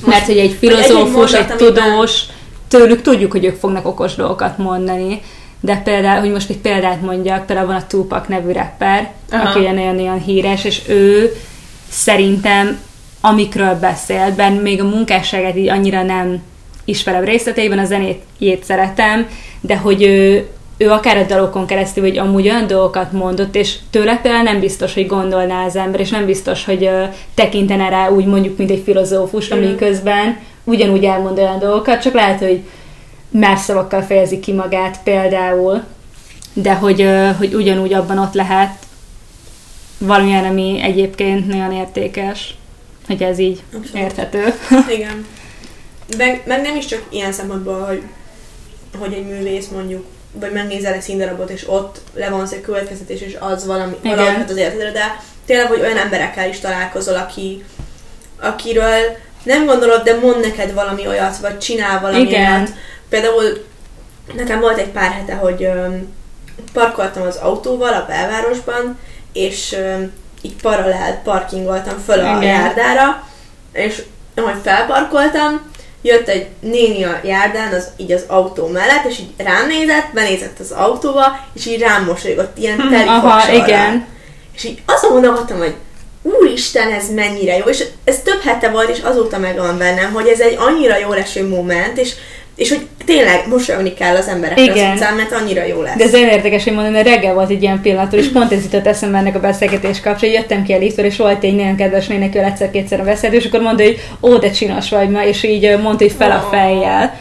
Mert 0.06 0.26
hogy 0.26 0.38
egy 0.38 0.56
filozófus, 0.60 1.34
egy, 1.34 1.48
mondat, 1.48 1.58
tudós, 1.58 2.24
tőlük 2.67 3.02
tudjuk, 3.02 3.32
hogy 3.32 3.45
ők 3.45 3.56
fognak 3.56 3.88
okos 3.88 4.15
dolgokat 4.15 4.58
mondani, 4.58 5.21
de 5.59 5.75
például, 5.83 6.19
hogy 6.19 6.31
most 6.31 6.49
egy 6.49 6.57
példát 6.57 7.01
mondjak, 7.01 7.45
például 7.45 7.67
van 7.67 7.75
a 7.75 7.87
Tupac 7.87 8.27
nevű 8.27 8.51
rapper, 8.51 9.11
Aha. 9.31 9.49
aki 9.49 9.59
olyan 9.59 9.95
nagyon 9.95 10.19
híres, 10.21 10.63
és 10.63 10.81
ő 10.87 11.35
szerintem 11.89 12.79
amikről 13.21 13.75
beszél, 13.79 14.33
bár 14.35 14.51
még 14.61 14.81
a 14.81 14.87
munkásságát 14.89 15.55
így 15.55 15.69
annyira 15.69 16.03
nem 16.03 16.41
ismerem 16.85 17.23
részleteiben, 17.23 17.79
a 17.79 17.85
zenét 17.85 18.23
szeretem, 18.63 19.27
de 19.61 19.77
hogy 19.77 20.03
ő, 20.03 20.47
ő 20.77 20.89
akár 20.91 21.17
a 21.17 21.23
dalokon 21.23 21.65
keresztül, 21.65 22.03
vagy 22.03 22.17
amúgy 22.17 22.47
olyan 22.47 22.67
dolgokat 22.67 23.11
mondott, 23.11 23.55
és 23.55 23.75
tőle 23.89 24.19
például 24.21 24.43
nem 24.43 24.59
biztos, 24.59 24.93
hogy 24.93 25.07
gondolná 25.07 25.65
az 25.65 25.75
ember, 25.75 25.99
és 25.99 26.09
nem 26.09 26.25
biztos, 26.25 26.65
hogy 26.65 26.83
ö, 26.83 27.03
tekintene 27.35 27.89
rá 27.89 28.09
úgy 28.09 28.25
mondjuk, 28.25 28.57
mint 28.57 28.71
egy 28.71 28.81
filozófus, 28.85 29.47
Mhm. 29.49 29.57
ami 29.57 29.75
közben 29.75 30.37
ugyanúgy 30.63 31.03
elmond 31.03 31.37
olyan 31.37 31.59
dolgokat, 31.59 32.01
csak 32.01 32.13
lehet, 32.13 32.39
hogy 32.39 32.59
más 33.39 33.60
szavakkal 33.60 34.02
fejezi 34.02 34.39
ki 34.39 34.52
magát 34.52 35.00
például, 35.04 35.84
de 36.54 36.74
hogy, 36.74 37.10
hogy 37.38 37.54
ugyanúgy 37.54 37.93
abban 37.93 38.17
ott 38.17 38.34
lehet 38.34 38.86
valamilyen, 39.98 40.45
ami 40.45 40.80
egyébként 40.82 41.48
nagyon 41.48 41.71
értékes, 41.71 42.56
hogy 43.08 43.24
ez 43.24 43.39
így 43.39 43.63
Abszolút. 43.65 43.95
érthető. 43.95 44.54
Igen. 44.89 45.26
Meg, 46.17 46.41
meg 46.45 46.62
nem 46.62 46.76
is 46.76 46.86
csak 46.86 47.04
ilyen 47.10 47.32
szempontból, 47.32 47.80
hogy, 47.80 48.02
hogy 48.98 49.13
egy 49.13 49.26
művész 49.26 49.67
mondjuk, 49.67 50.06
vagy 50.32 50.52
megnézel 50.52 50.93
egy 50.93 51.02
színdarabot, 51.02 51.50
és 51.50 51.69
ott 51.69 52.02
levonsz 52.13 52.52
egy 52.52 52.62
következtetés, 52.62 53.21
és 53.21 53.38
az 53.39 53.65
valami, 53.65 53.95
Igen. 54.02 54.36
hat 54.36 54.50
az 54.50 54.58
életedre, 54.58 54.91
de 54.91 55.21
tényleg, 55.45 55.67
hogy 55.67 55.80
olyan 55.80 55.98
emberekkel 55.98 56.50
is 56.50 56.60
találkozol, 56.60 57.15
aki, 57.15 57.63
akiről 58.39 59.00
nem 59.43 59.65
gondolod, 59.65 60.04
de 60.04 60.19
mond 60.19 60.39
neked 60.39 60.74
valami 60.74 61.08
olyat, 61.08 61.38
vagy 61.38 61.58
csinál 61.58 62.02
valami 62.02 62.21
Igen. 62.21 62.54
olyat. 62.54 62.74
Például 63.09 63.65
nekem 64.35 64.59
volt 64.59 64.77
egy 64.77 64.89
pár 64.89 65.11
hete, 65.11 65.33
hogy 65.35 65.69
parkoltam 66.73 67.23
az 67.27 67.35
autóval 67.35 67.93
a 67.93 68.05
belvárosban, 68.07 68.97
és 69.33 69.77
így 70.41 70.55
paralel 70.61 71.21
parkingoltam 71.23 71.97
föl 72.05 72.19
a 72.19 72.37
Igen. 72.37 72.43
járdára, 72.43 73.27
és 73.73 74.03
ahogy 74.35 74.59
felparkoltam, 74.63 75.73
jött 76.01 76.27
egy 76.27 76.47
néni 76.59 77.03
a 77.03 77.19
járdán, 77.23 77.73
az, 77.73 77.87
így 77.97 78.11
az 78.11 78.23
autó 78.27 78.67
mellett, 78.67 79.05
és 79.05 79.19
így 79.19 79.33
rám 79.37 79.67
nézett, 79.67 80.13
benézett 80.13 80.59
az 80.59 80.71
autóba, 80.71 81.39
és 81.53 81.65
így 81.65 81.79
rám 81.79 82.05
mosolygott, 82.05 82.57
ilyen 82.57 82.77
teli 82.77 83.03
Hm, 83.03 83.09
Aha, 83.09 83.39
fogsorral. 83.39 83.67
igen. 83.67 84.05
És 84.55 84.63
így 84.63 84.81
azon 84.85 85.11
gondolkodtam, 85.11 85.57
hogy 85.57 85.75
úristen, 86.21 86.91
ez 86.91 87.09
mennyire 87.13 87.57
jó, 87.57 87.63
és 87.65 87.85
ez 88.03 88.19
több 88.19 88.41
hete 88.41 88.69
volt, 88.69 88.89
és 88.89 88.99
azóta 88.99 89.37
megvan 89.37 89.77
bennem, 89.77 90.13
hogy 90.13 90.27
ez 90.27 90.39
egy 90.39 90.55
annyira 90.59 90.97
jó 90.97 91.11
eső 91.11 91.47
moment, 91.47 91.97
és, 91.97 92.13
és 92.55 92.69
hogy 92.69 92.85
tényleg 93.05 93.47
mosolyogni 93.49 93.93
kell 93.93 94.15
az 94.15 94.27
emberekre 94.27 94.63
Igen. 94.63 94.91
az 94.91 94.93
utcán, 94.93 95.15
mert 95.15 95.31
annyira 95.31 95.65
jó 95.65 95.81
lesz. 95.81 95.95
De 95.97 96.03
ez 96.03 96.13
érdekes, 96.13 96.63
hogy 96.63 96.75
hogy 96.75 97.03
reggel 97.03 97.33
volt 97.33 97.49
egy 97.49 97.61
ilyen 97.61 97.81
pillanattól, 97.81 98.19
és 98.19 98.27
pont 98.27 98.51
ez 98.51 98.63
jutott 98.63 98.87
eszembe 98.87 99.17
ennek 99.17 99.35
a 99.35 99.39
beszélgetés 99.39 99.99
kapcsán, 99.99 100.29
hogy 100.29 100.39
jöttem 100.39 100.63
ki 100.63 100.73
a 100.73 100.77
liftről, 100.77 101.05
és 101.05 101.17
volt 101.17 101.43
egy 101.43 101.55
nagyon 101.55 101.75
kedves 101.75 102.07
nének, 102.07 102.35
ő 102.35 102.39
egyszer-kétszer 102.39 102.99
a 102.99 103.03
beszélgető, 103.03 103.43
és 103.43 103.49
akkor 103.49 103.61
mondta, 103.61 103.83
hogy 103.83 103.99
ó, 104.21 104.37
de 104.37 104.49
csinos 104.49 104.89
vagy 104.89 105.09
ma, 105.09 105.25
és 105.25 105.43
így 105.43 105.77
mondta, 105.81 106.03
hogy 106.03 106.15
fel 106.17 106.31
a 106.31 106.47
fejjel. 106.51 107.17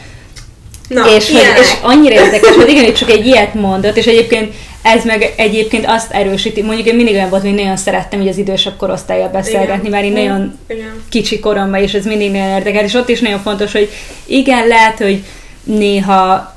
Na, 0.87 1.15
és, 1.15 1.31
hogy, 1.31 1.41
és 1.61 1.73
annyira 1.81 2.13
érdekes, 2.13 2.55
hogy 2.55 2.69
igen, 2.69 2.93
csak 2.93 3.09
egy 3.09 3.25
ilyet 3.25 3.53
mondott, 3.53 3.97
és 3.97 4.05
egyébként 4.05 4.53
ez 4.81 5.03
meg 5.03 5.33
egyébként 5.37 5.85
azt 5.87 6.11
erősíti, 6.11 6.61
mondjuk 6.61 6.87
én 6.87 6.95
mindig 6.95 7.13
olyan 7.13 7.29
volt, 7.29 7.41
hogy 7.41 7.53
nagyon 7.53 7.77
szerettem 7.77 8.19
hogy 8.19 8.27
az 8.27 8.37
idősebb 8.37 8.77
korosztályjal 8.77 9.29
beszélgetni, 9.29 9.87
Igen. 9.87 9.91
mert 9.91 10.03
én 10.03 10.11
Hm. 10.11 10.17
nagyon 10.17 10.59
Igen. 10.67 11.03
kicsi 11.09 11.39
koromban, 11.39 11.81
és 11.81 11.93
ez 11.93 12.05
mindig 12.05 12.31
nagyon 12.31 12.47
érdekel, 12.47 12.83
és 12.83 12.93
ott 12.93 13.09
is 13.09 13.19
nagyon 13.19 13.39
fontos, 13.39 13.71
hogy 13.71 13.89
igen, 14.25 14.67
lehet, 14.67 14.97
hogy 14.97 15.23
néha 15.63 16.55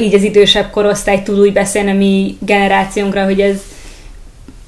így 0.00 0.14
az 0.14 0.22
idősebb 0.22 0.70
korosztály 0.70 1.22
tud 1.22 1.38
úgy 1.38 1.52
beszélni 1.52 1.90
a 1.90 1.94
mi 1.94 2.36
generációnkra, 2.40 3.24
hogy 3.24 3.40
ez 3.40 3.56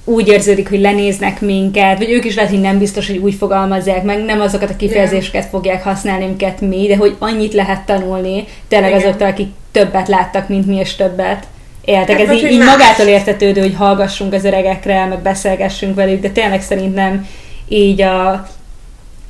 úgy 0.09 0.29
érződik, 0.29 0.69
hogy 0.69 0.81
lenéznek 0.81 1.40
minket, 1.40 1.99
vagy 1.99 2.11
ők 2.11 2.25
is 2.25 2.35
lehet, 2.35 2.51
hogy 2.51 2.61
nem 2.61 2.79
biztos, 2.79 3.07
hogy 3.07 3.16
úgy 3.16 3.35
fogalmazzák 3.35 4.03
meg, 4.03 4.25
nem 4.25 4.40
azokat 4.40 4.71
a 4.71 4.77
kifejezéseket 4.77 5.45
fogják 5.45 5.83
használni, 5.83 6.25
amiket 6.25 6.61
mi, 6.61 6.87
de 6.87 6.97
hogy 6.97 7.16
annyit 7.19 7.55
lehet 7.55 7.87
tanulni 7.87 8.45
tényleg 8.69 8.90
Igen. 8.90 9.03
azoktól, 9.03 9.29
akik 9.29 9.49
többet 9.73 10.09
láttak, 10.09 10.49
mint 10.49 10.66
mi, 10.66 10.77
és 10.77 10.95
többet 10.95 11.47
éltek. 11.85 12.19
Hát, 12.19 12.29
Ez 12.29 12.35
így, 12.35 12.51
így 12.51 12.59
más. 12.59 12.69
magától 12.69 13.07
értetődő, 13.07 13.61
hogy 13.61 13.75
hallgassunk 13.75 14.33
az 14.33 14.45
öregekre, 14.45 15.07
meg 15.07 15.19
beszélgessünk 15.19 15.95
velük, 15.95 16.21
de 16.21 16.31
tényleg 16.31 16.62
szerintem 16.62 17.27
így 17.69 18.03
a 18.03 18.47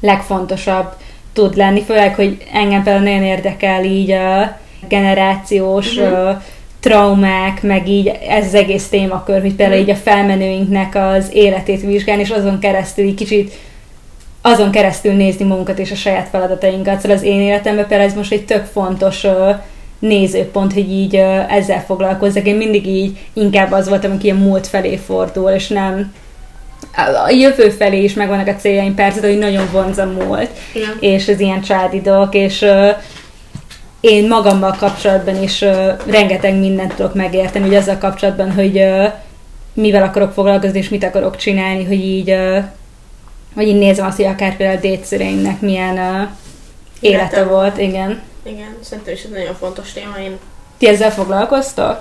legfontosabb 0.00 0.94
tud 1.32 1.56
lenni, 1.56 1.82
főleg, 1.82 2.14
hogy 2.14 2.36
engem 2.52 2.82
például 2.82 3.04
nagyon 3.04 3.22
érdekel 3.22 3.84
így 3.84 4.10
a 4.10 4.58
generációs 4.88 5.96
uh-huh. 5.96 6.42
Traumák, 6.86 7.62
meg 7.62 7.88
így 7.88 8.12
ez 8.28 8.46
az 8.46 8.54
egész 8.54 8.88
témakör, 8.88 9.40
hogy 9.40 9.54
például 9.54 9.80
így 9.80 9.90
a 9.90 9.94
felmenőinknek 9.96 10.94
az 10.94 11.28
életét 11.32 11.80
vizsgálni, 11.80 12.22
és 12.22 12.30
azon 12.30 12.58
keresztül 12.58 13.04
így 13.04 13.14
kicsit 13.14 13.52
azon 14.40 14.70
keresztül 14.70 15.12
nézni 15.12 15.44
magunkat 15.44 15.78
és 15.78 15.90
a 15.90 15.94
saját 15.94 16.28
feladatainkat. 16.28 17.00
Szóval 17.00 17.16
az 17.16 17.22
én 17.22 17.40
életemben 17.40 17.86
például 17.86 18.10
ez 18.10 18.16
most 18.16 18.32
egy 18.32 18.44
tök 18.44 18.64
fontos 18.64 19.26
nézőpont, 19.98 20.72
hogy 20.72 20.90
így 20.90 21.16
ö, 21.16 21.38
ezzel 21.48 21.84
foglalkozzak. 21.86 22.46
Én 22.46 22.56
mindig 22.56 22.86
így 22.86 23.18
inkább 23.32 23.72
az 23.72 23.88
voltam, 23.88 24.12
aki 24.12 24.30
a 24.30 24.34
múlt 24.34 24.66
felé 24.66 24.96
fordul, 24.96 25.50
és 25.50 25.68
nem 25.68 26.12
a- 27.26 27.30
jövő 27.30 27.68
felé 27.70 28.02
is 28.02 28.14
megvannak 28.14 28.46
a 28.46 28.56
céljaim, 28.56 28.94
persze, 28.94 29.20
de 29.20 29.28
hogy 29.28 29.38
nagyon 29.38 29.68
vonz 29.72 29.98
a 29.98 30.04
múlt, 30.04 30.50
Igen. 30.74 30.96
és 31.00 31.28
az 31.28 31.40
ilyen 31.40 31.60
családi 31.60 32.00
dolgok, 32.00 32.34
és 32.34 32.62
ö, 32.62 32.90
én 34.06 34.26
magammal 34.28 34.76
kapcsolatban 34.78 35.42
is 35.42 35.62
ö, 35.62 35.92
rengeteg 36.06 36.54
mindent 36.54 36.94
tudok 36.94 37.14
megérteni, 37.14 37.66
hogy 37.66 37.74
azzal 37.76 37.98
kapcsolatban, 37.98 38.52
hogy 38.52 38.78
ö, 38.78 39.06
mivel 39.72 40.02
akarok 40.02 40.32
foglalkozni, 40.32 40.78
és 40.78 40.88
mit 40.88 41.04
akarok 41.04 41.36
csinálni, 41.36 41.84
hogy 41.84 42.00
így, 42.04 42.30
ö, 42.30 42.58
hogy 43.54 43.66
így 43.68 43.78
nézem 43.78 44.06
azt, 44.06 44.16
hogy 44.16 44.24
akár 44.24 44.56
például 44.56 44.78
a 44.78 44.80
dédszüleimnek 44.80 45.60
milyen 45.60 45.96
ö, 45.98 46.22
élete 47.00 47.36
Élete 47.36 47.44
volt, 47.44 47.78
igen. 47.78 48.22
Igen, 48.42 48.76
szerintem 48.82 49.14
is 49.14 49.22
ez 49.22 49.30
nagyon 49.30 49.54
fontos 49.60 49.92
téma. 49.92 50.16
Én, 50.24 50.38
Ti 50.78 50.88
ezzel 50.88 51.10
foglalkoztok? 51.12 52.00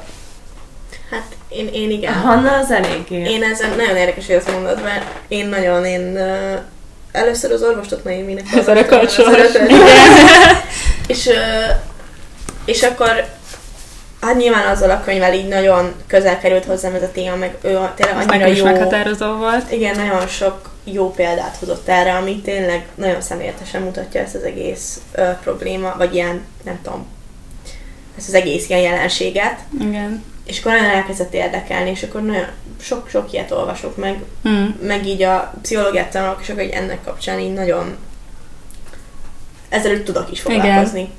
hát 1.12 1.24
én, 1.50 1.70
én 1.74 1.92
igen. 1.92 2.14
Hanna 2.14 2.58
az 2.58 2.72
eléggé. 2.72 3.30
Én 3.32 3.44
ezen 3.44 3.70
nagyon 3.78 3.96
érdekes, 3.96 4.26
hogy 4.26 4.36
ezt 4.36 4.52
mondod, 4.52 4.82
mert 4.84 5.06
én 5.28 5.48
nagyon, 5.48 5.86
én 5.86 6.02
uh, 6.14 6.60
először 7.12 7.52
az 7.52 7.62
orvostot 7.64 8.04
Naiminek 8.04 8.44
az 8.46 8.52
sors. 8.52 8.68
örökölt- 8.68 9.72
és, 11.08 11.26
uh, 11.26 11.34
és 12.66 12.84
akkor 12.84 13.26
hát 14.22 14.36
nyilván 14.38 14.68
azzal 14.68 14.90
a 14.90 15.02
könyvvel 15.04 15.34
így 15.34 15.48
nagyon 15.48 15.94
közel 16.08 16.40
került 16.40 16.66
hozzám 16.66 16.94
ez 16.96 17.02
a 17.04 17.12
téma, 17.12 17.36
meg 17.36 17.58
ő 17.62 17.80
tényleg 17.96 18.16
annyira 18.16 18.38
nekem 18.38 18.54
jó. 18.56 18.64
meghatározó 18.64 19.34
volt. 19.34 19.72
Igen, 19.72 19.96
nagyon 19.96 20.28
sok 20.28 20.70
jó 20.84 21.12
példát 21.12 21.56
hozott 21.60 21.88
erre, 21.88 22.14
ami 22.14 22.42
tényleg 22.42 22.86
nagyon 22.96 23.22
személyesen 23.22 23.82
mutatja 23.82 24.22
ezt 24.22 24.36
az 24.36 24.44
egész 24.44 25.00
ö, 25.12 25.30
probléma, 25.44 25.94
vagy 25.98 26.14
ilyen, 26.16 26.42
nem 26.64 26.80
tudom, 26.84 27.06
ezt 28.18 28.28
az 28.28 28.34
egész 28.34 28.70
ilyen 28.70 28.82
jelenséget. 28.82 29.60
Igen. 29.80 30.24
És 30.46 30.60
akkor 30.60 30.72
nagyon 30.72 30.90
elkezdett 30.90 31.34
érdekelni, 31.34 31.90
és 31.90 32.04
akkor 32.04 32.22
nagyon 32.22 32.46
sok-sok 32.82 33.34
ilyet 33.34 33.52
olvasok 33.52 33.98
meg, 33.98 34.24
Hm. 34.44 34.86
meg 34.88 35.06
így 35.08 35.24
a 35.24 35.54
pszichológiát 35.62 36.12
tanulok, 36.12 36.40
és 36.42 36.50
akkor 36.50 36.64
így 36.64 36.70
ennek 36.70 37.04
kapcsán 37.04 37.40
így 37.40 37.54
nagyon 37.54 37.98
ezzel 39.70 40.04
tudok 40.04 40.32
is 40.32 40.42
foglalkozni. 40.42 41.00
Igen, 41.00 41.12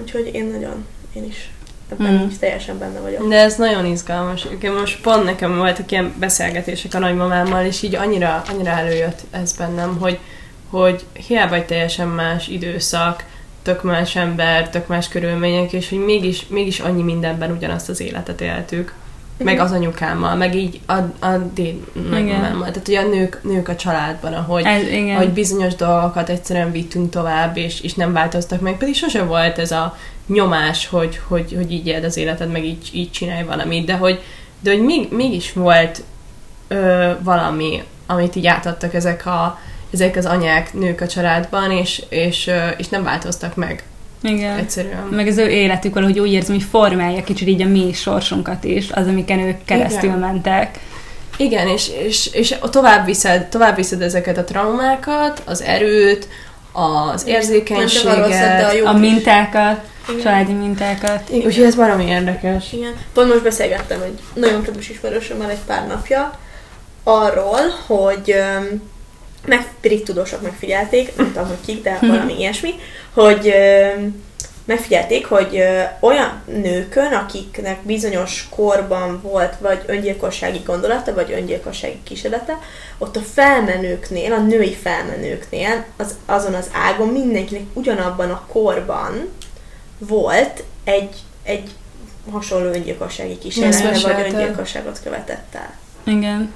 úgyhogy 0.00 0.30
én 0.32 0.44
nagyon, 0.44 0.86
én 1.12 1.24
is 1.24 1.50
ebben 1.92 2.12
Mm. 2.12 2.28
is 2.28 2.38
teljesen 2.38 2.78
benne 2.78 3.00
vagyok. 3.00 3.28
De 3.28 3.36
ez 3.36 3.56
nagyon 3.56 3.86
izgalmas. 3.86 4.46
Igen, 4.52 4.72
most 4.72 5.00
pont 5.00 5.24
nekem 5.24 5.56
voltak 5.56 5.90
ilyen 5.90 6.14
beszélgetések 6.18 6.94
a 6.94 6.98
nagymamámmal, 6.98 7.64
és 7.64 7.82
így 7.82 7.94
annyira, 7.94 8.42
annyira 8.52 8.70
előjött 8.70 9.20
ez 9.30 9.52
bennem, 9.52 9.96
hogy, 9.98 10.18
hogy 10.70 11.04
hiába 11.26 11.54
egy 11.54 11.66
teljesen 11.66 12.08
más 12.08 12.48
időszak, 12.48 13.24
tök 13.62 13.82
más 13.82 14.16
ember, 14.16 14.70
tök 14.70 14.86
más 14.86 15.08
körülmények, 15.08 15.72
és 15.72 15.88
hogy 15.88 16.04
mégis, 16.04 16.46
mégis 16.48 16.80
annyi 16.80 17.02
mindenben 17.02 17.50
ugyanazt 17.50 17.88
az 17.88 18.00
életet 18.00 18.40
éltük. 18.40 18.94
Meg 19.44 19.58
az 19.58 19.72
anyukámmal, 19.72 20.34
meg 20.34 20.54
így 20.54 20.80
a, 20.86 21.26
a 21.26 21.36
déd 21.54 21.76
nagymamámmal. 22.10 22.70
Tehát, 22.70 22.86
hogy 22.86 22.94
a 22.94 23.08
nők, 23.08 23.40
nők 23.42 23.68
a 23.68 23.76
családban, 23.76 24.32
ahogy, 24.32 24.64
Ez, 24.64 24.82
igen. 24.88 25.16
hogy 25.16 25.30
bizonyos 25.30 25.74
dolgokat 25.74 26.28
egyszerűen 26.28 26.72
vittünk 26.72 27.10
tovább, 27.10 27.56
és, 27.56 27.80
és 27.80 27.94
nem 27.94 28.12
változtak 28.12 28.60
meg, 28.60 28.76
pedig 28.76 28.94
sose 28.94 29.24
volt 29.24 29.58
ez 29.58 29.70
a 29.70 29.96
nyomás, 30.26 30.86
hogy, 30.86 31.20
hogy, 31.28 31.52
hogy 31.56 31.72
így 31.72 31.86
éld 31.86 32.04
az 32.04 32.16
életed, 32.16 32.50
meg 32.50 32.64
így, 32.64 32.90
így 32.92 33.10
csinálj 33.10 33.44
valamit, 33.44 33.86
de 33.86 33.94
hogy, 33.94 34.22
de 34.60 34.70
hogy 34.70 34.82
még, 34.82 35.08
mégis 35.10 35.52
volt 35.52 36.02
ö, 36.68 37.10
valami, 37.22 37.82
amit 38.06 38.36
így 38.36 38.46
átadtak 38.46 38.94
ezek, 38.94 39.26
a, 39.26 39.58
ezek 39.90 40.16
az 40.16 40.26
anyák, 40.26 40.74
nők 40.74 41.00
a 41.00 41.06
családban, 41.06 41.70
és, 41.70 42.02
és, 42.08 42.50
és 42.76 42.88
nem 42.88 43.02
változtak 43.02 43.54
meg 43.54 43.84
igen. 44.22 44.58
egyszerűen. 44.58 45.06
Meg 45.10 45.26
az 45.26 45.36
ő 45.36 45.48
életük 45.48 45.94
valahogy 45.94 46.18
úgy 46.18 46.32
érzem, 46.32 46.54
hogy 46.54 46.64
formálja 46.70 47.24
kicsit 47.24 47.48
így 47.48 47.62
a 47.62 47.66
mi 47.66 47.92
sorsunkat 47.92 48.64
is, 48.64 48.90
az, 48.90 49.06
amiken 49.06 49.38
ők 49.38 49.64
keresztül 49.64 50.08
Igen. 50.08 50.18
mentek. 50.18 50.78
Igen, 51.36 51.68
és, 51.68 51.90
és, 52.04 52.30
és 52.32 52.54
tovább 52.70 53.04
viszed, 53.04 53.46
tovább 53.46 53.76
viszed 53.76 54.02
ezeket 54.02 54.38
a 54.38 54.44
traumákat, 54.44 55.42
az 55.44 55.62
erőt, 55.62 56.28
az 56.72 57.24
csak 57.24 57.26
a 57.26 57.28
rosszat, 57.28 57.28
a 57.28 57.30
érzékenységet. 57.30 58.70
A 58.70 58.74
Igen. 58.74 58.96
mintákat, 58.96 59.80
családi 60.22 60.52
mintákat. 60.52 61.28
Igen, 61.30 61.46
Úgyhogy 61.46 61.64
ez 61.64 61.74
valami 61.74 62.04
érdekes. 62.04 62.72
Igen. 62.72 62.92
Pont 63.12 63.28
most 63.28 63.42
beszélgettem 63.42 64.02
egy 64.02 64.18
nagyon 64.34 64.62
kedves 64.62 64.88
ismerősömmel 64.88 65.50
egy 65.50 65.64
pár 65.66 65.86
napja 65.86 66.38
arról, 67.02 67.60
hogy 67.86 68.34
meg, 69.46 69.66
tudósok 70.04 70.42
megfigyelték, 70.42 71.16
nem 71.16 71.26
tudom, 71.32 71.48
hogy 71.48 71.60
kik, 71.66 71.82
de 71.82 71.98
valami 72.00 72.38
ilyesmi, 72.40 72.74
hogy 73.14 73.54
megfigyelték, 74.64 75.26
hogy 75.26 75.62
olyan 76.00 76.42
nőkön, 76.46 77.12
akiknek 77.12 77.78
bizonyos 77.82 78.46
korban 78.50 79.20
volt 79.22 79.54
vagy 79.60 79.82
öngyilkossági 79.86 80.60
gondolata, 80.66 81.14
vagy 81.14 81.32
öngyilkossági 81.32 81.98
kísérlete, 82.02 82.58
ott 82.98 83.16
a 83.16 83.20
felmenőknél, 83.20 84.32
a 84.32 84.40
női 84.40 84.74
felmenőknél, 84.74 85.84
az, 85.96 86.14
azon 86.26 86.54
az 86.54 86.70
ágon 86.72 87.08
mindenkinek 87.08 87.62
ugyanabban 87.72 88.30
a 88.30 88.46
korban 88.48 89.28
volt 89.98 90.62
egy, 90.84 91.14
egy 91.42 91.70
hasonló 92.30 92.72
öngyilkossági 92.72 93.38
kísérlete, 93.38 93.98
vagy 94.02 94.32
öngyilkosságot 94.32 95.00
követett 95.02 95.54
el. 95.54 95.74
Igen. 96.04 96.52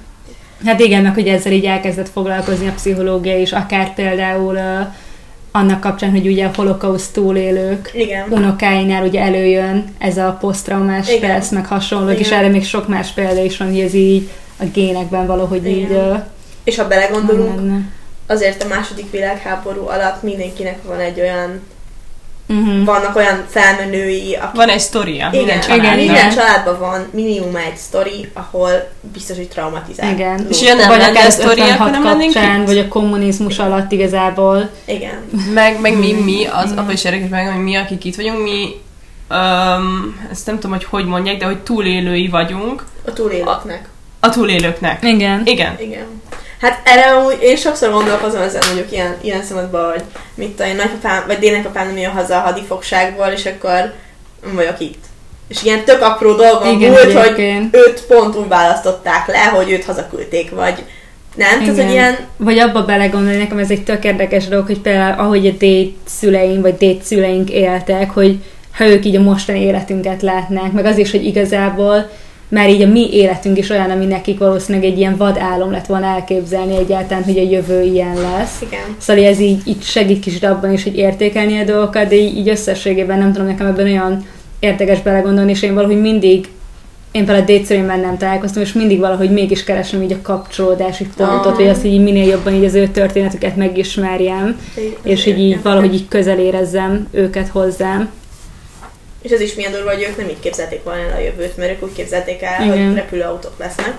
Hát 0.65 0.79
igen, 0.79 1.01
meg 1.01 1.13
hogy 1.13 1.27
ezzel 1.27 1.51
így 1.51 1.65
elkezdett 1.65 2.09
foglalkozni 2.09 2.67
a 2.67 2.73
pszichológia 2.73 3.37
is, 3.37 3.51
akár 3.51 3.93
például 3.93 4.55
uh, 4.55 4.93
annak 5.55 5.79
kapcsán, 5.79 6.11
hogy 6.11 6.27
ugye 6.27 6.45
a 6.45 6.51
holokauszt 6.55 7.13
túlélők 7.13 7.91
Igen. 7.93 8.27
unokáinál 8.29 9.03
ugye 9.03 9.21
előjön 9.21 9.95
ez 9.97 10.17
a 10.17 10.37
posztraumás 10.39 11.09
stressz, 11.09 11.51
meg 11.51 11.65
hasonlók, 11.65 12.19
és 12.19 12.27
Igen. 12.27 12.39
erre 12.39 12.47
még 12.47 12.65
sok 12.65 12.87
más 12.87 13.11
példa 13.11 13.43
is 13.43 13.57
van, 13.57 13.67
hogy 13.67 13.79
ez 13.79 13.93
így 13.93 14.29
a 14.59 14.63
génekben 14.73 15.27
valahogy 15.27 15.67
így 15.67 15.77
Igen. 15.77 16.11
uh, 16.11 16.19
És 16.63 16.75
ha 16.77 16.87
belegondolunk, 16.87 17.81
azért 18.27 18.63
a 18.63 18.67
második 18.67 19.11
világháború 19.11 19.87
alatt 19.87 20.23
mindenkinek 20.23 20.83
van 20.83 20.99
egy 20.99 21.19
olyan, 21.19 21.61
Uh-huh. 22.47 22.83
vannak 22.85 23.15
olyan 23.15 23.45
felmenői, 23.49 24.35
akik 24.35 24.55
Van 24.55 24.69
egy 24.69 24.79
sztoria 24.79 25.15
igen, 25.15 25.29
minden 25.31 25.47
igen, 25.57 25.61
családnak. 25.61 25.93
igen. 25.93 25.97
minden 26.05 26.35
családban 26.35 26.79
van 26.79 27.07
minimum 27.11 27.55
egy 27.55 27.75
sztori, 27.75 28.29
ahol 28.33 28.69
biztos, 29.13 29.37
hogy 29.37 29.47
traumatizált. 29.47 30.11
Igen. 30.11 30.47
És 30.49 30.61
ilyen 30.61 30.77
nem 30.77 30.87
vagy 30.87 31.01
akár 31.01 31.25
az 31.25 31.33
sztori, 31.33 31.61
akkor 31.61 31.69
56 31.69 31.91
nem 31.91 32.03
lennénk 32.03 32.33
kapcsán, 32.33 32.59
itt? 32.61 32.67
vagy 32.67 32.77
a 32.77 32.87
kommunizmus 32.87 33.59
alatt 33.59 33.91
igazából. 33.91 34.69
Igen. 34.85 35.23
Meg, 35.53 35.81
meg 35.81 35.97
mi, 35.97 36.11
mi, 36.11 36.45
az 36.45 36.73
apa 36.75 36.91
is 36.91 37.03
érdekes 37.03 37.29
meg, 37.29 37.51
hogy 37.53 37.63
mi, 37.63 37.75
akik 37.75 38.03
itt 38.05 38.15
vagyunk, 38.15 38.43
mi, 38.43 38.81
um, 39.29 40.27
ezt 40.31 40.45
nem 40.45 40.55
tudom, 40.55 40.71
hogy 40.71 40.83
hogy 40.83 41.05
mondják, 41.05 41.37
de 41.37 41.45
hogy 41.45 41.57
túlélői 41.59 42.27
vagyunk 42.27 42.85
A 43.05 43.13
túlélőknek. 43.13 43.89
a 44.19 44.29
túlélőknek. 44.29 45.03
Igen. 45.03 45.41
Igen. 45.45 45.75
Igen. 45.79 46.05
Hát 46.65 46.81
erre 46.83 47.11
amúgy 47.11 47.37
én 47.41 47.55
sokszor 47.55 47.91
gondolkozom 47.91 48.41
ezen 48.41 48.61
mondjuk 48.65 48.91
ilyen, 48.91 49.15
ilyen 49.21 49.43
szempontból, 49.43 49.91
hogy 49.91 50.03
mit 50.35 50.49
tudom 50.49 50.67
én, 50.67 50.75
nagypapám, 50.75 51.23
vagy 51.27 51.37
dédnapapám 51.37 51.87
nem 51.87 51.97
jön 51.97 52.11
haza 52.11 52.35
a 52.35 52.39
hadifogságból, 52.39 53.27
és 53.27 53.45
akkor 53.45 53.93
vagyok 54.53 54.79
itt. 54.79 55.03
És 55.47 55.63
ilyen 55.63 55.83
tök 55.83 56.01
apró 56.01 56.33
dolgon 56.33 56.73
Igen, 56.75 56.89
múlt, 56.89 57.03
hogy 57.03 57.15
egyébként. 57.15 57.75
őt 57.75 58.01
pont 58.01 58.35
úgy 58.35 58.47
választották 58.47 59.27
le, 59.27 59.43
hogy 59.43 59.71
őt 59.71 59.85
hazaküldték, 59.85 60.49
vagy 60.49 60.83
nem? 61.35 61.49
Tehát, 61.49 61.61
Igen. 61.61 61.75
hogy 61.75 61.91
ilyen, 61.91 62.17
Vagy 62.37 62.59
abba 62.59 62.85
belegondolni, 62.85 63.37
nekem 63.37 63.57
ez 63.57 63.69
egy 63.69 63.83
tök 63.83 64.03
érdekes 64.03 64.47
dolog, 64.47 64.65
hogy 64.65 64.79
például 64.79 65.19
ahogy 65.19 65.47
a 65.47 65.51
déd 65.51 65.91
szüleim, 66.05 66.61
vagy 66.61 66.77
déd 66.77 67.01
szüleink 67.01 67.49
éltek, 67.49 68.09
hogy 68.11 68.43
ha 68.77 68.85
ők 68.85 69.05
így 69.05 69.15
a 69.15 69.21
mostani 69.21 69.61
életünket 69.61 70.21
látnák, 70.21 70.71
meg 70.71 70.85
az 70.85 70.97
is, 70.97 71.11
hogy 71.11 71.25
igazából 71.25 72.09
már 72.49 72.69
így 72.69 72.81
a 72.81 72.87
mi 72.87 73.13
életünk 73.13 73.57
is 73.57 73.69
olyan, 73.69 73.89
ami 73.89 74.05
nekik 74.05 74.39
valószínűleg 74.39 74.87
egy 74.91 74.97
ilyen 74.97 75.17
vad 75.17 75.37
álom 75.37 75.71
lett 75.71 75.85
volna 75.85 76.05
elképzelni 76.05 76.75
egyáltalán, 76.77 77.23
hogy 77.23 77.37
a 77.37 77.49
jövő 77.49 77.81
ilyen 77.83 78.15
lesz. 78.21 78.61
igen. 78.61 78.95
Szóval 78.97 79.23
ez 79.25 79.39
így, 79.39 79.61
így 79.65 79.81
segít 79.81 80.19
kicsit 80.19 80.43
abban 80.43 80.73
is, 80.73 80.83
hogy 80.83 80.97
értékelni 80.97 81.59
a 81.59 81.63
dolgokat, 81.63 82.07
de 82.07 82.15
így, 82.15 82.37
így 82.37 82.49
összességében 82.49 83.17
nem 83.17 83.31
tudom, 83.31 83.47
nekem 83.47 83.67
ebben 83.67 83.85
olyan 83.85 84.25
érdekes 84.59 85.01
belegondolni, 85.01 85.51
és 85.51 85.61
én 85.61 85.73
valahogy 85.73 86.01
mindig 86.01 86.47
én 87.11 87.25
például 87.25 87.45
dédszörényben 87.45 87.99
nem 87.99 88.17
találkoztam, 88.17 88.61
és 88.61 88.73
mindig 88.73 88.99
valahogy 88.99 89.31
mégis 89.31 89.63
keresem 89.63 90.01
így 90.01 90.11
a 90.11 90.21
kapcsolódási 90.21 91.07
pontot, 91.17 91.45
Ah. 91.45 91.53
hogy 91.55 91.67
azt, 91.67 91.85
így 91.85 92.03
minél 92.03 92.27
jobban 92.27 92.53
így 92.53 92.63
az 92.63 92.73
ő 92.73 92.87
történetüket 92.87 93.55
megismerjem, 93.55 94.59
és 95.03 95.25
így, 95.25 95.39
így 95.39 95.61
valahogy 95.61 95.93
így 95.93 96.07
közel 96.07 96.39
érezzem 96.39 97.07
őket 97.11 97.47
hozzám. 97.47 98.09
És 99.25 99.31
ez 99.31 99.39
is 99.41 99.53
milyen 99.53 99.71
durva, 99.71 99.89
hogy 99.91 100.05
ők 100.09 100.17
nem 100.17 100.29
így 100.29 100.39
képzelték 100.39 100.83
volna 100.83 101.01
el 101.01 101.15
a 101.17 101.19
jövőt, 101.19 101.57
mert 101.57 101.71
ők 101.71 101.83
úgy 101.83 101.93
képzelték 101.95 102.41
el, 102.41 102.63
Igen. 102.65 102.85
hogy 102.85 102.95
repülőautók 102.95 103.53
lesznek. 103.59 103.93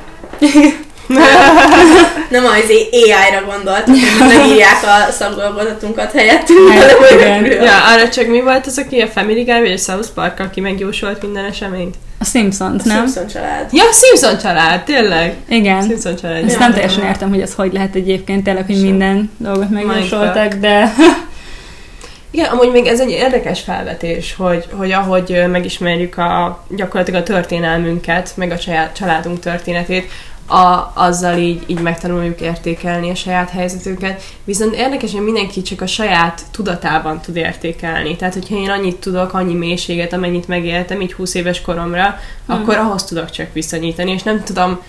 nem 2.30 2.44
az 2.44 2.70
AI-ra 2.90 3.44
gondoltak, 3.46 3.86
hogy 3.86 4.28
megírják 4.36 4.82
a 4.82 5.12
szakdolgozatunkat 5.12 6.12
helyettünk, 6.12 6.68
Hát, 6.72 6.96
igen. 7.12 7.42
repülőautó. 7.42 7.64
Ja, 7.64 7.84
arra 7.94 8.08
csak 8.08 8.26
mi 8.26 8.40
volt 8.40 8.66
az, 8.66 8.78
aki 8.78 9.00
a 9.00 9.06
Family 9.06 9.42
Guy 9.42 9.60
vagy 9.60 9.72
a 9.72 9.76
South 9.76 10.08
Park, 10.14 10.40
aki 10.40 10.60
megjósolt 10.60 11.22
minden 11.22 11.44
eseményt? 11.44 11.94
A 12.18 12.24
Simpsons, 12.24 12.82
A 12.84 12.86
nem? 12.88 12.96
Simpson 12.96 13.26
család. 13.26 13.68
Ja, 13.72 13.82
Simpson 13.92 14.38
család, 14.38 14.82
tényleg. 14.84 15.34
Igen. 15.48 15.82
Simpson 15.82 16.16
család. 16.16 16.44
Ezt 16.44 16.58
nem 16.58 16.72
teljesen 16.72 17.04
értem, 17.04 17.28
hogy 17.28 17.40
ez 17.40 17.54
hogy 17.54 17.72
lehet 17.72 17.94
egyébként 17.94 18.44
tényleg, 18.44 18.66
hogy 18.66 18.80
minden 18.82 19.30
dolgot 19.38 19.70
megjósoltak, 19.70 20.52
de 20.54 20.92
Igen, 22.36 22.50
amúgy 22.50 22.70
még 22.70 22.86
ez 22.86 23.00
egy 23.00 23.10
érdekes 23.10 23.60
felvetés, 23.60 24.34
hogy, 24.34 24.68
hogy 24.72 24.92
ahogy 24.92 25.44
megismerjük 25.50 26.18
a, 26.18 26.64
gyakorlatilag 26.68 27.20
a 27.20 27.24
történelmünket, 27.24 28.32
meg 28.34 28.50
a 28.50 28.56
saját 28.56 28.96
családunk 28.96 29.40
történetét, 29.40 30.10
a, 30.46 30.92
azzal 30.94 31.38
így, 31.38 31.62
így 31.66 31.80
megtanuljuk 31.80 32.40
értékelni 32.40 33.10
a 33.10 33.14
saját 33.14 33.50
helyzetünket. 33.50 34.22
Viszont 34.44 34.74
érdekes, 34.74 35.12
hogy 35.12 35.22
mindenki 35.24 35.62
csak 35.62 35.80
a 35.80 35.86
saját 35.86 36.42
tudatában 36.50 37.20
tud 37.20 37.36
értékelni. 37.36 38.16
Tehát, 38.16 38.34
hogyha 38.34 38.56
én 38.56 38.70
annyit 38.70 38.96
tudok, 38.96 39.32
annyi 39.32 39.54
mélységet, 39.54 40.12
amennyit 40.12 40.48
megéltem 40.48 41.00
így 41.00 41.12
20 41.12 41.34
éves 41.34 41.60
koromra, 41.60 42.18
Hmm. 42.46 42.56
akkor 42.56 42.76
ahhoz 42.76 43.04
tudok 43.04 43.30
csak 43.30 43.52
viszonyítani, 43.52 44.10
és 44.12 44.22
nem 44.22 44.42
tudom, 44.44 44.82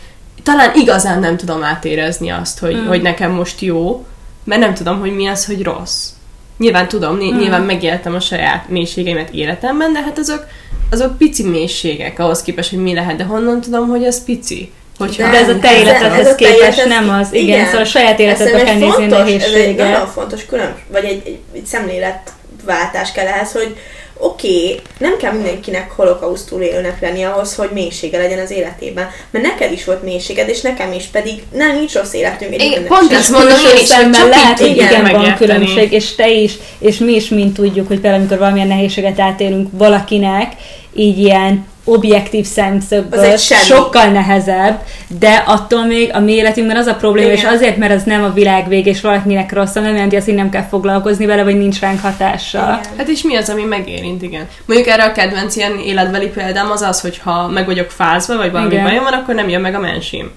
talán 0.43 0.71
igazán 0.75 1.19
nem 1.19 1.37
tudom 1.37 1.63
átérezni 1.63 2.29
azt, 2.29 2.59
hogy, 2.59 2.75
Hmm. 2.75 2.87
hogy 2.87 3.01
nekem 3.01 3.31
most 3.31 3.61
jó, 3.61 4.05
mert 4.43 4.61
nem 4.61 4.73
tudom, 4.73 4.99
hogy 4.99 5.15
mi 5.15 5.27
az, 5.27 5.45
hogy 5.45 5.63
rossz. 5.63 6.09
Nyilván 6.57 6.87
tudom, 6.87 7.17
ny- 7.17 7.33
Mm. 7.33 7.37
nyilván 7.37 7.61
megéltem 7.61 8.15
a 8.15 8.19
saját 8.19 8.69
mélységeimet 8.69 9.29
életemben, 9.31 9.93
de 9.93 10.01
hát 10.01 10.17
azok, 10.17 10.45
azok 10.91 11.17
pici 11.17 11.43
mélységek 11.43 12.19
ahhoz 12.19 12.41
képest, 12.41 12.69
hogy 12.69 12.79
mi 12.79 12.93
lehet, 12.93 13.15
de 13.15 13.23
honnan 13.23 13.61
tudom, 13.61 13.87
hogy 13.87 14.03
ez 14.03 14.23
pici? 14.23 14.71
Hogyha 14.97 15.31
De 15.31 15.37
ez 15.37 15.49
a 15.49 15.59
te 15.59 15.67
Ez- 15.69 15.79
életedhez 15.81 16.27
ez 16.27 16.35
képest 16.35 16.59
életed- 16.59 16.87
nem 16.87 17.09
az. 17.09 17.33
Igen, 17.33 17.45
igen. 17.47 17.65
szóval 17.65 17.81
a 17.81 17.85
saját 17.85 18.19
életedbe 18.19 18.57
Ez 18.57 18.63
kell 18.63 18.73
nézni 18.73 18.87
a 18.89 18.91
fontos, 18.93 19.19
ez 19.19 19.27
egy 19.27 19.33
nehézséget. 19.51 19.89
nagyon 19.91 20.07
fontos 20.07 20.45
külön, 20.45 20.75
vagy 20.91 21.03
egy, 21.03 21.21
egy, 21.25 21.39
egy 21.53 21.65
szemléletváltás 21.65 23.11
kell 23.11 23.25
ehhez, 23.27 23.51
hogy 23.51 23.75
oké, 24.19 24.63
okay, 24.63 24.79
nem 24.97 25.17
kell 25.17 25.31
mindenkinek 25.31 25.91
holokauszt 25.91 26.49
túlélőnek 26.49 27.01
lenni 27.01 27.23
ahhoz, 27.23 27.55
hogy 27.55 27.69
mélysége 27.73 28.17
legyen 28.17 28.39
az 28.39 28.51
életében. 28.51 29.09
Mert 29.29 29.45
neked 29.45 29.71
is 29.71 29.85
volt 29.85 30.03
mélységed, 30.03 30.49
és 30.49 30.61
nekem 30.61 30.93
is, 30.93 31.05
pedig 31.05 31.43
nem 31.53 31.75
nincs 31.75 31.93
rossz 31.93 32.13
életünk. 32.13 32.55
Én 32.61 32.85
pont 32.87 33.11
ezt 33.11 33.31
mondom 33.31 33.49
én 33.49 33.81
is, 33.81 33.93
hogy 33.93 34.11
csak 34.11 34.29
lehet, 34.29 34.59
hogy 34.59 34.67
tudjuk 34.67 34.91
igen, 34.91 35.11
van 35.11 35.35
különbség, 35.35 35.91
és 35.91 36.15
te 36.15 36.31
is, 36.31 36.53
és 36.79 36.97
mi 36.97 37.13
is 37.13 37.29
mind 37.29 37.53
tudjuk, 37.53 37.87
hogy 37.87 37.99
például 37.99 38.21
amikor 38.21 38.37
valamilyen 38.37 38.67
nehézséget 38.67 39.19
átélünk 39.19 39.69
valakinek, 39.71 40.53
így 40.95 41.19
ilyen 41.19 41.65
objektív 41.87 42.45
szemszögből 42.45 43.37
sokkal 43.37 44.07
nehezebb, 44.07 44.79
de 45.19 45.43
attól 45.45 45.85
még 45.85 46.09
a 46.13 46.19
mi 46.19 46.31
életünkben 46.31 46.77
az 46.77 46.85
a 46.85 46.95
probléma, 46.95 47.31
Igen. 47.31 47.37
és 47.37 47.49
azért, 47.49 47.77
mert 47.77 47.93
az 47.93 48.03
nem 48.03 48.23
a 48.23 48.33
világ 48.33 48.67
vége, 48.67 48.89
és 48.89 49.01
valakinek 49.01 49.53
rossz, 49.53 49.73
nem 49.73 49.93
jelenti 49.93 50.15
azt, 50.15 50.25
hogy 50.25 50.35
nem 50.35 50.49
kell 50.49 50.67
foglalkozni 50.69 51.25
vele, 51.25 51.43
vagy 51.43 51.57
nincs 51.57 51.79
ránk 51.79 52.01
hatása. 52.01 52.79
Igen. 52.81 52.97
Hát 52.97 53.07
és 53.07 53.21
mi 53.21 53.35
az, 53.35 53.49
ami 53.49 53.63
megérint, 53.63 54.21
igen. 54.21 54.47
Mondjuk 54.65 54.89
erre 54.89 55.03
a 55.03 55.11
kedvenc 55.11 55.55
ilyen 55.55 55.79
életbeli 55.79 56.27
példám 56.27 56.71
az 56.71 56.81
az, 56.81 57.01
hogy 57.01 57.17
ha 57.17 57.47
meg 57.47 57.65
vagyok 57.65 57.91
fázva, 57.91 58.37
vagy 58.37 58.51
valami 58.51 58.71
Igen. 58.71 58.83
bajom 58.83 59.03
van, 59.03 59.13
akkor 59.13 59.35
nem 59.35 59.49
jön 59.49 59.61
meg 59.61 59.75
a 59.75 59.79
mensim. 59.79 60.31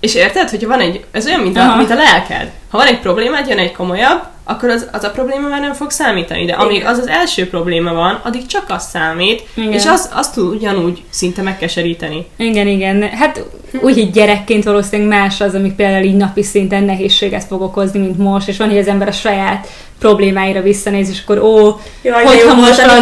És 0.00 0.14
érted, 0.14 0.50
hogyha 0.50 0.68
van 0.68 0.80
egy, 0.80 1.04
ez 1.10 1.26
olyan, 1.26 1.40
mint 1.40 1.56
a, 1.56 1.60
Aha. 1.60 1.76
mint 1.76 1.90
a 1.90 1.94
lelked. 1.94 2.50
Ha 2.70 2.78
van 2.78 2.86
egy 2.86 2.98
problémád, 3.00 3.48
jön 3.48 3.58
egy 3.58 3.72
komolyabb, 3.72 4.22
akkor 4.44 4.68
az, 4.68 4.86
az 4.92 5.04
a 5.04 5.10
probléma 5.10 5.48
már 5.48 5.60
nem 5.60 5.72
fog 5.72 5.90
számítani. 5.90 6.44
De 6.44 6.52
amíg 6.52 6.76
Igen. 6.76 6.86
az 6.88 6.98
az 6.98 7.06
első 7.06 7.48
probléma 7.48 7.92
van, 7.92 8.20
addig 8.24 8.46
csak 8.46 8.64
az 8.68 8.88
számít, 8.88 9.42
Igen. 9.54 9.72
és 9.72 9.86
az, 9.86 10.10
azt 10.14 10.34
tud 10.34 10.54
ugyanúgy 10.54 11.02
szinte 11.10 11.42
megkeseríteni. 11.42 12.26
Igen, 12.36 12.66
igen. 12.66 13.02
Hát 13.10 13.44
úgy, 13.72 13.94
hogy 13.94 14.10
gyerekként 14.10 14.64
valószínűleg 14.64 15.18
más 15.20 15.40
az, 15.40 15.54
amik 15.54 15.72
például 15.74 16.04
így 16.04 16.16
napi 16.16 16.42
szinten 16.42 16.82
nehézséget 16.82 17.44
fog 17.44 17.60
okozni, 17.62 17.98
mint 17.98 18.18
most, 18.18 18.48
és 18.48 18.56
van, 18.56 18.68
hogy 18.68 18.78
az 18.78 18.86
ember 18.88 19.08
a 19.08 19.12
saját 19.12 19.68
problémáira 19.98 20.60
visszanéz, 20.62 21.08
és 21.10 21.20
akkor 21.26 21.38
ó, 21.38 21.80
Jaj, 22.02 22.24
hogyha 22.24 22.48
jó 22.48 22.54
most 22.54 22.70
az 22.70 22.76
lenne, 22.78 23.00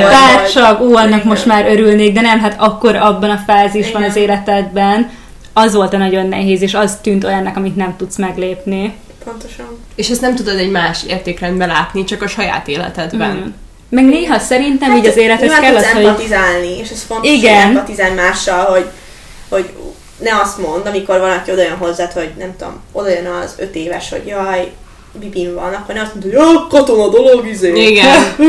volt, 0.00 0.10
bár 0.10 0.40
vagy- 0.40 0.50
csak, 0.52 0.80
ó, 0.80 0.94
annak 0.96 1.08
Igen. 1.08 1.26
most 1.26 1.46
már 1.46 1.66
örülnék, 1.70 2.12
de 2.14 2.20
nem, 2.20 2.38
hát 2.40 2.54
akkor 2.58 2.96
abban 2.96 3.30
a 3.30 3.42
fázisban 3.46 4.00
Igen. 4.00 4.10
az 4.10 4.16
életedben, 4.16 5.10
az 5.54 5.74
volt 5.74 5.92
a 5.92 5.96
nagyon 5.96 6.26
nehéz, 6.26 6.62
és 6.62 6.74
az 6.74 6.98
tűnt 7.02 7.24
olyannak, 7.24 7.56
amit 7.56 7.76
nem 7.76 7.96
tudsz 7.96 8.16
meglépni. 8.16 8.94
Pontosan. 9.24 9.78
És 9.94 10.08
ezt 10.08 10.20
nem 10.20 10.34
tudod 10.34 10.58
egy 10.58 10.70
más 10.70 11.04
értékrendben 11.06 11.68
látni, 11.68 12.04
csak 12.04 12.22
a 12.22 12.26
saját 12.26 12.68
életedben. 12.68 13.36
Mm. 13.36 13.52
Meg 13.88 14.04
néha 14.04 14.38
szerintem 14.38 14.96
így 14.96 15.06
az 15.06 15.16
élethez 15.16 15.50
nyilván 15.50 15.60
kell 15.60 15.72
tudsz 15.72 15.86
az, 15.86 15.92
hogy... 15.92 16.04
empatizálni, 16.04 16.78
és 16.78 16.90
ez 16.90 17.02
fontos, 17.02 17.30
Igen. 17.30 17.66
hogy 17.66 17.76
empatizálni 17.76 18.14
mással, 18.14 18.64
hogy, 18.64 18.86
hogy 19.48 19.70
ne 20.18 20.40
azt 20.40 20.58
mond, 20.58 20.86
amikor 20.86 21.18
valaki 21.18 21.50
oda 21.50 21.62
jön 21.62 21.76
hozzád, 21.76 22.12
hogy 22.12 22.30
nem 22.38 22.54
tudom, 22.58 22.80
oda 22.92 23.08
jön 23.08 23.26
az 23.26 23.54
öt 23.58 23.74
éves, 23.74 24.10
hogy 24.10 24.26
jaj, 24.26 24.72
bibim 25.20 25.54
van, 25.54 25.72
akkor 25.72 25.94
ne 25.94 26.00
azt 26.00 26.14
mondod, 26.14 26.32
hogy 26.32 26.40
jó, 26.40 26.66
katona 26.68 27.08
dolog, 27.08 27.46
izé. 27.48 27.86
Igen. 27.86 28.06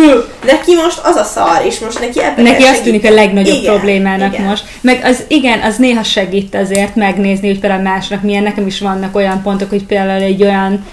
Neki 0.51 0.76
most 0.76 0.99
az 1.03 1.16
a 1.16 1.24
szar, 1.24 1.66
és 1.66 1.80
most 1.80 1.99
neki 1.99 2.22
ebben 2.22 2.43
Neki 2.43 2.63
azt 2.63 2.84
tűnik 2.84 3.05
a 3.05 3.09
legnagyobb 3.11 3.55
Igen, 3.55 3.74
problémának 3.74 4.34
igen. 4.34 4.45
most. 4.45 4.63
Meg 4.82 5.01
az 5.03 5.24
igen, 5.28 5.61
az 5.61 5.78
néha 5.78 6.03
segít 6.03 6.55
azért 6.55 6.95
megnézni, 6.95 7.47
hogy 7.47 7.59
például 7.59 7.82
másnak 7.82 8.22
milyen. 8.22 8.43
Nekem 8.43 8.68
is 8.68 8.80
vannak 8.80 9.16
olyan 9.16 9.41
pontok, 9.41 9.70
hogy 9.70 9.86
például 9.86 10.22
egy 10.22 10.43
olyan 10.43 10.86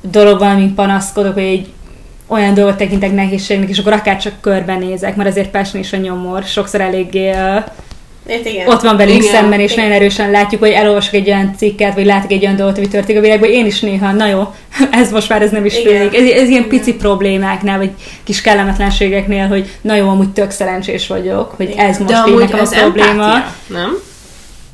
dolog 0.00 0.38
van, 0.38 0.50
amin 0.50 0.74
panaszkodok, 0.74 1.34
hogy 1.34 1.42
egy 1.42 1.66
olyan 2.26 2.54
dolgot 2.54 2.76
tekintek 2.76 3.14
nehézségnek, 3.14 3.68
és 3.68 3.78
akkor 3.78 3.92
akár 3.92 4.20
csak 4.20 4.40
körbenézek, 4.40 5.16
mert 5.16 5.28
azért 5.28 5.50
Pesni 5.50 5.78
is 5.78 5.92
a 5.92 5.96
nyomor 5.96 6.42
sokszor 6.42 6.80
eléggé 6.80 7.30
uh, 7.30 7.64
Ért, 8.26 8.46
igen. 8.46 8.68
ott 8.68 8.80
van 8.80 8.96
velünk 8.96 9.22
Igen, 9.22 9.34
szemben, 9.34 9.60
és 9.60 9.72
igen. 9.72 9.84
nagyon 9.84 10.00
erősen 10.00 10.30
látjuk, 10.30 10.60
hogy 10.60 10.70
elolvasok 10.70 11.14
egy 11.14 11.28
olyan 11.28 11.54
cikket, 11.56 11.94
vagy 11.94 12.04
látok 12.04 12.32
egy 12.32 12.44
olyan 12.44 12.56
dolgot, 12.56 12.76
ami 12.76 12.88
történik 12.88 13.20
a 13.20 13.24
világban, 13.24 13.50
én 13.50 13.66
is 13.66 13.80
néha, 13.80 14.12
na 14.12 14.26
jó, 14.26 14.54
ez 15.00 15.10
most 15.10 15.28
már 15.28 15.42
ez 15.42 15.50
nem 15.50 15.64
is 15.64 15.78
Igen. 15.78 15.92
tűnik. 15.92 16.14
Ez, 16.14 16.42
ez 16.42 16.48
ilyen 16.48 16.64
Igen. 16.64 16.68
pici 16.68 16.94
problémáknál, 16.94 17.78
vagy 17.78 17.90
kis 18.24 18.40
kellemetlenségeknél, 18.40 19.46
hogy 19.46 19.70
na 19.80 19.94
jó, 19.94 20.08
amúgy 20.08 20.28
tök 20.28 20.50
szerencsés 20.50 21.06
vagyok, 21.06 21.54
hogy 21.56 21.70
Igen. 21.70 21.86
ez 21.86 21.98
most 21.98 22.12
De 22.12 22.30
így 22.30 22.38
nekem 22.38 22.60
a 22.60 22.68
probléma. 22.68 23.08
empátia, 23.08 23.44
nem? 23.66 23.98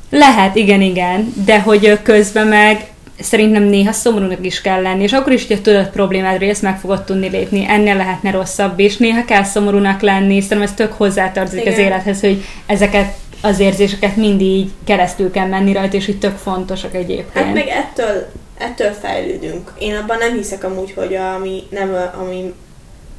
Lehet, 0.09 0.55
igen, 0.55 0.81
igen, 0.81 1.33
de 1.45 1.59
hogy 1.59 1.99
közben 2.03 2.47
meg 2.47 2.85
szerintem 3.19 3.63
néha 3.63 3.91
szomorúnak 3.91 4.45
is 4.45 4.61
kell 4.61 4.81
lenni, 4.81 5.03
és 5.03 5.13
akkor 5.13 5.33
is, 5.33 5.47
hogyha 5.47 5.61
tudod 5.61 5.89
problémádra, 5.89 6.39
hogy 6.39 6.47
ezt 6.47 6.61
meg 6.61 6.79
fogod 6.79 7.03
tudni 7.03 7.29
lépni, 7.29 7.65
ennél 7.69 7.95
lehetne 7.95 8.31
rosszabb, 8.31 8.79
és 8.79 8.97
néha 8.97 9.25
kell 9.25 9.43
szomorúnak 9.43 10.01
lenni, 10.01 10.41
szerintem 10.41 10.61
ez 10.61 10.73
tök 10.73 10.93
hozzátartozik 10.93 11.65
az 11.65 11.73
Igen. 11.73 11.85
élethez, 11.85 12.19
hogy 12.19 12.43
ezeket 12.65 13.13
az 13.41 13.59
érzéseket 13.59 14.15
mindig 14.15 14.47
így 14.47 14.71
keresztül 14.85 15.31
kell 15.31 15.47
menni 15.47 15.73
rajta, 15.73 15.95
és 15.95 16.07
így 16.07 16.19
tök 16.19 16.37
fontosak 16.37 16.95
egyébként. 16.95 17.45
Hát 17.45 17.53
meg 17.53 17.67
ettől, 17.67 18.27
ettől 18.57 18.91
fejlődünk. 19.01 19.71
Én 19.79 19.95
abban 19.95 20.17
nem 20.17 20.33
hiszek 20.33 20.63
amúgy, 20.63 20.93
hogy 20.95 21.15
ami 21.15 21.63
nem, 21.69 21.95
ami 22.21 22.53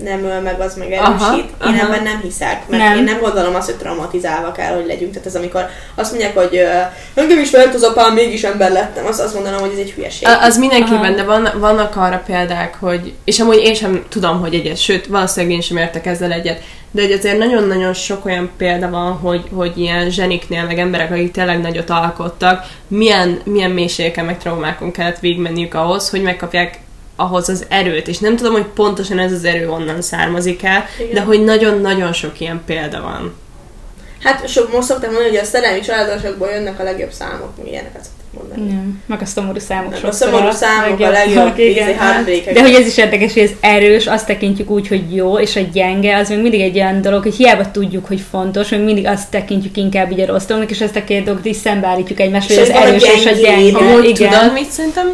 nem 0.05 0.25
öl 0.25 0.41
meg, 0.41 0.61
az 0.61 0.77
meg 0.77 0.93
Aha, 0.93 1.27
erősít. 1.33 1.51
Én 1.51 1.75
aha. 1.75 1.87
ebben 1.87 2.03
nem 2.03 2.21
hiszek, 2.23 2.69
mert 2.69 2.83
Nem. 2.83 2.97
én 2.97 3.05
nem 3.05 3.21
gondolom 3.21 3.55
azt, 3.55 3.67
hogy 3.71 3.79
traumatizálva 3.79 4.53
kell, 4.53 4.75
hogy 4.75 4.87
legyünk. 4.87 5.13
Tehát 5.13 5.27
ez 5.27 5.35
amikor 5.35 5.67
azt 5.95 6.11
mondják, 6.11 6.37
hogy 6.39 6.63
engem 7.15 7.39
is 7.39 7.51
vert 7.51 7.75
az 7.75 7.83
apám, 7.83 8.15
mégis 8.15 8.43
ember 8.43 8.73
lettem, 8.73 9.07
azt 9.07 9.21
azt 9.21 9.35
mondanom, 9.35 9.61
hogy 9.61 9.71
ez 9.73 9.79
egy 9.79 9.91
hülyeség. 9.91 10.29
A- 10.29 10.43
Az 10.43 10.59
mindenkiben, 10.59 11.03
Aha. 11.05 11.15
de 11.15 11.25
van, 11.25 11.49
vannak 11.59 11.97
arra 11.97 12.23
példák, 12.27 12.77
hogy, 12.81 13.13
és 13.25 13.41
amúgy 13.41 13.57
én 13.65 13.75
sem 13.75 14.05
tudom, 14.09 14.41
hogy 14.41 14.55
egyet, 14.55 14.77
sőt, 14.77 15.07
valószínűleg 15.07 15.55
én 15.55 15.61
sem 15.63 15.77
értek 15.77 16.07
ezzel 16.07 16.33
egyet, 16.33 16.63
de 16.91 17.03
hogy 17.03 17.13
azért 17.13 17.39
nagyon-nagyon 17.39 17.93
sok 17.93 18.25
olyan 18.25 18.51
példa 18.57 18.91
van, 18.91 19.13
hogy, 19.13 19.45
hogy 19.53 19.79
ilyen 19.79 20.11
zseniknél, 20.11 20.65
meg 20.65 20.79
emberek, 20.79 21.11
akik 21.11 21.33
tényleg 21.33 21.61
nagyot 21.61 21.91
alkottak, 21.91 22.67
milyen, 22.89 23.41
milyen 23.45 23.71
mélységeken, 23.71 24.25
meg 24.25 24.39
traumákon 24.39 24.91
kellett 24.91 25.19
végigmenniük 25.19 25.75
ahhoz, 25.75 26.11
hogy 26.11 26.23
megkapják 26.23 26.79
ahhoz 27.17 27.49
az 27.49 27.67
erőt, 27.69 28.09
és 28.09 28.19
nem 28.19 28.37
tudom, 28.37 28.53
hogy 28.53 28.65
pontosan 28.65 29.19
ez 29.19 29.33
az 29.33 29.45
erő 29.45 29.71
onnan 29.71 30.03
származik 30.03 30.63
el, 30.63 30.85
Igen. 30.99 31.15
de 31.15 31.21
hogy 31.21 31.45
nagyon-nagyon 31.45 32.13
sok 32.13 32.41
ilyen 32.41 32.63
példa 32.67 33.01
van. 33.01 33.35
Hát 34.23 34.49
sok, 34.49 34.73
most 34.73 34.87
szoktam 34.87 35.13
mondani, 35.13 35.35
hogy 35.35 35.45
a 35.45 35.45
szerelmi 35.45 35.81
családosokból 35.81 36.49
jönnek 36.49 36.81
a 36.81 36.83
legjobb 36.83 37.13
számok, 37.13 37.51
mi 37.63 37.71
ilyeneket 37.71 38.03
szoktam 38.05 38.21
mondani. 38.39 38.73
Nem, 38.73 39.03
meg 39.07 39.21
a 39.23 39.25
szomorú 39.25 39.59
számok 39.59 39.91
Meg 39.91 40.05
a 40.05 40.13
szomorú 40.13 40.51
számok 40.51 41.01
a 41.01 41.11
legjobb 41.11 41.59
igen. 41.71 41.99
heartbreak-ek. 41.99 42.55
De 42.55 42.61
hogy 42.61 42.75
ez 42.75 42.87
is 42.87 42.97
érdekes, 42.97 43.33
hogy 43.33 43.43
ez 43.43 43.51
erős, 43.61 44.07
azt 44.07 44.27
tekintjük 44.27 44.71
úgy, 44.71 44.89
hogy 44.89 45.15
jó, 45.15 45.39
és 45.39 45.57
a 45.57 45.61
gyenge, 45.73 46.17
az 46.17 46.29
még 46.29 46.39
mindig 46.39 46.61
egy 46.61 46.77
olyan 46.77 47.03
dolog, 47.03 47.23
hogy 47.23 47.35
hiába 47.35 47.71
tudjuk, 47.71 48.07
hogy 48.07 48.21
fontos, 48.31 48.69
még 48.69 48.81
mindig 48.81 49.07
azt 49.07 49.31
tekintjük 49.31 49.77
inkább 49.77 50.11
így 50.11 50.21
a 50.21 50.27
rossz 50.27 50.45
dolognak, 50.45 50.71
és 50.71 50.81
ezt 50.81 50.97
a 50.97 51.05
két 51.05 51.25
dolgot 51.25 51.45
is 51.45 51.57
szembeállítjuk 51.57 52.21
egymást, 52.21 52.51
És 52.51 52.59
hogy 52.59 52.71
az 52.71 52.77
hogy 52.77 52.89
erős 52.89 53.03
és 53.03 53.27
a 53.27 53.33
gyenge. 53.33 53.79
Amúgy 53.79 54.09
igen. 54.09 54.31
tudod, 54.31 54.53
mit 54.53 54.71
szerintem? 54.71 55.07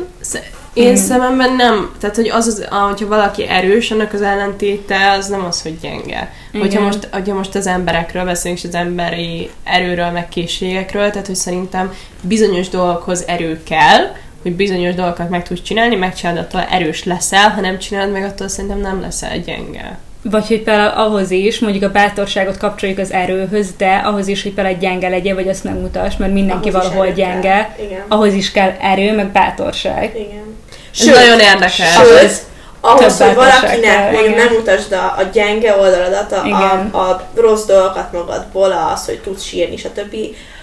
Én 0.76 0.84
Igen. 0.84 0.96
szememben 0.96 1.52
nem. 1.54 1.94
Tehát, 2.00 2.16
hogy 2.16 2.28
az, 2.28 2.46
az, 2.46 2.66
hogyha 2.88 3.06
valaki 3.06 3.46
erős, 3.48 3.90
annak 3.90 4.12
az 4.12 4.22
ellentéte 4.22 5.10
az 5.10 5.28
nem 5.28 5.44
az, 5.44 5.62
hogy 5.62 5.78
gyenge. 5.80 6.32
Hogyha 6.52 6.66
Igen. 6.66 6.82
most, 6.82 7.08
hogyha 7.12 7.34
most 7.34 7.54
az 7.54 7.66
emberekről 7.66 8.24
beszélünk, 8.24 8.60
és 8.60 8.66
az 8.68 8.74
emberi 8.74 9.50
erőről, 9.64 10.10
meg 10.10 10.28
készségekről, 10.28 11.10
tehát, 11.10 11.26
hogy 11.26 11.36
szerintem 11.36 11.92
bizonyos 12.20 12.68
dolgokhoz 12.68 13.24
erő 13.26 13.60
kell, 13.62 14.14
hogy 14.42 14.52
bizonyos 14.52 14.94
dolgokat 14.94 15.28
meg 15.30 15.42
tudsz 15.42 15.62
csinálni, 15.62 15.96
megcsinálod, 15.96 16.44
attól 16.44 16.66
erős 16.70 17.04
leszel, 17.04 17.50
ha 17.50 17.60
nem 17.60 17.78
csinálod 17.78 18.12
meg, 18.12 18.24
attól 18.24 18.48
szerintem 18.48 18.80
nem 18.80 19.00
leszel 19.00 19.38
gyenge. 19.38 19.98
Vagy 20.22 20.46
hogy 20.46 20.62
például 20.62 21.06
ahhoz 21.06 21.30
is, 21.30 21.58
mondjuk 21.58 21.82
a 21.82 21.90
bátorságot 21.90 22.56
kapcsoljuk 22.56 22.98
az 22.98 23.12
erőhöz, 23.12 23.74
de 23.76 23.94
ahhoz 23.94 24.28
is, 24.28 24.42
hogy 24.42 24.52
például 24.52 24.76
gyenge 24.76 25.08
legyen, 25.08 25.34
vagy 25.34 25.48
azt 25.48 25.64
megmutass, 25.64 26.16
mert 26.16 26.32
mindenki 26.32 26.68
Ahhoz 26.68 26.82
valahol 26.82 27.04
kell. 27.06 27.14
gyenge, 27.14 27.76
Igen. 27.84 28.00
ahhoz 28.08 28.34
is 28.34 28.50
kell 28.50 28.70
erő, 28.80 29.14
meg 29.14 29.26
bátorság. 29.26 30.12
Igen. 30.14 30.55
Ez 30.98 31.06
nagyon 31.06 31.38
érdekes. 31.38 31.74
Sőt, 31.74 32.44
ahhoz, 32.80 33.16
több 33.16 33.26
hogy 33.26 33.34
valakinek 33.34 34.12
igen. 34.12 34.34
nem 34.34 34.52
mutasd 34.52 34.92
a, 34.92 35.14
a 35.18 35.22
gyenge 35.32 35.76
oldaladat, 35.76 36.32
a, 36.32 36.42
Igen. 36.44 36.88
a, 36.92 36.98
a 36.98 37.28
rossz 37.34 37.64
dolgokat 37.64 38.12
magadból, 38.12 38.90
az, 38.92 39.04
hogy 39.04 39.20
tudsz 39.20 39.42
sírni, 39.42 39.76
stb. 39.76 40.16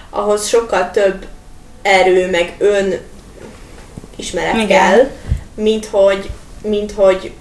Ahhoz 0.10 0.48
sokkal 0.48 0.92
több 0.92 1.26
erő, 1.82 2.30
meg 2.30 2.54
ön 2.58 3.00
ismeret 4.16 4.54
Igen. 4.56 4.68
kell, 4.68 5.10
mint 5.56 5.86
hogy, 5.92 6.30
mint 6.62 6.92
hogy 6.92 7.32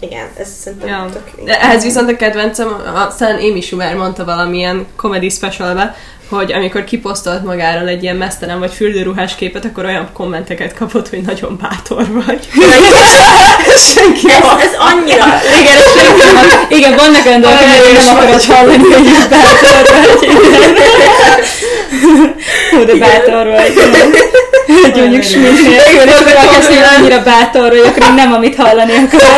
igen, 0.00 0.28
ez 0.38 0.48
szerintem 0.60 0.88
Ja. 0.88 1.08
tök 1.12 1.30
ehhez 1.46 1.82
viszont 1.82 2.10
a 2.10 2.16
kedvencem, 2.16 2.82
aztán 2.94 3.34
Amy 3.36 3.60
Schumer 3.60 3.94
mondta 3.94 4.24
valamilyen 4.24 4.86
comedy 4.96 5.28
specialbe, 5.28 5.96
hogy 6.28 6.52
amikor 6.52 6.84
kiposztolt 6.84 7.44
magáról 7.44 7.88
egy 7.88 8.02
ilyen 8.02 8.16
mesztelen 8.16 8.58
vagy 8.58 8.72
fürdőruhás 8.72 9.34
képet, 9.34 9.64
akkor 9.64 9.84
olyan 9.84 10.08
kommenteket 10.12 10.74
kapott, 10.74 11.08
hogy 11.08 11.20
nagyon 11.20 11.58
bátor 11.62 12.06
vagy. 12.26 12.48
Senki 13.94 14.30
ez, 14.30 14.44
ez 14.60 14.72
annyira... 14.78 15.24
Igen, 15.60 15.76
és 15.76 15.92
senki 15.96 16.20
akar- 16.20 16.70
igen, 16.70 16.96
vannak 16.96 17.26
olyan 17.26 17.40
dolgok, 17.40 17.60
erős 17.60 18.04
nem 18.04 18.16
akarod 18.16 18.44
hallani, 18.44 18.82
hogy 18.82 19.06
is 19.06 19.26
bátor 19.26 19.88
vagy. 19.90 20.28
Hú, 22.70 22.84
de 22.84 22.94
bátor 22.94 23.46
vagy. 23.46 23.72
Hogy 24.82 24.96
mondjuk 24.96 25.22
sminknél. 25.22 25.80
Igen, 25.92 26.08
és 26.08 26.66
hogy 26.66 26.82
annyira 26.98 27.22
bátor 27.22 27.68
vagy, 27.68 27.78
akkor 27.78 28.02
én 28.02 28.14
nem 28.14 28.32
amit 28.32 28.56
hallani 28.56 28.92
akarok. 28.92 29.28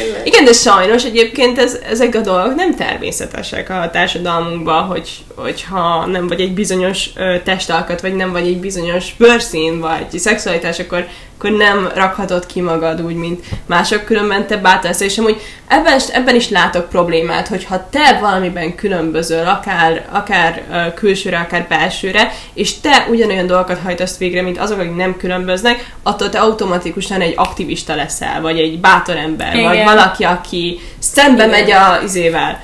De 0.46 0.52
sajnos 0.52 1.04
egyébként 1.04 1.58
ez, 1.58 1.78
ezek 1.90 2.14
a 2.14 2.20
dolgok 2.20 2.54
nem 2.54 2.74
természetesek 2.74 3.70
a 3.70 3.90
társadalmunkban, 3.92 4.82
hogy, 4.82 5.10
hogyha 5.34 6.06
nem 6.06 6.26
vagy 6.26 6.40
egy 6.40 6.54
bizonyos 6.54 7.10
ö, 7.16 7.36
testalkat, 7.44 8.00
vagy 8.00 8.14
nem 8.14 8.32
vagy 8.32 8.46
egy 8.46 8.60
bizonyos 8.60 9.14
bőrszín, 9.18 9.80
vagy 9.80 10.18
szexualitás, 10.18 10.78
akkor, 10.78 11.06
akkor 11.38 11.50
nem 11.50 11.90
rakhatod 11.94 12.46
ki 12.46 12.60
magad 12.60 13.02
úgy, 13.02 13.14
mint 13.14 13.44
mások, 13.66 14.04
különben 14.04 14.46
te 14.46 14.56
bátor 14.56 14.90
leszel. 14.90 15.06
És 15.06 15.18
amúgy 15.18 15.40
ebben, 15.68 16.00
ebben 16.12 16.34
is 16.34 16.48
látok 16.48 16.88
problémát, 16.88 17.48
hogy 17.48 17.64
ha 17.64 17.88
te 17.90 18.18
valamiben 18.20 18.74
különbözöl, 18.74 19.46
akár, 19.46 20.06
akár 20.10 20.62
ö, 20.72 20.94
külsőre, 20.94 21.38
akár 21.38 21.66
belsőre, 21.68 22.32
és 22.54 22.80
te 22.80 23.06
ugyanolyan 23.10 23.46
dolgokat 23.46 23.78
hajtasz 23.78 24.18
végre, 24.18 24.42
mint 24.42 24.58
azok, 24.58 24.78
akik 24.78 24.96
nem 24.96 25.16
különböznek, 25.16 25.94
attól 26.02 26.28
te 26.28 26.38
automatikusan 26.38 27.20
egy 27.20 27.34
aktivista 27.36 27.94
leszel, 27.94 28.40
vagy 28.40 28.58
egy 28.58 28.80
bátor 28.80 29.16
ember, 29.16 29.52
vagy 29.52 29.74
Igen. 29.74 29.84
valaki, 29.84 30.24
aki 30.38 30.80
szembe 30.98 31.46
Igen. 31.46 31.48
megy 31.48 31.70
a 31.70 32.00
izével. 32.04 32.60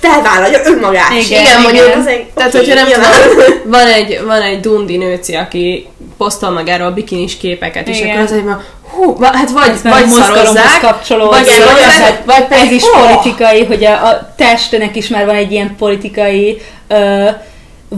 felvállalja 0.00 0.60
önmagát. 0.64 1.10
Igen, 1.10 1.24
Igen, 1.24 1.42
igen. 1.42 1.60
mondjuk, 1.60 1.96
Az 1.96 2.06
egy- 2.06 2.26
tehát 2.34 2.54
oké, 2.54 2.66
hogyha 2.66 2.84
nem 2.84 2.92
tudom, 2.92 3.60
van 3.78 3.86
egy, 3.86 4.20
van 4.26 4.42
egy 4.42 4.60
dundi 4.60 4.96
nőci, 4.96 5.34
aki 5.34 5.88
posztol 6.16 6.50
magáról 6.50 6.90
bikinis 6.90 7.36
képeket, 7.36 7.88
és 7.88 7.98
Igen. 7.98 8.10
akkor 8.10 8.22
az 8.22 8.32
egy 8.32 8.44
ma, 8.44 8.60
hú, 8.90 9.20
hát 9.22 9.50
vagy, 9.50 9.68
Ez 9.68 9.82
már 9.82 9.92
vagy 10.00 10.08
szarozzák, 10.08 10.80
vagy 11.08 11.46
Igen, 11.46 11.66
szarozzák, 11.66 12.24
vagy 12.24 12.44
pedig, 12.46 12.64
ez 12.66 12.72
is 12.72 12.82
oh, 12.82 13.00
politikai, 13.00 13.64
hogy 13.64 13.84
a, 13.84 14.06
a 14.06 14.34
testnek 14.36 14.96
is 14.96 15.08
már 15.08 15.26
van 15.26 15.34
egy 15.34 15.52
ilyen 15.52 15.76
politikai 15.78 16.62
ö, 16.88 17.28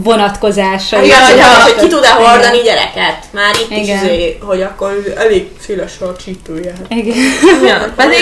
vonatkozása. 0.03 1.03
Igen, 1.03 1.37
Ja, 1.37 1.45
hogy, 1.45 1.71
hogy 1.71 1.81
ki 1.81 1.87
tud-e 1.87 2.07
igen. 2.07 2.27
hordani 2.27 2.61
gyereket. 2.61 3.17
Már 3.31 3.53
itt 3.61 3.77
is 3.77 3.87
Igen. 3.87 4.03
izé, 4.03 4.37
hogy 4.41 4.61
akkor 4.61 5.13
elég 5.17 5.47
széles 5.59 5.93
a 5.99 6.15
csípője. 6.23 6.73
Igen. 6.89 7.15
Ja, 7.65 7.93
pedig, 7.95 8.17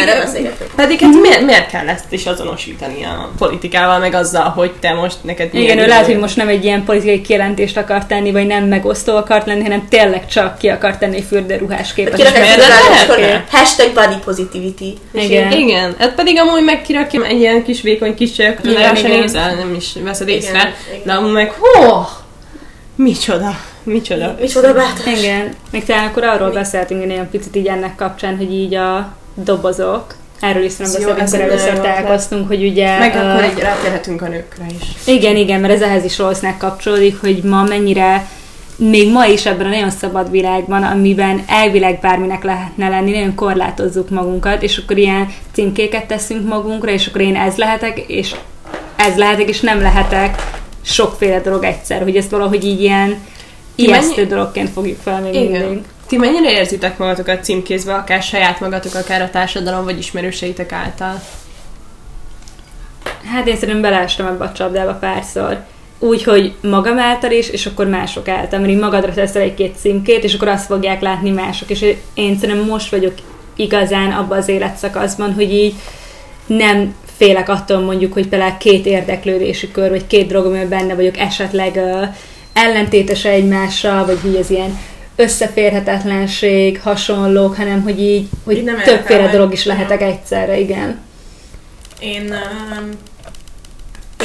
pedig 0.76 1.00
hát 1.00 1.14
miért, 1.22 1.42
miért 1.42 1.70
kell 1.70 1.88
ezt 1.88 2.12
is 2.12 2.26
azonosítani 2.26 3.04
a 3.04 3.30
politikával, 3.38 4.00
meg 4.00 4.14
azzal, 4.14 4.50
hogy 4.50 4.72
te 4.80 4.94
most 4.94 5.16
neked 5.22 5.54
Igen, 5.54 5.78
ő 5.78 5.86
lehet, 5.86 6.06
hogy 6.06 6.18
most 6.18 6.36
nem 6.36 6.48
egy 6.48 6.64
ilyen 6.64 6.84
politikai 6.84 7.22
kijelentést 7.22 7.78
akar 7.78 8.06
tenni, 8.06 8.32
vagy 8.32 8.48
nem 8.48 8.64
megosztó 8.64 9.16
akart 9.16 9.46
lenni, 9.46 9.64
hanem 9.64 9.88
tényleg 9.90 10.28
csak 10.28 10.58
ki 10.58 10.68
akar 10.70 10.98
tenni 10.98 11.16
egy 11.16 11.26
fürdőruhás 11.28 11.94
képet. 11.94 12.18
Lehet. 12.18 13.50
Hashtag 13.50 13.94
body 13.94 14.16
positivity. 14.26 14.98
Igen. 15.12 15.52
Igen, 15.52 15.96
hát 16.00 16.14
pedig 16.14 16.40
amúgy 16.40 16.64
meg 16.64 16.82
kirakja 16.82 17.26
egy 17.26 17.40
ilyen 17.40 17.64
kis 17.64 17.82
vékony 17.82 18.16
kis 18.16 18.32
csajok, 18.32 18.58
Igen, 18.64 18.96
igen. 18.96 19.32
nem 19.34 19.76
is 19.78 19.94
veszed 20.04 20.28
Igen, 20.28 20.40
észre, 20.40 20.74
igen. 20.92 21.02
de 21.04 21.14
amúgy 21.14 21.32
meg, 21.32 21.54
hó, 21.64 22.06
micsoda, 22.96 23.60
micsoda. 23.84 24.36
Micsoda 24.40 24.74
bátor. 24.74 25.08
Igen, 25.18 25.54
még 25.72 25.84
talán 25.84 26.08
akkor 26.08 26.24
arról 26.24 26.52
beszéltünk 26.52 27.06
ilyen 27.06 27.30
picit 27.30 27.56
így 27.56 27.68
ennek 27.68 27.96
kapcsán, 27.96 28.38
hogy 28.38 28.54
így 28.54 28.76
a 28.76 29.14
dobozok, 29.36 30.16
erről 30.40 30.64
is 30.64 30.72
szerintem 30.72 31.02
jó, 31.02 31.14
beszéltünk, 31.14 31.52
először 31.52 31.76
találkoztunk, 31.76 32.48
hogy 32.48 32.64
ugye... 32.64 32.98
Meg 32.98 33.16
ö, 33.16 33.20
akkor 33.20 33.44
egy 33.44 33.60
rátérhetünk 33.60 34.22
a 34.22 34.28
nőkre 34.28 34.66
is. 34.80 35.14
Igen, 35.16 35.36
igen, 35.36 35.60
mert 35.60 35.74
ez 35.74 35.82
ehhez 35.82 36.04
is 36.04 36.18
valószínűleg 36.18 36.58
kapcsolódik, 36.58 37.22
hogy 37.22 37.44
ma 37.44 37.64
mennyire 37.64 38.28
még 38.76 39.12
ma 39.12 39.26
is 39.26 39.46
ebben 39.46 39.66
a 39.66 39.70
nagyon 39.70 39.90
szabad 39.90 40.32
világban, 40.32 40.84
amiben 40.84 41.44
elvileg 41.48 42.00
bárminek 42.00 42.44
lehetne 42.44 42.90
lenni, 42.90 43.12
nagyon 43.12 43.36
korlátozzuk 43.36 44.10
magunkat, 44.10 44.64
és 44.64 44.78
akkor 44.78 44.98
ilyen 44.98 45.28
címkéket 45.54 46.06
teszünk 46.06 46.48
magunkra, 46.48 46.92
és 46.92 47.08
akkor 47.08 47.22
én 47.22 47.36
ez 47.36 47.56
lehetek, 47.56 48.00
és 48.08 48.36
ez 48.96 49.16
lehetek, 49.18 49.50
és 49.50 49.60
nem 49.60 49.82
lehetek 49.82 50.62
sokféle 50.84 51.40
dolog 51.40 51.64
egyszer, 51.64 52.02
hogy 52.02 52.16
ezt 52.16 52.30
valahogy 52.30 52.66
így 52.66 52.82
ilyen 52.82 53.18
ijesztő 53.76 54.16
mennyi- 54.16 54.30
dologként 54.30 54.70
fogjuk 54.70 55.00
fel 55.04 55.22
még 55.22 55.34
Igen. 55.34 55.62
mindig. 55.62 55.84
Ti 56.08 56.18
mennyire 56.18 56.52
érzitek 56.52 56.98
magatokat 56.98 57.44
címkézve, 57.44 57.94
akár 57.94 58.24
saját 58.24 58.60
magatok, 58.60 58.96
akár 58.96 59.22
a 59.22 59.30
társadalom, 59.30 59.84
vagy 59.84 59.98
ismerőseitek 59.98 60.72
által? 60.72 61.22
Hát 63.32 63.48
én 63.48 63.56
szerintem 63.56 63.82
beleestem 63.82 64.26
ebbe 64.28 64.44
a 64.44 64.52
csapdába 64.52 64.94
párszor. 64.94 65.64
Úgy, 66.00 66.24
hogy 66.24 66.54
magam 66.62 67.00
által 67.00 67.32
is, 67.32 67.50
és 67.50 67.66
akkor 67.66 67.88
mások 67.88 68.28
által. 68.28 68.60
Mert 68.60 68.72
így 68.72 68.80
magadra 68.80 69.14
teszel 69.14 69.42
egy-két 69.42 69.76
címkét, 69.80 70.24
és 70.24 70.34
akkor 70.34 70.48
azt 70.48 70.66
fogják 70.66 71.02
látni 71.02 71.30
mások. 71.30 71.70
És 71.70 71.82
én 72.14 72.38
szerintem 72.40 72.66
most 72.66 72.90
vagyok 72.90 73.14
igazán 73.56 74.12
abban 74.12 74.38
az 74.38 74.48
életszakaszban, 74.48 75.34
hogy 75.34 75.54
így 75.54 75.74
nem 76.46 76.96
félek 77.24 77.50
attól 77.50 77.80
mondjuk, 77.80 78.14
hogy 78.14 78.28
például 78.28 78.58
két 78.58 78.86
érdeklődési 78.86 79.72
kör, 79.72 79.90
vagy 79.90 80.08
két 80.08 80.28
dolog, 80.28 80.46
amiben 80.46 80.70
benne 80.70 80.96
vagyok, 80.96 81.18
esetleg 81.18 81.76
uh, 81.76 82.08
ellentétes 82.54 83.26
egymással, 83.26 84.06
vagy 84.06 84.20
hogy 84.22 84.36
az 84.36 84.50
ilyen 84.50 84.80
összeférhetetlenség, 85.16 86.82
hasonlók, 86.82 87.56
hanem 87.56 87.82
hogy 87.82 88.00
így, 88.00 88.28
hogy 88.44 88.58
Így 88.58 88.64
nem 88.64 88.82
többféle 88.82 89.28
dolog 89.28 89.54
is 89.54 89.66
lehetek 89.66 90.02
egyszerre, 90.02 90.60
igen. 90.60 91.00
Én, 92.00 92.22
um, 92.22 92.90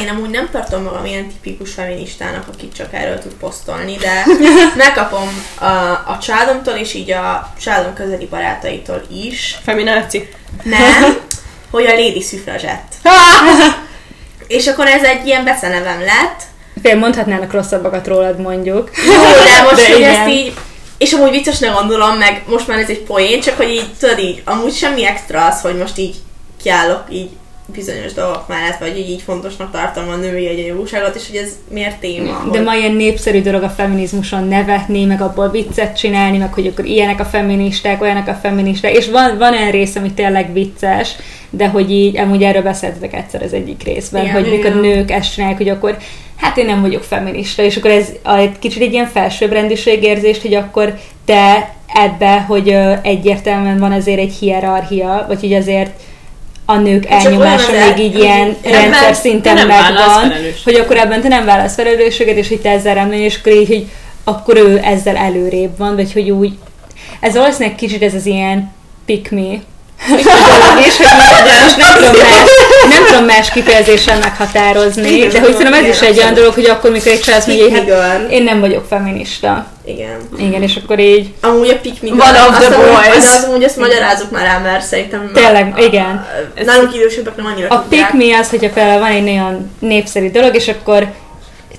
én 0.01 0.09
amúgy 0.09 0.31
nem 0.31 0.49
tartom 0.51 0.83
magam 0.83 1.05
ilyen 1.05 1.29
tipikus 1.29 1.73
feministának, 1.73 2.49
aki 2.49 2.69
csak 2.69 2.93
erről 2.93 3.19
tud 3.19 3.33
posztolni, 3.33 3.97
de 3.97 4.25
megkapom 4.85 5.29
a, 5.59 5.65
a 5.91 6.19
családomtól, 6.23 6.75
és 6.75 6.95
így 6.95 7.11
a 7.11 7.53
családom 7.61 7.95
közeli 7.95 8.27
barátaitól 8.27 9.03
is, 9.11 9.59
Femináci. 9.63 10.29
nem, 10.63 11.19
hogy 11.71 11.87
a 11.87 11.93
Lady 11.93 12.21
Suffragette. 12.21 12.97
És 14.47 14.67
akkor 14.67 14.87
ez 14.87 15.03
egy 15.03 15.27
ilyen 15.27 15.45
becenevem 15.45 16.01
lett. 16.01 16.43
Fél 16.83 16.97
mondhatnának 16.97 17.53
rosszabbakat 17.53 18.07
rólad 18.07 18.41
mondjuk. 18.41 18.91
Jó, 19.07 19.23
de 19.23 19.63
most, 19.71 19.77
De 19.77 19.93
hogy 19.93 19.99
igen. 19.99 20.15
ezt 20.15 20.29
így, 20.29 20.55
és 20.99 21.13
amúgy 21.13 21.31
viccesnek 21.31 21.73
gondolom, 21.75 22.17
meg 22.17 22.43
most 22.47 22.67
már 22.67 22.79
ez 22.79 22.89
egy 22.89 23.03
poén, 23.03 23.41
csak 23.41 23.57
hogy 23.57 23.69
így, 23.69 23.95
tudod 24.01 24.19
így, 24.19 24.43
amúgy 24.45 24.75
semmi 24.75 25.07
extra 25.07 25.47
az, 25.47 25.61
hogy 25.61 25.77
most 25.77 25.99
így 25.99 26.17
kiállok 26.63 27.05
így 27.11 27.31
bizonyos 27.75 28.13
dolgok 28.13 28.49
mellett, 28.49 28.79
vagy 28.79 28.99
így, 28.99 29.11
így 29.11 29.23
fontosnak 29.23 29.71
tartom 29.71 30.09
a 30.09 30.17
női 30.17 30.47
egyenjogúságot, 30.47 31.15
és 31.15 31.27
hogy 31.29 31.37
ez 31.37 31.53
miért 31.71 32.01
téma. 32.01 32.43
De 32.53 32.59
hogy- 32.59 32.63
ma 32.63 32.75
ilyen 32.75 32.93
népszerű 32.95 33.43
dolog 33.43 33.63
a 33.63 33.69
feminizmuson 33.69 34.49
nevetni, 34.49 35.05
meg 35.05 35.21
abból 35.21 35.51
viccet 35.51 35.97
csinálni, 35.97 36.39
meg 36.39 36.53
hogy 36.53 36.67
akkor 36.67 36.85
ilyenek 36.85 37.21
a 37.21 37.25
feministák, 37.25 38.03
olyanak 38.03 38.29
a 38.29 38.35
feministák, 38.43 38.97
és 38.97 39.09
van, 39.11 39.39
van 39.39 39.53
olyan 39.53 39.71
rész, 39.71 39.97
ami 39.97 40.13
tényleg 40.13 40.53
vicces, 40.53 41.13
de 41.51 41.69
hogy 41.69 41.91
így, 41.91 42.17
amúgy 42.17 42.43
erről 42.43 42.63
beszéltetek 42.63 43.15
egyszer 43.15 43.43
az 43.43 43.53
egyik 43.53 43.83
részben, 43.83 44.23
Igen, 44.23 44.35
hogy 44.35 44.51
mikor 44.51 44.81
nők 44.81 45.11
ezt 45.11 45.33
csinálják, 45.33 45.59
hogy 45.59 45.69
akkor 45.69 45.97
hát 46.37 46.57
én 46.57 46.67
nem 46.67 46.81
vagyok 46.81 47.03
feminista, 47.03 47.63
és 47.63 47.77
akkor 47.77 47.91
ez 47.91 48.09
egy 48.25 48.59
kicsit 48.59 48.83
egy 48.83 48.93
ilyen 48.93 49.07
felsőbbrendűségérzést, 49.07 50.43
hogy 50.43 50.55
akkor 50.55 50.95
te 51.25 51.75
ebbe, 51.95 52.41
hogy 52.41 52.77
egyértelműen 53.03 53.79
van 53.79 53.93
azért 53.93 54.19
egy 54.19 54.33
hierarchia, 54.33 55.25
vagy 55.29 55.41
hogy 55.41 55.53
azért 55.53 55.91
a 56.71 56.77
nők 56.77 57.03
Csak 57.03 57.13
elnyomása 57.13 57.73
még 57.73 57.99
így 58.05 58.19
ilyen 58.19 58.57
rendszer 58.63 59.09
te 59.09 59.13
szinten 59.13 59.67
megvan, 59.67 60.33
hogy 60.65 60.75
akkor 60.75 60.97
ebben 60.97 61.21
te 61.21 61.29
nem 61.29 61.45
válasz 61.45 61.75
felelősséget, 61.75 62.37
és 62.37 62.49
hogy 62.49 62.61
te 62.61 62.71
ezzel 62.71 62.95
remélj, 62.95 63.23
és 63.23 63.37
akkor 63.37 63.53
így, 63.53 63.69
hogy 63.69 63.87
akkor 64.25 64.57
ő 64.57 64.81
ezzel 64.83 65.17
előrébb 65.17 65.79
van, 65.79 65.95
vagy 65.95 66.13
hogy 66.13 66.31
úgy, 66.31 66.53
ez 67.21 67.35
valószínűleg 67.35 67.75
kicsit 67.75 68.03
ez 68.03 68.15
az 68.15 68.27
ilyen 68.27 68.73
pick 69.05 69.31
me, 69.31 69.61
is, 70.07 70.97
hogy 70.97 71.07
most 71.63 71.77
nem 71.77 71.95
tudom 71.97 72.13
más, 72.29 72.43
nem 72.91 73.05
tudom 73.07 73.25
más 73.25 73.51
kifejezéssel 73.51 74.19
meghatározni, 74.19 75.11
Igen, 75.11 75.29
de 75.31 75.41
hogy 75.41 75.53
szerintem 75.57 75.85
ez 75.85 75.95
is 75.95 76.01
egy 76.01 76.19
olyan 76.19 76.35
dolog, 76.35 76.55
hogy 76.55 76.65
akkor, 76.65 76.91
mikor 76.91 77.13
egy 77.13 77.21
csinálsz, 77.21 77.45
hogy 77.45 77.57
Pick 77.59 77.87
me 77.87 77.95
hát 77.97 78.31
én 78.31 78.43
nem 78.43 78.61
vagyok 78.61 78.85
feminista. 78.89 79.67
Igen. 79.85 80.19
Igen, 80.39 80.63
és 80.63 80.77
akkor 80.83 80.99
így, 80.99 81.33
Amúgy 81.41 81.69
a 81.69 81.77
pick 81.83 82.03
me 82.03 82.09
One 82.11 82.23
girl, 82.33 82.49
of 82.49 82.49
azt 82.59 82.67
the 82.67 82.75
amúgy- 82.75 82.89
boys. 82.89 83.31
De 83.31 83.37
az 83.37 83.45
amúgy 83.49 83.63
ezt 83.63 83.77
magyarázzuk 83.77 84.31
már 84.31 84.47
el, 84.47 84.61
mert 84.61 84.85
szerintem 84.87 85.31
Tényleg, 85.35 85.75
igen. 85.79 86.27
nálunk 86.65 86.95
idősebbek 86.95 87.37
nem 87.37 87.47
annyira 87.47 87.69
A 87.69 87.87
pick 87.89 88.13
me 88.13 88.39
az, 88.41 88.49
hogyha 88.51 88.71
például 88.71 89.01
van 89.01 89.11
egy 89.11 89.25
nagyon 89.25 89.71
népszerű 89.79 90.31
dolog, 90.31 90.55
és 90.55 90.69
akkor 90.69 91.07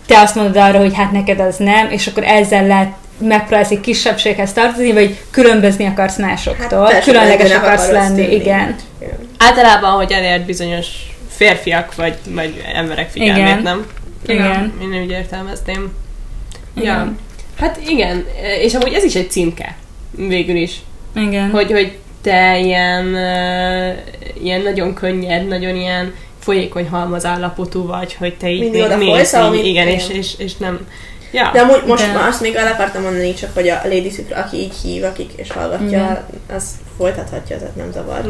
te 0.07 0.19
azt 0.19 0.35
mondod 0.35 0.57
arra, 0.57 0.79
hogy 0.79 0.93
hát 0.95 1.11
neked 1.11 1.39
az 1.39 1.55
nem, 1.57 1.87
és 1.89 2.07
akkor 2.07 2.23
ezzel 2.23 2.67
lehet 2.67 2.89
megpróbálsz 3.19 3.71
egy 3.71 3.81
kisebbséghez 3.81 4.53
tartozni, 4.53 4.91
vagy 4.91 5.19
különbözni 5.31 5.85
akarsz 5.85 6.17
másoktól, 6.17 6.87
persze, 6.87 7.11
különleges 7.11 7.51
akarsz 7.51 7.91
lenni, 7.91 8.21
tűnni. 8.21 8.35
igen. 8.35 8.75
Igen. 9.01 9.17
Általában, 9.37 9.91
hogy 9.91 10.11
elért 10.11 10.45
bizonyos 10.45 10.87
férfiak 11.29 11.95
vagy, 11.95 12.17
vagy 12.29 12.63
emberek 12.73 13.09
figyelmét, 13.09 13.43
Igen. 13.43 13.61
nem? 13.61 13.85
Igen. 14.27 14.73
Én 14.81 15.01
úgy 15.01 15.09
értelmezném. 15.09 15.93
Ja. 16.75 16.81
Igen. 16.81 17.17
Hát 17.59 17.79
igen, 17.87 18.25
és 18.61 18.73
amúgy 18.73 18.93
ez 18.93 19.03
is 19.03 19.15
egy 19.15 19.31
címke, 19.31 19.75
végül 20.11 20.55
is. 20.55 20.75
Igen. 21.15 21.49
Hogy, 21.49 21.71
hogy 21.71 21.97
te 22.21 22.59
ilyen, 22.59 23.05
uh, 23.05 24.43
ilyen 24.43 24.61
nagyon 24.61 24.93
könnyed, 24.93 25.47
nagyon 25.47 25.75
ilyen 25.75 26.13
folyékony 26.39 26.87
halmazállapotú 26.87 27.85
vagy, 27.87 28.13
hogy 28.13 28.37
te 28.37 28.49
így 28.49 28.59
Mindig 28.59 28.81
mész, 28.97 29.07
folysz, 29.07 29.33
így, 29.33 29.39
amit- 29.39 29.65
igen, 29.65 29.87
és, 29.87 30.09
és, 30.09 30.33
és 30.37 30.55
nem... 30.55 30.87
Ja. 31.31 31.49
De 31.53 31.59
amúgy 31.59 31.83
most 31.87 32.05
De- 32.05 32.13
már 32.13 32.27
azt 32.27 32.41
még 32.41 32.55
el 32.55 32.67
akartam 32.67 33.01
mondani, 33.01 33.33
csak 33.33 33.49
hogy 33.53 33.69
a 33.69 33.81
Lady 33.83 34.09
Super, 34.09 34.37
aki 34.37 34.57
így 34.57 34.73
hív, 34.83 35.03
akik 35.03 35.31
és 35.35 35.51
hallgatja, 35.51 35.87
Igen. 35.87 36.25
az 36.55 36.63
folytathatja, 36.97 37.57
tehát 37.57 37.75
nem 37.75 37.91
zavar. 37.91 38.25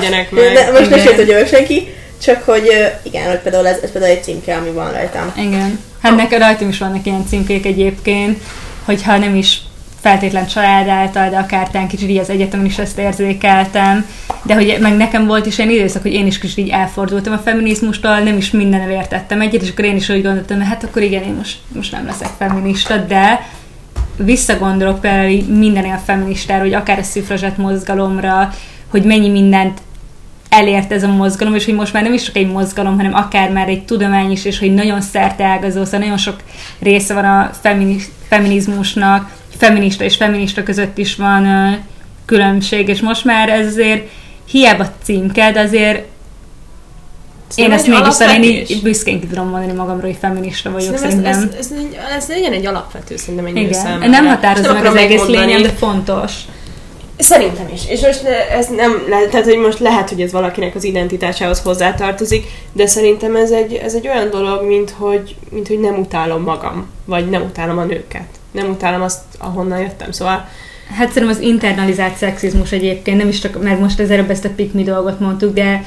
ne 0.00 0.08
meg. 0.08 0.28
De 0.54 0.70
most 0.72 0.90
ne 0.90 0.98
sértődjön 0.98 1.38
meg 1.38 1.48
senki, 1.48 1.94
csak 2.22 2.42
hogy 2.42 2.68
igen, 3.02 3.28
hogy 3.28 3.38
például 3.38 3.66
ez, 3.66 3.78
ez 3.82 3.92
például 3.92 4.12
egy 4.12 4.22
címke, 4.22 4.56
ami 4.56 4.70
van 4.70 4.92
rajtam. 4.92 5.32
Igen. 5.36 5.80
Hát 6.02 6.16
neked 6.16 6.40
rajtam 6.40 6.68
is 6.68 6.78
vannak 6.78 7.06
ilyen 7.06 7.26
címkék 7.26 7.66
egyébként, 7.66 8.42
hogyha 8.84 9.18
nem 9.18 9.34
is 9.34 9.60
feltétlen 10.00 10.46
család 10.46 10.88
által, 10.88 11.30
de 11.30 11.36
akár 11.36 11.70
talán 11.70 11.88
kicsit 11.88 12.08
így 12.08 12.18
az 12.18 12.30
egyetemen 12.30 12.66
is 12.66 12.78
ezt 12.78 12.98
érzékeltem, 12.98 14.06
de 14.42 14.54
hogy 14.54 14.76
meg 14.80 14.96
nekem 14.96 15.26
volt 15.26 15.46
is 15.46 15.58
ilyen 15.58 15.70
időszak, 15.70 16.02
hogy 16.02 16.12
én 16.12 16.26
is 16.26 16.38
kicsit 16.38 16.58
így 16.58 16.68
elfordultam 16.68 17.32
a 17.32 17.38
feminizmustól, 17.38 18.18
nem 18.18 18.36
is 18.36 18.50
minden 18.50 18.90
értettem 18.90 19.40
egyet, 19.40 19.62
és 19.62 19.70
akkor 19.70 19.84
én 19.84 19.96
is 19.96 20.08
úgy 20.08 20.22
gondoltam, 20.22 20.56
hogy 20.56 20.66
hát 20.66 20.84
akkor 20.84 21.02
igen, 21.02 21.22
én 21.22 21.34
most, 21.34 21.58
most 21.74 21.92
nem 21.92 22.06
leszek 22.06 22.28
feminista, 22.38 22.96
de 22.96 23.46
visszagondolok 24.16 25.00
például 25.00 25.42
minden 25.42 25.84
ilyen 25.84 25.98
feministára, 26.04 26.62
hogy 26.62 26.74
akár 26.74 26.98
a 26.98 27.02
szüfrazsett 27.02 27.56
mozgalomra, 27.56 28.52
hogy 28.88 29.02
mennyi 29.02 29.28
mindent 29.28 29.80
elért 30.48 30.92
ez 30.92 31.02
a 31.02 31.08
mozgalom, 31.08 31.54
és 31.54 31.64
hogy 31.64 31.74
most 31.74 31.92
már 31.92 32.02
nem 32.02 32.12
is 32.12 32.22
csak 32.22 32.36
egy 32.36 32.50
mozgalom, 32.50 32.96
hanem 32.96 33.14
akár 33.14 33.50
már 33.50 33.68
egy 33.68 33.84
tudomány 33.84 34.30
is, 34.30 34.44
és 34.44 34.58
hogy 34.58 34.74
nagyon 34.74 35.00
szerteágazó, 35.00 35.84
szóval 35.84 36.00
nagyon 36.00 36.16
sok 36.16 36.36
része 36.78 37.14
van 37.14 37.24
a 37.24 37.50
femini- 37.60 38.02
feminizmusnak, 38.28 39.30
feminista 39.56 40.04
és 40.04 40.16
feminista 40.16 40.62
között 40.62 40.98
is 40.98 41.16
van 41.16 41.46
ö, 41.46 41.70
különbség, 42.24 42.88
és 42.88 43.00
most 43.00 43.24
már 43.24 43.48
ez 43.48 43.66
azért 43.66 44.08
hiába 44.50 44.86
címke, 45.02 45.52
de 45.52 45.60
azért 45.60 46.04
Én 47.54 47.72
ezt 47.72 47.86
mégis 47.86 48.16
talán 48.16 48.42
így 48.42 48.80
büszkén 48.82 49.20
ki 49.20 49.26
tudom 49.26 49.48
mondani 49.48 49.72
magamról, 49.72 50.06
hogy 50.10 50.16
feminista 50.20 50.70
vagyok, 50.70 50.96
Szerintem 50.96 51.24
ez, 51.30 51.34
szerintem. 51.36 51.58
ez, 51.58 51.70
ez, 51.70 51.78
egy- 51.78 51.98
ez, 52.16 52.28
legyen 52.28 52.52
egy 52.52 52.66
alapvető, 52.66 53.16
szerintem 53.16 53.46
egy 53.46 53.52
nő 53.52 53.60
Igen, 53.60 53.72
számára. 53.72 54.10
nem 54.10 54.26
határozza 54.26 54.72
Nem 54.72 54.82
meg 54.82 54.92
az 54.92 54.96
egész 54.98 55.26
lényeg, 55.26 55.60
de 55.60 55.68
fontos. 55.68 56.32
Szerintem 57.18 57.68
is. 57.72 57.88
És 57.88 58.00
most 58.00 58.24
ez 58.50 58.68
nem, 58.68 59.04
tehát 59.30 59.46
hogy 59.46 59.58
most 59.58 59.78
lehet, 59.78 60.08
hogy 60.08 60.20
ez 60.20 60.32
valakinek 60.32 60.74
az 60.74 60.84
identitásához 60.84 61.60
hozzátartozik, 61.60 62.46
de 62.72 62.86
szerintem 62.86 63.36
ez 63.36 63.50
egy, 63.50 63.74
ez 63.74 63.94
egy 63.94 64.08
olyan 64.08 64.30
dolog, 64.30 64.66
mint 64.66 64.90
hogy, 64.90 65.36
mint 65.50 65.68
hogy 65.68 65.80
nem 65.80 65.98
utálom 65.98 66.42
magam, 66.42 66.90
vagy 67.04 67.28
nem 67.28 67.42
utálom 67.42 67.78
a 67.78 67.84
nőket. 67.84 68.26
Nem 68.50 68.70
utálom 68.70 69.02
azt, 69.02 69.20
ahonnan 69.38 69.78
jöttem. 69.78 70.12
Szóval 70.12 70.48
Hát 70.96 71.12
szerintem 71.12 71.36
az 71.36 71.42
internalizált 71.42 72.16
szexizmus 72.16 72.72
egyébként, 72.72 73.18
nem 73.18 73.28
is 73.28 73.38
csak, 73.38 73.62
mert 73.62 73.80
most 73.80 74.00
az 74.00 74.10
előbb 74.10 74.30
ezt 74.30 74.44
a 74.44 74.50
pick 74.56 74.74
me 74.74 74.82
dolgot 74.82 75.20
mondtuk, 75.20 75.54
de 75.54 75.84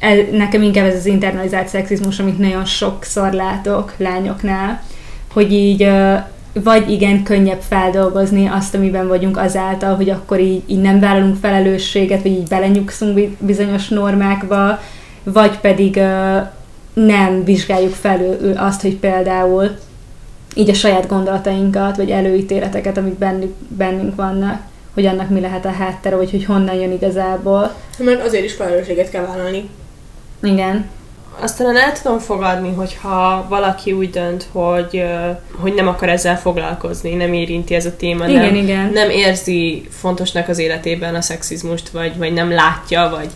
el, 0.00 0.16
nekem 0.32 0.62
inkább 0.62 0.86
ez 0.86 0.94
az 0.94 1.06
internalizált 1.06 1.68
szexizmus, 1.68 2.18
amit 2.18 2.38
nagyon 2.38 2.64
sokszor 2.64 3.32
látok 3.32 3.94
lányoknál, 3.96 4.82
hogy 5.32 5.52
így 5.52 5.88
vagy 6.62 6.90
igen, 6.90 7.22
könnyebb 7.22 7.60
feldolgozni 7.60 8.46
azt, 8.46 8.74
amiben 8.74 9.08
vagyunk 9.08 9.36
azáltal, 9.36 9.94
hogy 9.96 10.10
akkor 10.10 10.40
így, 10.40 10.62
így 10.66 10.80
nem 10.80 11.00
vállalunk 11.00 11.36
felelősséget, 11.36 12.22
vagy 12.22 12.32
így 12.32 12.48
belenyugszunk 12.48 13.14
bi- 13.14 13.36
bizonyos 13.40 13.88
normákba, 13.88 14.80
vagy 15.22 15.58
pedig 15.58 15.96
ö, 15.96 16.38
nem 16.92 17.44
vizsgáljuk 17.44 17.94
felül 17.94 18.56
azt, 18.56 18.82
hogy 18.82 18.96
például 18.96 19.70
így 20.54 20.70
a 20.70 20.74
saját 20.74 21.06
gondolatainkat, 21.06 21.96
vagy 21.96 22.10
előítéleteket, 22.10 22.96
amik 22.96 23.18
bennük, 23.18 23.54
bennünk 23.68 24.14
vannak, 24.14 24.60
hogy 24.94 25.06
annak 25.06 25.28
mi 25.28 25.40
lehet 25.40 25.64
a 25.64 25.70
háttere, 25.70 26.16
vagy 26.16 26.30
hogy 26.30 26.44
honnan 26.44 26.74
jön 26.74 26.92
igazából. 26.92 27.74
Mert 27.98 28.26
azért 28.26 28.44
is 28.44 28.52
felelősséget 28.52 29.10
kell 29.10 29.26
vállalni. 29.26 29.68
Igen. 30.42 30.86
Aztán 31.40 31.76
el 31.76 31.92
tudom 32.02 32.18
fogadni, 32.18 32.74
hogyha 32.74 33.46
valaki 33.48 33.92
úgy 33.92 34.10
dönt, 34.10 34.46
hogy, 34.52 35.04
hogy 35.60 35.74
nem 35.74 35.88
akar 35.88 36.08
ezzel 36.08 36.38
foglalkozni, 36.38 37.14
nem 37.14 37.32
érinti 37.32 37.74
ez 37.74 37.86
a 37.86 37.96
téma, 37.96 38.28
Igen, 38.28 38.40
nem, 38.44 38.54
igen. 38.54 38.90
nem 38.92 39.10
érzi 39.10 39.88
fontosnak 39.90 40.48
az 40.48 40.58
életében 40.58 41.14
a 41.14 41.20
szexizmust, 41.20 41.88
vagy, 41.88 42.16
vagy 42.16 42.32
nem 42.32 42.50
látja, 42.50 43.08
vagy 43.16 43.28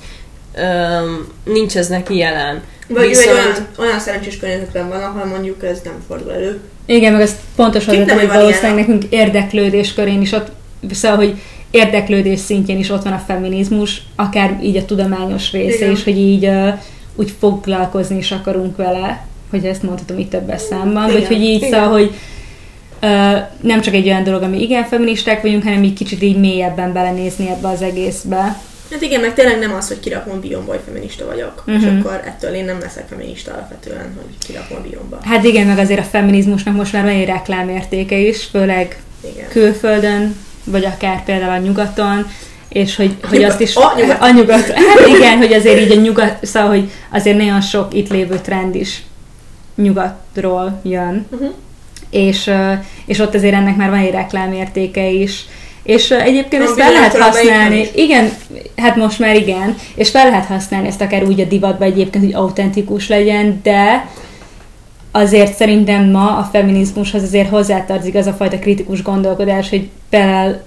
öm, 0.55 1.29
nincs 1.45 1.77
ez 1.77 1.89
neki 1.89 2.17
jelen. 2.17 2.63
Vagy 2.89 3.09
Viszont- 3.09 3.29
ő 3.29 3.31
egy 3.31 3.37
olyan, 3.37 3.67
olyan 3.79 3.99
szerencsés 3.99 4.39
környezetben 4.39 4.89
van, 4.89 5.03
ahol 5.03 5.25
mondjuk 5.25 5.65
ez 5.65 5.81
nem 5.85 6.03
fordul 6.09 6.33
elő. 6.33 6.61
Igen, 6.87 7.13
meg 7.13 7.21
az 7.21 7.37
pontos 7.57 7.85
Kit 7.85 8.01
az, 8.01 8.07
nem, 8.07 8.19
hogy 8.19 8.29
valószínűleg 8.29 8.75
nekünk 8.75 9.05
érdeklődés 9.09 9.95
körén 9.95 10.21
is 10.21 10.33
ott, 10.33 10.51
szóval, 10.91 11.17
hogy 11.17 11.41
érdeklődés 11.71 12.39
szintjén 12.39 12.79
is 12.79 12.91
ott 12.91 13.03
van 13.03 13.13
a 13.13 13.23
feminizmus, 13.27 14.03
akár 14.17 14.59
így 14.63 14.77
a 14.77 14.85
tudományos 14.85 15.53
része 15.53 15.77
Igen. 15.77 15.91
is, 15.91 16.05
hogy 16.05 16.19
így 16.19 16.47
uh, 16.47 16.69
úgy 17.23 17.35
foglalkozni 17.39 18.17
is 18.17 18.31
akarunk 18.33 18.77
vele, 18.77 19.27
hogy 19.51 19.65
ezt 19.65 19.83
mondhatom 19.83 20.19
itt 20.19 20.31
többes 20.31 20.61
számban, 20.61 21.03
vagy 21.07 21.17
Igen, 21.17 21.27
hogy 21.27 21.43
így 21.43 21.63
igen. 21.63 21.71
szóval, 21.71 21.89
hogy 21.89 22.15
uh, 23.03 23.39
nem 23.61 23.81
csak 23.81 23.95
egy 23.95 24.07
olyan 24.07 24.25
dolog, 24.25 24.43
ami 24.43 24.63
igen 24.63 24.85
feministák 24.85 25.43
vagyunk, 25.43 25.63
hanem 25.63 25.83
így 25.83 25.93
kicsit 25.95 26.23
így 26.23 26.39
mélyebben 26.39 26.93
belenézni 26.93 27.49
ebbe 27.49 27.69
az 27.69 27.83
egészbe. 27.83 28.61
Hát 28.91 29.03
igen, 29.03 29.21
meg 29.21 29.35
tényleg 29.35 29.59
nem 29.59 29.75
az, 29.75 29.89
hogy 29.89 30.01
kirakom 30.01 30.41
biomba, 30.41 30.71
hogy 30.71 30.81
feminista 30.87 31.27
vagyok. 31.27 31.63
Uh-huh. 31.67 31.83
És 31.83 31.89
Mhm. 31.89 31.99
akkor 31.99 32.21
ettől 32.25 32.55
én 32.55 32.65
nem 32.65 32.79
leszek 32.81 33.09
feminista 33.09 33.53
alapvetően, 33.53 34.13
hogy 34.15 34.47
kirakom 34.47 34.77
a 34.77 34.89
biomba. 34.89 35.19
Hát 35.25 35.45
igen, 35.45 35.67
meg 35.67 35.79
azért 35.79 36.01
a 36.01 36.03
feminizmusnak 36.03 36.75
most 36.77 36.93
már 36.93 37.03
van 37.03 37.13
egy 37.13 37.27
reklámértéke 37.27 38.17
is, 38.17 38.45
főleg 38.45 39.03
Igen. 39.35 39.49
külföldön, 39.49 40.37
vagy 40.65 40.85
akár 40.85 41.25
például 41.25 41.53
a 41.53 41.67
nyugaton, 41.67 42.27
és 42.73 42.97
hogy, 42.97 43.17
hogy 43.29 43.43
azt 43.43 43.61
is... 43.61 43.77
A 43.77 43.93
nyugat. 43.97 44.21
A 44.21 44.31
nyugat. 44.31 44.71
Hát 44.71 45.07
igen, 45.17 45.37
hogy 45.37 45.53
azért 45.53 45.81
így 45.81 45.99
a 45.99 46.01
nyugat, 46.01 46.37
szóval, 46.43 46.69
hogy 46.69 46.91
azért 47.13 47.37
nagyon 47.37 47.61
sok 47.61 47.95
itt 47.95 48.11
lévő 48.11 48.39
trend 48.39 48.75
is 48.75 49.03
nyugatról 49.75 50.81
jön, 50.83 51.27
Uh-huh. 51.33 51.51
és, 52.11 52.51
és 53.07 53.19
ott 53.19 53.35
azért 53.35 53.55
ennek 53.55 53.77
már 53.77 53.91
van 53.91 53.99
egy 53.99 54.11
reklámértéke 54.11 55.09
is. 55.09 55.45
És 55.83 56.11
egyébként 56.11 56.63
ezt 56.63 56.81
fel 56.81 56.93
lehet 56.93 57.19
használni. 57.19 57.89
Igen, 57.95 58.31
hát 58.77 58.97
most 58.97 59.19
már 59.19 59.37
igen. 59.37 59.75
És 59.95 60.11
fel 60.11 60.25
lehet 60.25 60.47
használni 60.47 60.89
ezt 60.89 61.01
akár 61.01 61.25
úgy 61.25 61.41
a 61.41 61.45
divatba 61.45 61.85
egyébként, 61.85 62.25
hogy 62.25 62.35
autentikus 62.35 63.09
legyen, 63.09 63.61
de 63.63 64.09
azért 65.11 65.55
szerintem 65.55 66.11
ma 66.11 66.37
a 66.37 66.49
feminizmushoz 66.53 67.23
azért 67.23 67.49
hozzátartozik 67.49 68.15
az 68.15 68.27
a 68.27 68.33
fajta 68.33 68.59
kritikus 68.59 69.03
gondolkodás, 69.03 69.69
hogy 69.69 69.89
például 70.11 70.61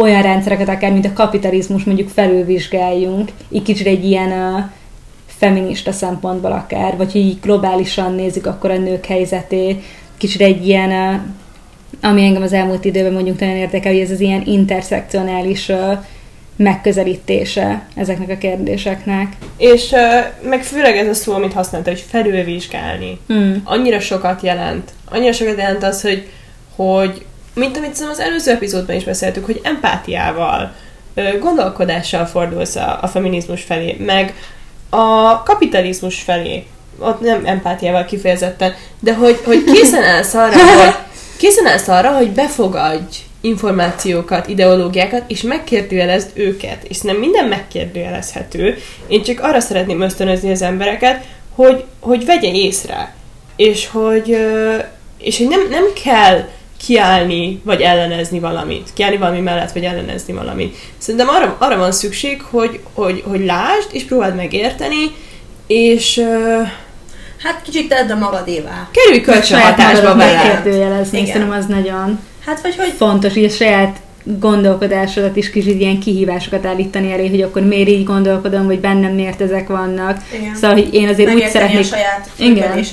olyan 0.00 0.22
rendszereket, 0.22 0.68
akár 0.68 0.92
mint 0.92 1.04
a 1.04 1.12
kapitalizmus 1.12 1.84
mondjuk 1.84 2.08
felülvizsgáljunk, 2.08 3.30
így 3.50 3.62
kicsit 3.62 3.86
egy 3.86 4.04
ilyen 4.04 4.30
uh, 4.30 4.62
feminista 5.26 5.92
szempontból 5.92 6.52
akár, 6.52 6.96
vagy 6.96 7.12
hogy 7.12 7.20
így 7.20 7.40
globálisan 7.40 8.14
nézzük 8.14 8.46
akkor 8.46 8.70
a 8.70 8.78
nők 8.78 9.06
helyzetét, 9.06 9.82
kicsit 10.16 10.40
egy 10.40 10.66
ilyen, 10.66 10.90
uh, 10.90 11.20
ami 12.10 12.24
engem 12.24 12.42
az 12.42 12.52
elmúlt 12.52 12.84
időben 12.84 13.12
mondjuk 13.12 13.40
nagyon 13.40 13.56
érdekel, 13.56 13.92
hogy 13.92 14.00
ez 14.00 14.10
az 14.10 14.20
ilyen 14.20 14.42
interszekcionális 14.46 15.72
megközelítése 16.56 17.86
ezeknek 17.94 18.30
a 18.30 18.38
kérdéseknek. 18.38 19.32
És 19.56 19.94
meg 20.42 20.62
főleg 20.62 20.96
ez 20.96 21.08
a 21.08 21.14
szó, 21.14 21.32
amit 21.32 21.52
használta, 21.52 21.90
hogy 21.90 22.04
felülvizsgálni. 22.08 23.18
Mm. 23.32 23.52
Annyira 23.64 24.00
sokat 24.00 24.42
jelent. 24.42 24.90
Annyira 25.04 25.32
sokat 25.32 25.58
jelent 25.58 25.82
az, 25.82 26.02
hogy, 26.02 26.28
hogy 26.76 27.24
mint 27.54 27.76
amit 27.76 27.94
szerintem 27.94 28.20
az 28.20 28.28
előző 28.28 28.50
epizódban 28.50 28.96
is 28.96 29.04
beszéltük, 29.04 29.44
hogy 29.44 29.60
empátiával, 29.62 30.72
gondolkodással 31.40 32.26
fordulsz 32.26 32.76
a, 32.76 32.98
a 33.02 33.06
feminizmus 33.06 33.62
felé, 33.62 33.96
meg 33.98 34.34
a 34.90 35.42
kapitalizmus 35.42 36.20
felé. 36.20 36.66
Ott 36.98 37.20
nem 37.20 37.46
empátiával 37.46 38.04
kifejezetten, 38.04 38.74
de 39.00 39.14
hogy, 39.14 39.40
hogy 39.44 39.64
készen 39.64 40.04
állsz 40.04 40.34
arra, 40.34 40.56
hogy 40.84 40.94
készen 41.36 41.66
állsz 41.66 41.88
arra, 41.88 42.10
hogy 42.10 42.30
befogadj 42.30 43.16
információkat, 43.40 44.48
ideológiákat, 44.48 45.22
és 45.26 45.42
megkérdőjelezd 45.42 46.30
őket. 46.34 46.84
És 46.84 47.00
nem 47.00 47.16
minden 47.16 47.44
megkérdőjelezhető. 47.44 48.78
Én 49.06 49.22
csak 49.22 49.40
arra 49.40 49.60
szeretném 49.60 50.00
ösztönözni 50.00 50.50
az 50.50 50.62
embereket, 50.62 51.24
hogy, 51.54 51.84
hogy 52.00 52.24
vegye 52.24 52.52
észre. 52.52 53.14
És 53.56 53.88
hogy, 53.88 54.36
és 55.18 55.38
hogy 55.38 55.48
nem, 55.48 55.68
nem 55.70 55.84
kell 56.04 56.48
kiállni, 56.86 57.60
vagy 57.64 57.80
ellenezni 57.80 58.38
valamit. 58.38 58.88
Kiállni 58.94 59.16
valami 59.16 59.40
mellett, 59.40 59.72
vagy 59.72 59.84
ellenezni 59.84 60.32
valamit. 60.32 60.76
Szerintem 60.98 61.28
arra, 61.28 61.56
arra 61.58 61.76
van 61.76 61.92
szükség, 61.92 62.42
hogy, 62.42 62.80
hogy, 62.94 63.22
hogy 63.26 63.44
lásd, 63.44 63.88
és 63.92 64.04
próbáld 64.04 64.34
megérteni, 64.36 65.14
és 65.66 66.16
ö, 66.16 66.62
Hát 67.42 67.62
kicsit 67.62 67.88
tedd 67.88 68.10
a 68.10 68.16
magadévá. 68.18 68.88
kerülj 68.90 69.20
kölcsönhatásba 69.20 70.14
vele. 70.14 70.32
megkérdőjelezni, 70.32 71.26
szerintem 71.26 71.50
az 71.58 71.66
nagyon 71.66 72.18
Hát 72.46 72.60
vagy 72.60 72.76
hogy 72.76 72.92
fontos, 72.96 73.32
hogy 73.34 73.44
a 73.44 73.48
saját 73.48 73.96
gondolkodásodat 74.22 75.36
is 75.36 75.50
kicsit 75.50 75.80
ilyen 75.80 75.98
kihívásokat 75.98 76.66
állítani 76.66 77.12
elé, 77.12 77.28
hogy 77.28 77.42
akkor 77.42 77.62
miért 77.62 77.88
így 77.88 78.04
gondolkodom, 78.04 78.66
vagy 78.66 78.80
bennem 78.80 79.14
miért 79.14 79.40
ezek 79.40 79.68
vannak. 79.68 80.22
Igen. 80.38 80.54
Szóval, 80.54 80.72
hogy 80.72 80.94
én 80.94 81.08
azért 81.08 81.28
úgy 81.28 81.34
megérteni 81.34 81.82
szeretnék... 81.82 81.92
a 81.92 81.96
saját 81.96 82.30
Igen. 82.36 82.84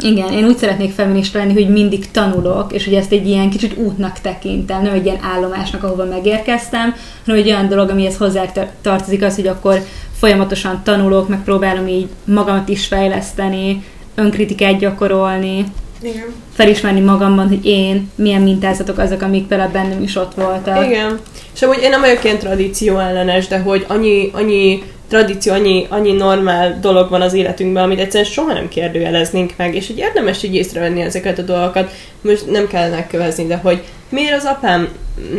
Igen, 0.00 0.32
én 0.32 0.44
úgy 0.44 0.56
szeretnék 0.56 0.92
feminista 0.92 1.38
lenni, 1.38 1.52
hogy 1.52 1.68
mindig 1.68 2.10
tanulok, 2.10 2.72
és 2.72 2.84
hogy 2.84 2.94
ezt 2.94 3.12
egy 3.12 3.26
ilyen 3.26 3.50
kicsit 3.50 3.76
útnak 3.76 4.20
tekintem, 4.20 4.82
nem 4.82 4.92
egy 4.92 5.04
ilyen 5.04 5.20
állomásnak, 5.34 5.82
ahova 5.82 6.04
megérkeztem, 6.04 6.94
hanem 7.26 7.40
egy 7.40 7.48
olyan 7.48 7.68
dolog, 7.68 7.90
amihez 7.90 8.16
hozzá 8.16 8.44
tar- 8.44 8.72
tartozik 8.82 9.22
az, 9.22 9.34
hogy 9.34 9.46
akkor 9.46 9.84
folyamatosan 10.18 10.80
tanulok, 10.84 11.28
meg 11.28 11.42
próbálom 11.44 11.86
így 11.86 12.08
magamat 12.24 12.68
is 12.68 12.86
fejleszteni, 12.86 13.84
önkritikát 14.14 14.78
gyakorolni, 14.78 15.64
Igen. 16.02 16.24
felismerni 16.54 17.00
magamban, 17.00 17.48
hogy 17.48 17.66
én 17.66 18.10
milyen 18.14 18.42
mintázatok 18.42 18.98
azok, 18.98 19.22
amik 19.22 19.46
például 19.46 19.70
bennem 19.70 20.02
is 20.02 20.16
ott 20.16 20.34
voltak. 20.34 20.84
Igen. 20.84 21.18
És 21.54 21.62
amúgy 21.62 21.82
én 21.82 21.90
nem 21.90 22.00
vagyok 22.00 22.24
ilyen 22.24 22.38
tradíció 22.38 22.98
ellenes, 22.98 23.46
de 23.46 23.58
hogy 23.58 23.84
annyi, 23.88 24.30
annyi 24.32 24.82
tradíció, 25.08 25.52
annyi, 25.52 25.86
annyi 25.88 26.12
normál 26.12 26.78
dolog 26.80 27.10
van 27.10 27.20
az 27.22 27.32
életünkben, 27.34 27.82
amit 27.84 27.98
egyszerűen 28.00 28.30
soha 28.30 28.52
nem 28.52 28.68
kérdőjeleznénk 28.68 29.52
meg, 29.56 29.74
és 29.74 29.86
hogy 29.86 29.98
érdemes 29.98 30.42
így 30.42 30.54
észrevenni 30.54 31.00
ezeket 31.00 31.38
a 31.38 31.42
dolgokat. 31.42 31.90
Most 32.20 32.50
nem 32.50 32.66
kellene 32.66 33.06
kövezni, 33.06 33.46
de 33.46 33.56
hogy 33.56 33.82
miért 34.08 34.36
az 34.36 34.44
apám 34.44 34.88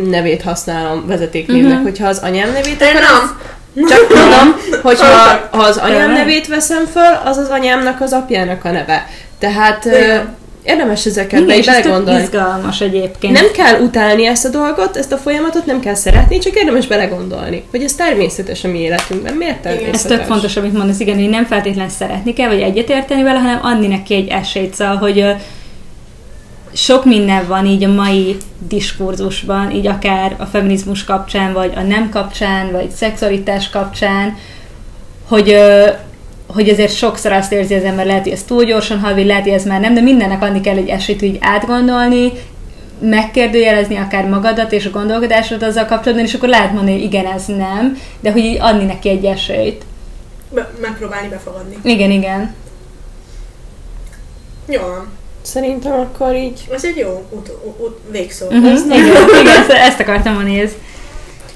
nevét 0.10 0.42
használom 0.42 1.08
vezetéknévnek, 1.08 1.74
Mhm. 1.74 1.84
hogyha 1.84 2.08
az 2.08 2.18
anyám 2.20 2.52
nevét 2.52 2.82
akarom, 2.82 3.38
nem. 3.74 3.88
csak 3.88 4.08
mondom, 4.16 4.56
hogyha 4.92 5.06
ha 5.52 5.64
az 5.64 5.78
anyám 5.78 6.12
nevét 6.12 6.48
veszem 6.48 6.86
föl, 6.86 7.20
az 7.26 7.38
az 7.38 7.48
anyámnak 7.50 8.02
az 8.02 8.14
apjának 8.14 8.66
a 8.66 8.72
neve. 8.72 9.08
Tehát 9.40 9.86
Igen. 9.86 10.38
Érdemes 10.70 11.06
ezeket 11.06 11.40
Igen, 11.40 11.62
belegondolni. 11.66 12.22
izgalmas 12.22 12.82
egyébként. 12.82 13.34
Nem 13.34 13.52
kell 13.52 13.82
utálni 13.82 14.26
ezt 14.26 14.46
a 14.46 14.50
dolgot, 14.50 14.98
ezt 14.98 15.12
a 15.12 15.18
folyamatot 15.18 15.66
nem 15.66 15.80
kell 15.80 15.94
szeretni, 15.94 16.38
csak 16.38 16.56
érdemes 16.56 16.88
belegondolni, 16.88 17.64
hogy 17.72 17.84
ez 17.84 17.96
természetes 17.96 18.64
a 18.64 18.68
mi 18.68 18.80
életünkben. 18.80 19.34
Miért 19.34 19.62
természetes? 19.62 19.94
Ez 19.94 20.02
tök 20.02 20.24
fontos, 20.24 20.58
amit 20.58 20.74
mondasz, 20.74 21.00
igen, 21.00 21.16
hogy 21.16 21.30
nem 21.30 21.46
feltétlen 21.46 21.90
szeretni 21.90 22.34
kell, 22.34 22.48
vagy 22.48 22.62
egyetérteni 22.62 23.24
vele, 23.24 23.40
hanem 23.40 23.60
adni 23.62 23.88
neki 23.88 24.16
egy 24.16 24.28
esélyt, 24.28 24.74
szóval, 24.74 24.96
hogy 24.96 25.26
sok 26.74 27.06
minden 27.06 27.48
van 27.48 27.66
így 27.66 27.84
a 27.84 27.94
mai 27.94 28.38
diskurzusban, 28.68 29.72
így 29.72 29.88
akár 29.88 30.36
a 30.38 30.46
feminizmus 30.46 31.04
kapcsán, 31.04 31.54
vagy 31.54 31.72
a 31.76 31.82
nem 31.82 32.10
kapcsán, 32.10 32.72
vagy 32.72 32.90
szexualitás 32.90 33.70
kapcsán, 33.70 34.38
hogy 35.28 35.58
hogy 36.54 36.70
azért 36.70 36.96
sokszor 36.96 37.32
azt 37.32 37.52
érzi 37.52 37.74
az 37.74 37.84
ember, 37.84 38.06
lehet, 38.06 38.24
hogy 38.24 38.32
ez 38.32 38.44
túl 38.44 38.64
gyorsan 38.64 39.00
halad, 39.00 39.26
lehet, 39.26 39.44
hogy 39.44 39.52
ez 39.52 39.66
már 39.66 39.80
nem, 39.80 39.94
de 39.94 40.02
mindennek 40.02 40.42
adni 40.42 40.62
kell 40.62 40.78
egy 40.78 40.88
esélyt, 40.88 41.20
hogy 41.20 41.38
átgondolni, 41.42 42.32
megkérdőjelezni 43.02 43.96
akár 43.96 44.28
magadat 44.28 44.72
és 44.72 44.86
a 44.86 44.90
gondolkodásodat 44.90 45.70
azzal 45.70 45.86
kapcsolatban, 45.86 46.26
és 46.28 46.34
akkor 46.34 46.50
lehet 46.50 46.72
mondani, 46.72 46.92
hogy 46.92 47.04
igen, 47.04 47.26
ez 47.26 47.46
nem, 47.46 47.98
de 48.20 48.32
hogy 48.32 48.42
így 48.44 48.58
adni 48.60 48.84
neki 48.86 49.10
egy 49.10 49.26
esélyt. 49.26 49.84
Be- 50.54 50.72
megpróbálni 50.82 51.28
befogadni. 51.28 51.78
Igen, 51.84 52.12
igen. 52.12 52.54
Jó. 54.68 54.82
Szerintem 55.42 55.92
akkor 55.92 56.36
így 56.36 56.68
Ez 56.74 56.86
egy 56.86 56.98
jó 56.98 57.26
ut- 57.30 57.52
ut- 57.66 57.80
ut- 57.80 58.00
végszó. 58.12 58.46
Uh-huh. 58.46 58.64
Igen, 58.86 59.08
igen, 59.42 59.48
ezt, 59.48 59.70
ezt 59.70 60.00
akartam 60.00 60.34
mondani, 60.34 60.60
ez, 60.60 60.72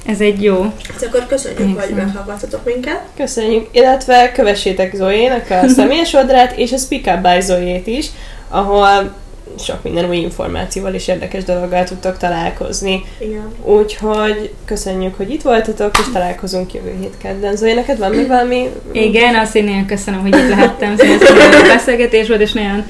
ez 0.05 0.21
egy 0.21 0.43
jó. 0.43 0.61
Hát 0.63 1.03
akkor 1.07 1.25
köszönjük, 1.27 1.79
hogy 1.81 1.95
meghallgattatok 1.95 2.65
minket. 2.65 3.01
köszönjük. 3.17 3.67
Illetve 3.71 4.31
kövessétek 4.31 4.95
Zoénak 4.95 5.49
a 5.49 5.67
személyes 5.75 6.13
oldalát, 6.13 6.57
és 6.57 6.71
a 6.71 6.77
Speak 6.77 7.17
Up 7.17 7.21
by 7.33 7.41
Zoét 7.41 7.87
is, 7.87 8.07
ahol 8.49 9.13
sok 9.59 9.83
minden 9.83 10.09
új 10.09 10.17
információval 10.17 10.93
és 10.93 11.07
érdekes 11.07 11.43
dologgal 11.43 11.83
tudtok 11.83 12.17
találkozni. 12.17 13.03
Igen. 13.19 13.47
Úgyhogy 13.63 14.53
köszönjük, 14.65 15.17
hogy 15.17 15.29
itt 15.29 15.41
voltatok, 15.41 15.97
és 15.97 16.05
találkozunk 16.13 16.73
jövő 16.73 16.95
hét 16.99 17.13
kedden. 17.21 17.55
Zoé, 17.55 17.73
neked 17.73 17.97
van 17.97 18.11
még 18.11 18.27
valami? 18.27 18.69
Igen, 18.91 19.35
azt 19.35 19.55
én 19.55 19.63
nagyon 19.63 19.85
köszönöm, 19.85 20.21
hogy 20.21 20.35
itt 20.35 20.49
lehettem, 20.49 20.97
szerintem 20.97 21.37
ez 21.37 21.55
egy 21.61 21.67
beszélgetés 21.67 22.27
volt, 22.27 22.41
és 22.41 22.51
nagyon 22.53 22.85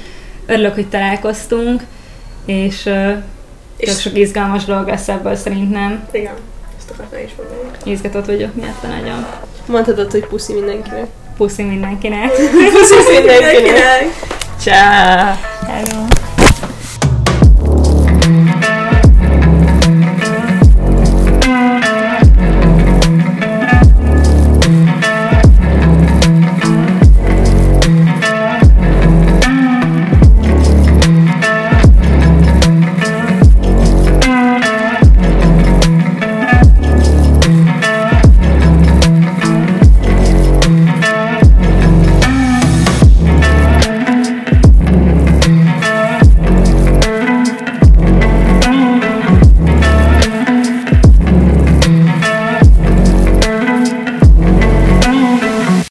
örülök, 0.46 0.74
hogy 0.74 0.88
találkoztunk, 0.90 1.82
és 2.46 2.86
uh, 2.86 3.12
És- 3.78 4.00
sok 4.02 4.18
izgalmas 4.18 4.66
dolog 4.66 4.88
lesz 4.88 5.08
ebből 5.08 5.36
szerintem. 5.36 6.08
Igen. 6.12 6.34
Ezt 6.84 6.92
akartam 6.92 7.20
is 7.20 7.36
mondani. 7.38 7.92
Izgatott 7.92 8.26
vagyok 8.26 8.56
miatt 8.56 8.82
nagyon. 8.82 9.26
Mondhatod, 9.66 10.12
hogy 10.12 10.26
puszi 10.26 10.54
mindenkinek. 10.54 11.08
Puszi 11.38 11.64
mindenkinek. 11.64 12.32
Puszi 12.74 13.14
mindenkinek. 13.14 14.04
Ciao. 14.60 15.36
Hello. 15.68 16.23